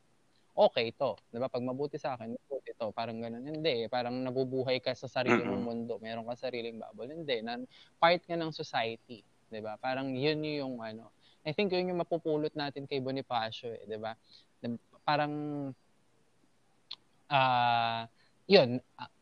okay 0.56 0.90
to, 0.96 1.14
'di 1.30 1.38
ba? 1.38 1.48
Pag 1.52 1.64
mabuti 1.64 2.00
sa 2.00 2.16
akin, 2.16 2.32
mabuti 2.34 2.72
to. 2.76 2.90
Parang 2.96 3.20
ganun. 3.20 3.44
Hindi, 3.44 3.86
eh. 3.86 3.88
parang 3.92 4.16
nabubuhay 4.24 4.80
ka 4.80 4.92
sa 4.96 5.06
sarili 5.10 5.44
mong 5.44 5.62
mundo, 5.64 6.00
meron 6.00 6.24
ka 6.26 6.34
sariling 6.48 6.80
bubble. 6.80 7.10
Hindi, 7.12 7.44
na 7.44 7.60
part 8.00 8.24
ka 8.24 8.34
ng 8.34 8.52
society, 8.54 9.22
'di 9.52 9.60
ba? 9.60 9.76
Parang 9.80 10.10
'yun 10.16 10.40
yung 10.44 10.80
ano. 10.80 11.12
I 11.46 11.54
think 11.56 11.72
yun 11.72 11.88
yung 11.88 12.00
mapupulot 12.04 12.52
natin 12.58 12.84
kay 12.84 13.00
Bonifacio 13.00 13.72
eh, 13.72 13.84
'di 13.88 13.98
ba? 14.00 14.12
Parang 15.06 15.32
ah 17.28 18.08
yun, 18.48 18.80
ah, 18.96 19.12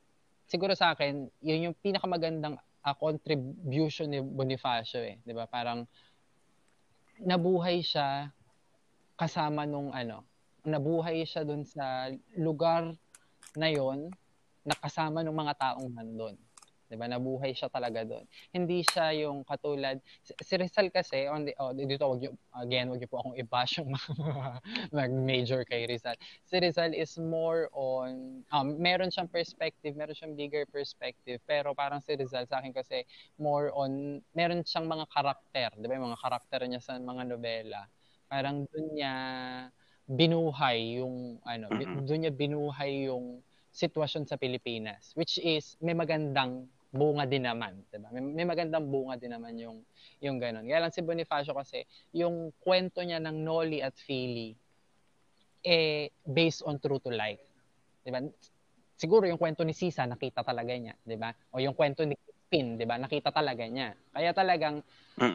siguro 0.46 0.72
sa 0.78 0.94
akin, 0.94 1.26
yun 1.42 1.70
yung 1.70 1.76
pinakamagandang 1.76 2.56
ah, 2.86 2.96
contribution 2.96 4.06
ni 4.06 4.22
Bonifacio 4.22 5.02
eh, 5.02 5.18
'di 5.26 5.34
ba? 5.34 5.50
Parang 5.50 5.84
nabuhay 7.20 7.82
siya 7.82 8.30
kasama 9.18 9.66
nung 9.66 9.90
ano, 9.90 10.22
nabuhay 10.62 11.26
siya 11.26 11.42
doon 11.42 11.66
sa 11.66 12.10
lugar 12.38 12.94
na 13.56 13.68
yon 13.72 14.12
nakasama 14.66 15.22
ng 15.22 15.34
mga 15.34 15.54
taong 15.56 15.90
nandun. 15.94 16.36
'Di 16.86 16.94
ba? 16.94 17.10
Nabuhay 17.10 17.50
siya 17.50 17.66
talaga 17.66 18.06
doon. 18.06 18.22
Hindi 18.54 18.86
siya 18.86 19.10
yung 19.26 19.42
katulad 19.42 19.98
si, 20.22 20.54
Rizal 20.54 20.88
kasi 20.94 21.26
on 21.26 21.46
the 21.46 21.52
oh, 21.58 21.74
dito 21.74 22.06
wag 22.06 22.22
niyo 22.22 22.32
again 22.54 22.86
wag 22.86 23.02
niyo 23.02 23.10
po 23.10 23.22
akong 23.22 23.36
i-bash 23.38 23.82
yung 23.82 23.90
mga 24.22 24.48
nag-major 24.94 25.60
kay 25.66 25.86
Rizal. 25.90 26.14
Si 26.46 26.54
Rizal 26.62 26.94
is 26.94 27.18
more 27.18 27.66
on 27.74 28.42
um, 28.54 28.78
meron 28.78 29.10
siyang 29.10 29.30
perspective, 29.30 29.98
meron 29.98 30.14
siyang 30.14 30.38
bigger 30.38 30.62
perspective, 30.70 31.42
pero 31.42 31.74
parang 31.74 31.98
si 31.98 32.14
Rizal 32.14 32.46
sa 32.46 32.62
akin 32.62 32.70
kasi 32.70 33.02
more 33.42 33.74
on 33.74 34.22
meron 34.32 34.62
siyang 34.62 34.86
mga 34.86 35.10
karakter, 35.10 35.74
'di 35.74 35.86
ba? 35.90 35.98
Yung 35.98 36.06
mga 36.14 36.22
karakter 36.22 36.60
niya 36.70 36.80
sa 36.82 36.94
mga 37.02 37.22
nobela. 37.34 37.82
Parang 38.26 38.66
doon 38.70 38.86
niya 38.94 39.14
binuhay 40.06 41.02
yung 41.02 41.42
ano, 41.42 41.66
doon 42.06 42.20
niya 42.26 42.32
binuhay 42.34 43.10
yung 43.10 43.42
sitwasyon 43.76 44.24
sa 44.24 44.40
Pilipinas, 44.40 45.12
which 45.18 45.36
is 45.42 45.76
may 45.84 45.92
magandang 45.92 46.64
bunga 46.92 47.26
din 47.26 47.44
naman, 47.44 47.82
'di 47.90 47.98
ba? 47.98 48.08
May, 48.14 48.22
may 48.22 48.46
magandang 48.46 48.86
bunga 48.88 49.18
din 49.18 49.32
naman 49.34 49.58
yung 49.58 49.82
yung 50.22 50.38
ganun. 50.40 50.64
Kaya 50.64 50.86
lang 50.86 50.94
si 50.94 51.02
Bonifacio 51.02 51.52
kasi 51.52 51.84
yung 52.14 52.54
kwento 52.62 53.02
niya 53.02 53.18
ng 53.20 53.36
Noli 53.42 53.82
at 53.82 53.94
Fili 53.98 54.54
eh 55.66 56.14
based 56.22 56.62
on 56.62 56.78
true 56.78 57.02
to 57.02 57.10
life. 57.10 57.42
'Di 58.06 58.10
ba? 58.14 58.22
Siguro 58.96 59.28
yung 59.28 59.36
kwento 59.36 59.60
ni 59.66 59.76
Sisa 59.76 60.06
nakita 60.08 60.46
talaga 60.46 60.72
niya, 60.72 60.94
'di 61.02 61.16
ba? 61.18 61.34
O 61.52 61.60
yung 61.60 61.74
kwento 61.76 62.06
ni 62.06 62.14
Crispin, 62.16 62.78
'di 62.78 62.86
ba? 62.86 62.96
Nakita 62.96 63.34
talaga 63.34 63.66
niya. 63.66 63.92
Kaya 64.14 64.30
talagang 64.32 64.80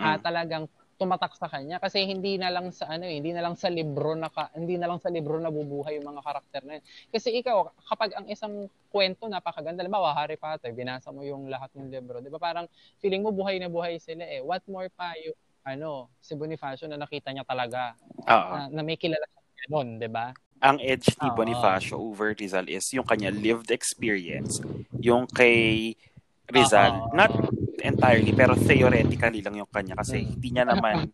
ah, 0.01 0.17
talagang 0.17 0.65
tumatak 1.01 1.33
sa 1.33 1.49
kanya 1.49 1.81
kasi 1.81 2.05
hindi 2.05 2.37
na 2.37 2.53
lang 2.53 2.69
sa 2.69 2.85
ano 2.93 3.09
eh, 3.09 3.17
hindi 3.17 3.33
na 3.33 3.41
lang 3.41 3.57
sa 3.57 3.73
libro 3.73 4.13
na 4.13 4.29
ka, 4.29 4.53
hindi 4.53 4.77
na 4.77 4.85
lang 4.85 5.01
sa 5.01 5.09
libro 5.09 5.41
nabubuhay 5.41 5.97
yung 5.97 6.13
mga 6.13 6.21
karakter 6.21 6.61
na 6.61 6.77
yun. 6.77 6.85
Kasi 7.09 7.33
ikaw 7.41 7.73
kapag 7.89 8.13
ang 8.13 8.29
isang 8.29 8.69
kwento 8.93 9.25
napakaganda, 9.25 9.81
halimbawa 9.81 10.13
Harry 10.13 10.37
Potter, 10.37 10.69
binasa 10.77 11.09
mo 11.09 11.25
yung 11.25 11.49
lahat 11.49 11.73
ng 11.73 11.89
libro, 11.89 12.21
'di 12.21 12.29
ba? 12.29 12.37
Parang 12.37 12.69
feeling 13.01 13.25
mo 13.25 13.33
buhay 13.33 13.57
na 13.57 13.65
buhay 13.65 13.97
sila 13.97 14.21
eh. 14.29 14.45
What 14.45 14.61
more 14.69 14.93
pa 14.93 15.17
yung 15.17 15.33
ano, 15.65 16.13
si 16.21 16.37
Bonifacio 16.37 16.85
na 16.85 17.01
nakita 17.01 17.33
niya 17.33 17.49
talaga 17.49 17.97
Oo. 18.29 18.69
na, 18.69 18.69
na 18.69 18.81
may 18.85 19.01
kilala 19.01 19.25
siya 19.25 19.41
ganun, 19.65 19.97
'di 19.97 20.09
ba? 20.13 20.29
ang 20.61 20.77
edge 20.77 21.17
ni 21.17 21.33
Oo. 21.33 21.41
Bonifacio 21.41 21.97
over 21.97 22.37
Rizal 22.37 22.69
is 22.69 22.85
yung 22.93 23.09
kanya 23.09 23.33
lived 23.33 23.73
experience. 23.73 24.61
Yung 25.01 25.25
kay 25.25 25.97
Rizal, 26.45 27.09
Oo. 27.09 27.17
not 27.17 27.33
entirely, 27.81 28.31
pero 28.31 28.53
theoretically 28.53 29.41
lang 29.41 29.57
yung 29.57 29.69
kanya 29.69 29.97
kasi 29.97 30.23
hindi 30.23 30.53
niya 30.53 30.69
naman... 30.69 31.09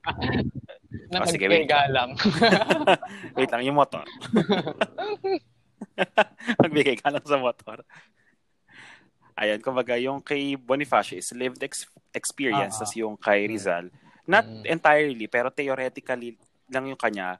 na 1.11 1.19
oh, 1.23 1.27
sige, 1.27 1.47
wait 1.47 1.67
lang. 1.67 2.15
wait 3.37 3.51
lang, 3.51 3.63
yung 3.63 3.79
motor. 3.79 4.03
Magbigay 6.61 6.97
ka 6.99 7.09
lang 7.09 7.25
sa 7.25 7.37
motor. 7.39 7.81
Ayan, 9.37 9.61
kumbaga, 9.61 9.95
yung 10.01 10.21
kay 10.21 10.57
Bonifacio 10.57 11.17
is 11.17 11.29
lived 11.33 11.61
ex- 11.61 11.89
experience, 12.13 12.81
uh-huh. 12.81 13.05
yung 13.05 13.15
kay 13.15 13.45
Rizal, 13.45 13.89
not 14.25 14.43
mm. 14.43 14.65
entirely, 14.65 15.29
pero 15.29 15.53
theoretically 15.53 16.33
lang 16.73 16.89
yung 16.89 16.97
kanya, 16.97 17.37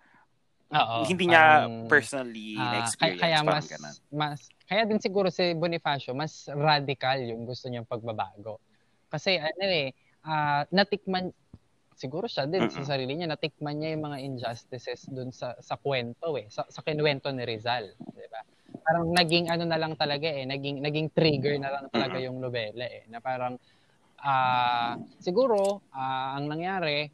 Oo, 0.67 1.07
hindi 1.07 1.31
niya 1.31 1.63
parang, 1.63 1.87
personally 1.87 2.59
uh, 2.59 2.75
na-experience. 2.75 3.21
Kaya, 3.23 3.39
mas, 3.41 3.65
mas, 4.11 4.39
kaya 4.67 4.83
din 4.83 4.99
siguro 4.99 5.31
si 5.31 5.55
Bonifacio, 5.55 6.11
mas 6.11 6.51
radical 6.51 7.23
yung 7.23 7.47
gusto 7.47 7.71
niyang 7.71 7.87
pagbabago. 7.87 8.59
Kasi 9.07 9.39
ano 9.39 9.63
eh, 9.65 9.95
uh, 10.27 10.63
natikman, 10.71 11.31
siguro 11.97 12.29
siya 12.29 12.45
din 12.45 12.69
sa 12.69 12.83
sarili 12.83 13.17
niya, 13.17 13.31
natikman 13.31 13.79
niya 13.79 13.97
yung 13.97 14.05
mga 14.05 14.19
injustices 14.21 15.07
dun 15.09 15.33
sa, 15.33 15.57
sa 15.59 15.79
kwento 15.79 16.35
eh, 16.37 16.45
sa, 16.51 16.67
sa 16.69 16.83
kinuwento 16.83 17.31
ni 17.31 17.43
Rizal. 17.47 17.91
Di 17.97 18.27
ba? 18.29 18.41
Parang 18.83 19.11
naging 19.11 19.51
ano 19.51 19.63
na 19.65 19.79
lang 19.79 19.97
talaga 19.97 20.27
eh, 20.29 20.45
naging, 20.45 20.83
naging 20.83 21.11
trigger 21.11 21.57
na 21.59 21.71
lang 21.73 21.85
talaga 21.91 22.17
yung 22.21 22.37
nobela 22.39 22.85
eh, 22.85 23.07
na 23.09 23.19
parang 23.19 23.57
uh, 24.21 24.93
siguro 25.19 25.81
uh, 25.91 26.29
ang 26.37 26.45
nangyari, 26.51 27.07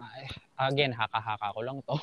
uh, 0.00 0.64
again, 0.70 0.94
haka-haka 0.94 1.52
ko 1.52 1.60
lang 1.60 1.80
to, 1.82 1.98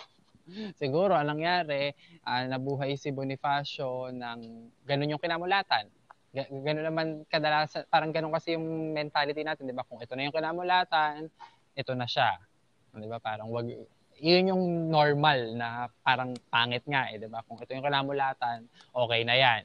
Siguro, 0.81 1.15
ang 1.15 1.37
nangyari, 1.37 1.93
uh, 2.25 2.43
nabuhay 2.49 2.97
si 2.99 3.13
Bonifacio 3.13 4.11
ng 4.11 4.39
ganun 4.83 5.11
yung 5.15 5.21
kinamulatan. 5.21 5.87
Ganun 6.31 6.85
naman 6.87 7.07
kadalasan, 7.27 7.83
parang 7.91 8.15
ganun 8.15 8.31
kasi 8.31 8.55
yung 8.55 8.95
mentality 8.95 9.43
natin, 9.43 9.67
di 9.67 9.75
ba? 9.75 9.83
Kung 9.83 9.99
ito 9.99 10.15
na 10.15 10.27
yung 10.27 10.35
kinamulatan, 10.35 11.27
ito 11.75 11.91
na 11.91 12.07
siya. 12.07 12.39
Di 12.95 13.07
ba? 13.07 13.19
Parang 13.19 13.51
wag, 13.51 13.67
yun 14.15 14.51
yung 14.55 14.63
normal 14.87 15.59
na 15.59 15.91
parang 15.99 16.31
pangit 16.47 16.87
nga 16.87 17.11
eh, 17.11 17.19
di 17.19 17.27
ba? 17.27 17.43
Kung 17.43 17.59
ito 17.59 17.75
yung 17.75 17.83
kinamulatan, 17.83 18.63
okay 18.95 19.21
na 19.27 19.35
yan. 19.35 19.61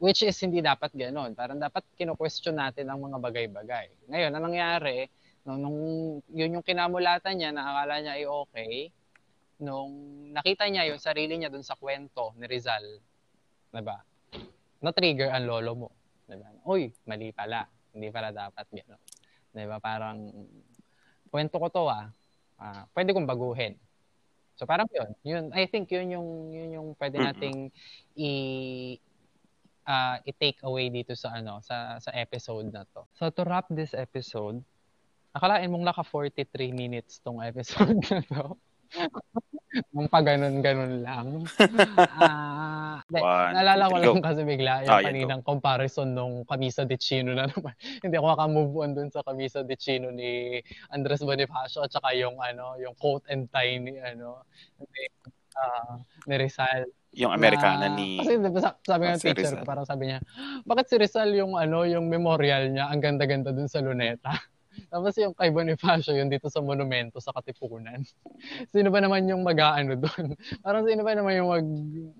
Which 0.00 0.24
is 0.24 0.36
hindi 0.40 0.64
dapat 0.64 0.92
ganoon. 0.92 1.36
Parang 1.36 1.60
dapat 1.60 1.84
kino-question 1.96 2.56
natin 2.56 2.88
ang 2.88 3.00
mga 3.04 3.20
bagay-bagay. 3.20 4.08
Ngayon, 4.08 4.32
ang 4.32 4.44
nangyari, 4.48 5.08
nung, 5.44 5.60
nung 5.60 5.78
yun 6.32 6.60
yung 6.60 6.64
kinamulatan 6.64 7.36
niya, 7.36 7.52
na 7.52 7.84
niya 7.84 8.16
ay 8.16 8.24
okay, 8.24 8.92
nung 9.60 9.92
nakita 10.34 10.66
niya 10.66 10.88
yung 10.90 11.00
sarili 11.00 11.38
niya 11.38 11.52
dun 11.52 11.62
sa 11.62 11.78
kwento 11.78 12.34
ni 12.40 12.48
Rizal, 12.48 12.82
'di 13.70 13.82
ba? 13.84 14.02
Na-trigger 14.84 15.32
ang 15.32 15.48
lolo 15.48 15.72
mo, 15.72 15.88
'di 16.28 16.36
ba? 16.36 16.48
Uy, 16.68 16.92
mali 17.08 17.32
pala. 17.32 17.64
Hindi 17.96 18.12
pala 18.12 18.28
dapat 18.30 18.68
gano'n. 18.68 19.02
'Di 19.56 19.64
ba? 19.64 19.80
Parang 19.80 20.28
kwento 21.32 21.56
ko 21.56 21.66
'to 21.72 21.84
ah. 21.88 22.12
Uh, 22.60 22.84
pwede 22.92 23.16
kong 23.16 23.26
baguhin. 23.26 23.74
So 24.54 24.68
parang 24.68 24.86
'yun. 24.92 25.10
Yun 25.24 25.44
I 25.56 25.66
think 25.66 25.88
'yun 25.88 26.12
yung 26.12 26.28
yun 26.52 26.68
yung 26.76 26.88
pwede 27.00 27.18
nating 27.18 27.72
i 28.14 28.30
uh, 29.88 30.16
i-take 30.24 30.60
away 30.64 30.88
dito 30.92 31.16
sa 31.16 31.34
ano 31.34 31.60
sa 31.64 31.98
sa 31.98 32.10
episode 32.14 32.68
na 32.70 32.84
to. 32.92 33.08
So 33.16 33.32
to 33.32 33.42
wrap 33.42 33.66
this 33.72 33.92
episode, 33.96 34.62
akalain 35.34 35.68
mong 35.72 35.84
naka 35.84 36.04
43 36.06 36.70
minutes 36.70 37.18
tong 37.24 37.42
episode 37.42 37.98
na 38.10 38.20
to. 38.22 38.54
Nung 39.90 40.06
pa 40.06 40.22
ganun-ganun 40.22 41.02
lang. 41.02 41.26
Ah, 43.04 43.04
uh, 43.10 43.50
naalala 43.52 43.90
ko 43.90 43.96
lang 44.00 44.22
kasi 44.24 44.46
bigla 44.46 44.86
yung 44.86 44.96
ah, 44.96 45.02
kaninang 45.02 45.42
go. 45.44 45.50
comparison 45.54 46.08
nung 46.08 46.46
Camisa 46.46 46.86
de 46.86 46.96
Chino 46.96 47.34
na 47.34 47.50
naman. 47.50 47.74
Hindi 48.02 48.14
ako 48.16 48.26
makamove 48.32 48.74
on 48.80 48.90
dun 48.96 49.10
sa 49.10 49.20
Camisa 49.26 49.60
de 49.66 49.76
Chino 49.76 50.08
ni 50.14 50.62
Andres 50.94 51.20
Bonifacio 51.20 51.84
at 51.84 51.92
saka 51.92 52.14
yung 52.16 52.38
ano, 52.40 52.78
yung 52.80 52.94
coat 52.96 53.26
and 53.28 53.50
tie 53.50 53.76
ni 53.76 53.98
ano, 53.98 54.46
ni, 54.78 55.02
uh, 55.58 56.00
ni 56.30 56.34
Rizal. 56.38 56.86
Yung 57.14 57.34
Amerikana 57.34 57.90
na, 57.90 57.94
ni 57.98 58.18
Kasi 58.22 58.40
diba, 58.40 58.72
sabi 58.82 59.02
ng 59.10 59.20
si 59.20 59.28
teacher 59.34 59.58
ko, 59.58 59.66
parang 59.66 59.86
sabi 59.86 60.10
niya, 60.10 60.18
bakit 60.64 60.86
si 60.88 60.96
Rizal 60.96 61.34
yung 61.34 61.58
ano, 61.58 61.84
yung 61.84 62.08
memorial 62.08 62.70
niya, 62.70 62.88
ang 62.88 63.02
ganda-ganda 63.02 63.50
dun 63.52 63.68
sa 63.68 63.82
luneta. 63.82 64.32
Tapos 64.90 65.12
yung 65.18 65.34
kay 65.34 65.50
Bonifacio, 65.50 66.14
yung 66.14 66.30
dito 66.30 66.50
sa 66.50 66.60
monumento 66.60 67.18
sa 67.18 67.34
Katipunan. 67.34 68.02
sino 68.74 68.88
ba 68.90 68.98
naman 69.02 69.26
yung 69.26 69.42
mag-aano 69.42 69.98
doon? 69.98 70.34
Parang 70.64 70.84
sino 70.86 71.02
ba 71.02 71.12
naman 71.14 71.32
yung 71.38 71.50
mag 71.50 71.66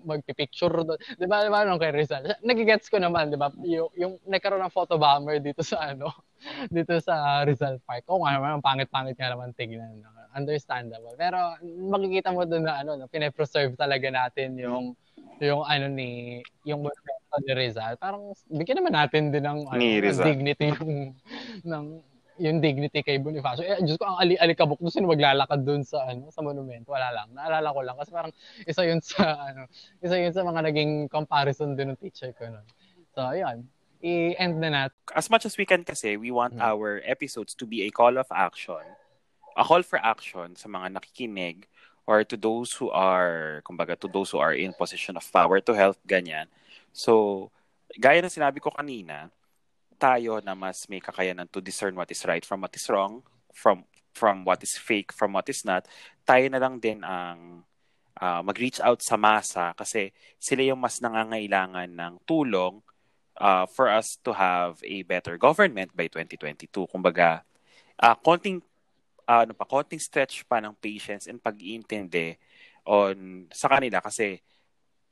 magpipicture 0.04 0.74
doon? 0.84 0.98
Di 1.16 1.26
ba, 1.26 1.44
di 1.44 1.50
ba 1.50 1.66
nung 1.66 1.80
kay 1.80 1.92
Rizal? 1.94 2.24
Nagigets 2.42 2.90
ko 2.90 2.98
naman, 2.98 3.30
di 3.30 3.38
ba? 3.38 3.50
Yung, 3.64 3.90
yung 3.98 4.12
nagkaroon 4.26 4.62
ng 4.64 4.74
photo 4.74 4.98
bomber 4.98 5.38
dito 5.38 5.62
sa 5.62 5.94
ano, 5.94 6.10
dito 6.74 6.98
sa 7.00 7.42
Rizal 7.46 7.80
Park. 7.82 8.06
Oo 8.10 8.22
nga 8.24 8.36
naman, 8.36 8.64
pangit-pangit 8.64 9.16
nga 9.18 9.32
naman 9.32 9.54
tignan. 9.56 10.02
Understandable. 10.34 11.14
Pero 11.14 11.38
makikita 11.62 12.34
mo 12.34 12.42
doon 12.42 12.66
na 12.66 12.82
ano, 12.82 12.98
na 12.98 13.06
pine-preserve 13.06 13.78
talaga 13.78 14.10
natin 14.10 14.58
yung 14.58 14.98
yung 15.42 15.66
ano 15.66 15.86
ni 15.90 16.42
yung 16.62 16.82
monumento 16.82 17.36
ni 17.42 17.52
Rizal. 17.54 17.98
Parang 17.98 18.34
bigyan 18.50 18.82
naman 18.82 18.94
natin 18.94 19.30
din 19.34 19.42
ng 19.42 19.60
ano, 19.66 19.80
dignity 20.22 20.74
yung 20.74 21.14
ng 21.62 21.84
yung 22.38 22.58
dignity 22.58 23.02
kay 23.06 23.22
Bonifacio. 23.22 23.62
Eh, 23.62 23.78
Diyos 23.86 23.94
ko, 23.94 24.10
ang 24.10 24.18
ali-alikabok 24.18 24.82
doon, 24.82 24.90
sino 24.90 25.06
maglalakad 25.06 25.62
doon 25.62 25.86
sa, 25.86 26.02
ano, 26.10 26.30
sa 26.34 26.42
monumento? 26.42 26.90
Wala 26.90 27.14
lang. 27.14 27.30
Naalala 27.30 27.68
ko 27.70 27.80
lang. 27.86 27.96
Kasi 27.98 28.10
parang 28.10 28.32
isa 28.66 28.82
yun 28.82 28.98
sa, 28.98 29.22
ano, 29.54 29.70
isa 30.02 30.18
yun 30.18 30.34
sa 30.34 30.42
mga 30.42 30.60
naging 30.70 30.92
comparison 31.06 31.78
din 31.78 31.94
ng 31.94 32.00
teacher 32.02 32.34
ko 32.34 32.50
noon. 32.50 32.66
So, 33.14 33.22
ayun. 33.30 33.70
I-end 34.04 34.58
na 34.58 34.68
natin. 34.68 34.98
As 35.14 35.30
much 35.30 35.46
as 35.46 35.54
we 35.54 35.64
can 35.64 35.86
kasi, 35.86 36.18
we 36.18 36.34
want 36.34 36.58
hmm. 36.58 36.64
our 36.64 37.00
episodes 37.06 37.54
to 37.54 37.64
be 37.64 37.86
a 37.86 37.90
call 37.94 38.18
of 38.18 38.26
action. 38.34 38.82
A 39.54 39.62
call 39.62 39.86
for 39.86 40.02
action 40.02 40.58
sa 40.58 40.66
mga 40.66 40.98
nakikinig 40.98 41.70
or 42.04 42.26
to 42.26 42.36
those 42.36 42.74
who 42.74 42.90
are, 42.90 43.62
kumbaga, 43.64 43.96
to 43.96 44.10
those 44.10 44.28
who 44.34 44.42
are 44.42 44.52
in 44.52 44.74
position 44.74 45.16
of 45.16 45.24
power 45.32 45.62
to 45.62 45.72
help, 45.72 45.96
ganyan. 46.04 46.50
So, 46.92 47.48
gaya 47.96 48.20
na 48.20 48.28
sinabi 48.28 48.60
ko 48.60 48.74
kanina, 48.74 49.30
tayo 49.96 50.42
na 50.44 50.54
mas 50.54 50.86
may 50.90 51.00
kakayanan 51.00 51.48
to 51.50 51.62
discern 51.62 51.94
what 51.94 52.10
is 52.10 52.22
right 52.26 52.44
from 52.44 52.62
what 52.62 52.74
is 52.74 52.86
wrong, 52.90 53.22
from 53.54 53.86
from 54.14 54.46
what 54.46 54.62
is 54.62 54.78
fake 54.78 55.10
from 55.10 55.34
what 55.34 55.48
is 55.50 55.66
not, 55.66 55.86
tayo 56.22 56.46
na 56.46 56.62
lang 56.62 56.78
din 56.78 57.02
ang 57.02 57.66
uh, 58.18 58.40
mag-reach 58.46 58.78
out 58.78 59.02
sa 59.02 59.18
masa 59.18 59.74
kasi 59.74 60.14
sila 60.38 60.62
yung 60.62 60.78
mas 60.78 61.02
nangangailangan 61.02 61.90
ng 61.90 62.14
tulong 62.22 62.78
uh, 63.42 63.66
for 63.66 63.90
us 63.90 64.18
to 64.22 64.30
have 64.30 64.78
a 64.86 65.02
better 65.02 65.34
government 65.34 65.90
by 65.94 66.06
2022. 66.06 66.86
Kumbaga, 66.86 67.42
uh, 67.98 68.16
konting 68.22 68.62
uh, 69.26 69.42
ano 69.42 69.52
pa, 69.56 69.66
konting 69.66 70.00
stretch 70.00 70.46
pa 70.46 70.62
ng 70.62 70.74
patience 70.78 71.26
and 71.26 71.42
pag-iintindi 71.42 72.38
on 72.84 73.48
sa 73.50 73.66
kanila 73.72 73.98
kasi 74.04 74.38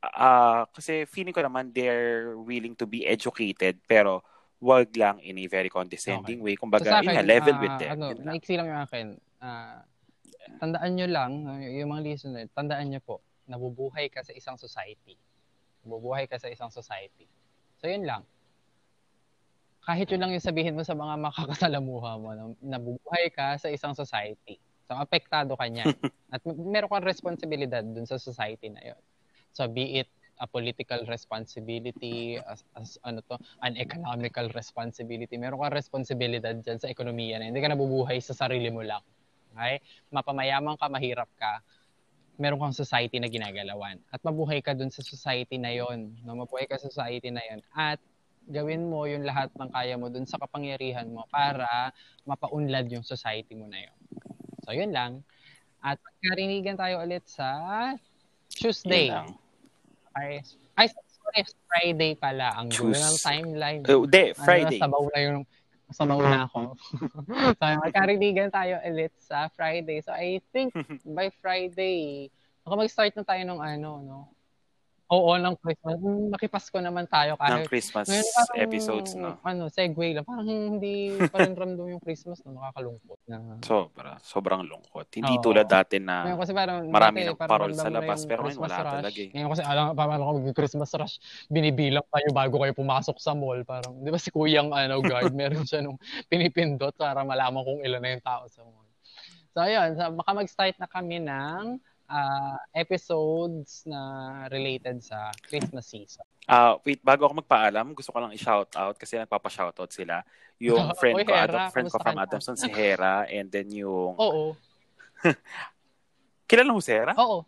uh, 0.04 0.68
kasi 0.70 1.08
feeling 1.08 1.32
ko 1.32 1.40
naman 1.40 1.72
they're 1.72 2.36
willing 2.36 2.76
to 2.76 2.84
be 2.84 3.08
educated 3.08 3.80
pero 3.88 4.20
wag 4.62 4.94
lang 4.94 5.18
in 5.18 5.42
a 5.42 5.46
very 5.50 5.66
condescending 5.66 6.38
okay. 6.38 6.54
way. 6.54 6.54
Kumbaga, 6.54 6.86
so, 6.86 6.96
akin, 7.02 7.10
in 7.10 7.18
a 7.18 7.26
level 7.26 7.54
uh, 7.58 7.62
with 7.66 7.74
them. 7.82 7.90
Ano, 7.98 8.06
maiksi 8.22 8.54
lang 8.54 8.70
yung 8.70 8.82
akin. 8.86 9.06
Uh, 9.42 9.82
tandaan 10.62 10.90
nyo 10.94 11.06
lang, 11.10 11.30
yung 11.66 11.90
mga 11.90 12.02
listener, 12.06 12.46
tandaan 12.54 12.94
nyo 12.94 13.02
po, 13.02 13.18
nabubuhay 13.50 14.06
ka 14.06 14.22
sa 14.22 14.30
isang 14.30 14.54
society. 14.54 15.18
Nabubuhay 15.82 16.30
ka 16.30 16.38
sa 16.38 16.46
isang 16.46 16.70
society. 16.70 17.26
So, 17.82 17.90
yun 17.90 18.06
lang. 18.06 18.22
Kahit 19.82 20.06
yun 20.14 20.22
lang 20.22 20.30
yung 20.30 20.46
sabihin 20.46 20.78
mo 20.78 20.86
sa 20.86 20.94
mga 20.94 21.18
makakasalamuha 21.18 22.10
mo, 22.22 22.54
nabubuhay 22.62 23.34
ka 23.34 23.58
sa 23.58 23.66
isang 23.66 23.98
society. 23.98 24.62
So, 24.86 24.94
apektado 24.94 25.58
ka 25.58 25.66
niyan. 25.66 25.90
At 26.34 26.46
meron 26.46 26.86
kang 26.86 27.02
responsibilidad 27.02 27.82
dun 27.82 28.06
sa 28.06 28.14
society 28.14 28.70
na 28.70 28.94
yun. 28.94 29.00
So, 29.50 29.66
be 29.66 29.98
it 29.98 30.08
a 30.42 30.46
political 30.50 31.06
responsibility, 31.06 32.34
as, 32.42 32.66
as 32.74 32.98
ano 33.06 33.22
to, 33.30 33.38
an 33.62 33.78
economical 33.78 34.50
responsibility. 34.58 35.38
Meron 35.38 35.62
kang 35.62 35.70
responsibilidad 35.78 36.58
dyan 36.58 36.82
sa 36.82 36.90
ekonomiya 36.90 37.38
na 37.38 37.46
hindi 37.46 37.62
ka 37.62 37.70
nabubuhay 37.70 38.18
sa 38.18 38.34
sarili 38.34 38.66
mo 38.74 38.82
lang. 38.82 39.00
Okay? 39.54 39.78
Mapamayaman 40.10 40.74
ka, 40.74 40.90
mahirap 40.90 41.30
ka, 41.38 41.62
meron 42.42 42.58
kang 42.58 42.74
society 42.74 43.22
na 43.22 43.30
ginagalawan. 43.30 44.02
At 44.10 44.18
mabuhay 44.26 44.58
ka 44.58 44.74
dun 44.74 44.90
sa 44.90 45.06
society 45.06 45.62
na 45.62 45.70
yon, 45.70 46.18
no? 46.26 46.34
mabuhay 46.34 46.66
ka 46.66 46.74
sa 46.74 46.90
society 46.90 47.30
na 47.30 47.46
yon. 47.46 47.62
At 47.70 48.02
gawin 48.50 48.90
mo 48.90 49.06
yung 49.06 49.22
lahat 49.22 49.54
ng 49.54 49.70
kaya 49.70 49.94
mo 49.94 50.10
dun 50.10 50.26
sa 50.26 50.42
kapangyarihan 50.42 51.06
mo 51.06 51.22
para 51.30 51.94
mapaunlad 52.26 52.90
yung 52.90 53.06
society 53.06 53.54
mo 53.54 53.70
na 53.70 53.86
yon. 53.86 53.98
So, 54.66 54.74
yun 54.74 54.90
lang. 54.90 55.22
At 55.78 56.02
magkarinigan 56.02 56.74
tayo 56.74 56.98
ulit 56.98 57.22
sa 57.30 57.50
Tuesday. 58.50 59.10
Yun 59.10 59.14
lang. 59.14 59.41
Ay, 60.12 60.44
ay 60.76 60.86
sorry, 60.90 61.42
Friday 61.68 62.12
pala. 62.18 62.52
Ang 62.58 62.68
gulo 62.68 62.96
ng 62.96 63.18
timeline. 63.20 63.80
Uh, 63.86 64.04
de, 64.04 64.36
Friday. 64.36 64.78
Ano, 64.80 64.84
sabaw 64.84 65.04
na 65.08 65.18
yung 65.20 65.40
sabaw 65.92 66.18
na 66.24 66.48
ako. 66.48 66.60
so, 67.60 67.64
magkarinigan 67.84 68.48
tayo 68.48 68.80
ulit 68.84 69.12
sa 69.20 69.52
Friday. 69.52 70.00
So, 70.00 70.12
I 70.12 70.40
think 70.50 70.72
by 71.16 71.28
Friday, 71.40 72.32
baka 72.64 72.74
mag-start 72.76 73.12
na 73.16 73.24
tayo 73.24 73.42
ng 73.44 73.60
ano, 73.60 73.90
no? 74.00 74.18
Oo, 75.12 75.36
ng 75.36 75.54
Christmas. 75.60 76.00
Hmm, 76.00 76.32
makipasko 76.32 76.78
naman 76.80 77.04
tayo 77.04 77.36
kahit 77.36 77.60
ng 77.60 77.68
Christmas 77.68 78.08
ngayon 78.08 78.28
parang, 78.32 78.56
episodes, 78.64 79.12
no? 79.12 79.36
ano, 79.44 79.68
segue 79.68 80.16
lang. 80.16 80.24
Parang 80.24 80.48
hindi 80.48 81.20
pa 81.28 81.44
rin 81.44 81.52
ramdam 81.52 81.84
yung 81.84 82.00
Christmas 82.00 82.40
na 82.48 82.56
nakakalungkot 82.56 83.20
na. 83.28 83.60
Sobra. 83.60 84.16
Sobrang 84.24 84.64
lungkot. 84.64 85.12
Hindi 85.12 85.36
Oo. 85.36 85.44
tulad 85.44 85.68
dati 85.68 86.00
Ngayon 86.00 86.32
na 86.32 86.40
kasi 86.40 86.52
parang 86.56 86.88
marami 86.88 87.18
dati, 87.20 87.28
ng 87.28 87.36
parang 87.36 87.52
parol 87.52 87.72
sa 87.76 87.92
labas, 87.92 88.24
pero 88.24 88.40
ngayon 88.40 88.56
Christmas 88.56 88.72
wala 88.72 88.78
rush. 88.80 88.94
talaga 88.96 89.18
eh. 89.20 89.30
Ngayon 89.36 89.48
kasi 89.52 89.62
alam, 89.68 89.84
parang 89.92 90.22
ako 90.24 90.32
Christmas 90.56 90.90
rush, 90.96 91.16
binibilang 91.52 92.06
kayo 92.08 92.28
bago 92.32 92.56
kayo 92.64 92.72
pumasok 92.72 93.16
sa 93.20 93.36
mall. 93.36 93.60
Parang, 93.68 93.92
di 94.00 94.08
ba 94.08 94.16
si 94.16 94.32
Kuyang 94.32 94.72
ano, 94.72 95.04
guard, 95.04 95.28
meron 95.36 95.68
siya 95.68 95.84
nung 95.84 96.00
pinipindot 96.32 96.96
para 96.96 97.20
malaman 97.20 97.60
kung 97.60 97.84
ilan 97.84 98.00
na 98.00 98.16
yung 98.16 98.24
tao 98.24 98.48
sa 98.48 98.64
mall. 98.64 98.88
So, 99.52 99.60
ayun. 99.60 99.92
So, 100.00 100.08
baka 100.16 100.30
mag-start 100.32 100.80
na 100.80 100.88
kami 100.88 101.20
ng 101.20 101.76
ah, 102.08 102.58
episodes 102.74 103.86
na 103.86 104.00
related 104.48 105.02
sa 105.02 105.30
Christmas 105.46 105.86
season. 105.86 106.26
Ah, 106.50 106.78
wait, 106.82 106.98
bago 107.02 107.26
ako 107.26 107.44
magpaalam, 107.44 107.94
gusto 107.94 108.10
ko 108.10 108.18
lang 108.18 108.34
i-shout 108.34 108.74
out 108.74 108.96
kasi 108.98 109.18
nagpapa-shoutout 109.18 109.90
sila. 109.94 110.26
Yung 110.58 110.90
friend 111.00 111.22
Oy, 111.22 111.24
ko, 111.26 111.32
Adam, 111.34 111.70
friend 111.70 111.88
ko 111.90 111.98
from? 112.02 112.18
Adamson, 112.18 112.58
si 112.58 112.66
Hera, 112.66 113.26
and 113.30 113.46
then 113.50 113.70
yung... 113.70 114.18
Oo. 114.18 114.58
Kilala 116.50 116.74
mo 116.74 116.82
si 116.82 116.90
Hera? 116.90 117.14
Oo. 117.14 117.46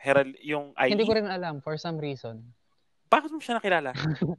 Hera, 0.00 0.24
yung 0.40 0.72
IE? 0.78 0.94
Hindi 0.94 1.04
ko 1.04 1.18
rin 1.18 1.28
alam 1.28 1.60
for 1.60 1.76
some 1.76 1.98
reason. 2.00 2.40
Bakit 3.10 3.28
mo 3.28 3.42
siya 3.42 3.58
nakilala? 3.58 3.90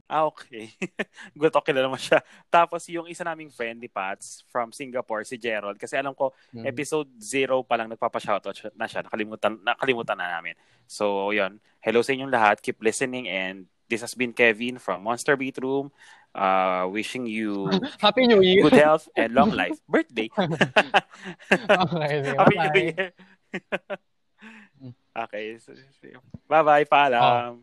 ah, 0.08 0.24
okay. 0.24 0.72
Gusto 1.36 1.60
ko 1.60 1.64
kilala 1.68 1.92
mo 1.92 2.00
siya. 2.00 2.24
Tapos 2.48 2.88
yung 2.88 3.04
isa 3.04 3.20
naming 3.20 3.52
friend 3.52 3.76
ni 3.76 3.86
Pats 3.86 4.48
from 4.48 4.72
Singapore, 4.72 5.22
si 5.22 5.36
Gerald. 5.36 5.76
Kasi 5.76 5.92
alam 5.94 6.16
ko, 6.16 6.32
Hmm. 6.50 6.64
episode 6.64 7.12
0 7.20 7.60
pa 7.62 7.76
lang 7.76 7.92
nagpapa-shoutout 7.92 8.72
na 8.72 8.88
siya. 8.88 9.04
Nakalimutan, 9.04 9.60
nakalimutan 9.60 10.16
na 10.16 10.40
namin. 10.40 10.56
So, 10.88 11.30
yun. 11.30 11.60
Hello 11.78 12.00
sa 12.00 12.16
inyong 12.16 12.32
lahat. 12.32 12.64
Keep 12.64 12.80
listening 12.80 13.28
and 13.28 13.68
this 13.86 14.00
has 14.00 14.16
been 14.16 14.32
Kevin 14.32 14.80
from 14.80 15.04
Monster 15.04 15.36
Beat 15.36 15.60
Room. 15.60 15.92
Uh, 16.32 16.88
wishing 16.88 17.28
you 17.28 17.68
Happy 18.00 18.24
New 18.24 18.40
Year! 18.40 18.64
good 18.64 18.80
health 18.80 19.04
and 19.12 19.36
long 19.36 19.52
life. 19.52 19.76
Birthday. 19.84 20.32
okay, 20.32 22.24
Happy 22.24 22.56
New 22.56 22.72
bye-bye. 22.72 22.72
Year. 22.72 23.12
okay. 25.12 25.60
so- 25.60 25.76
so- 25.76 26.24
Bye-bye. 26.48 26.88
Paalam. 26.88 27.60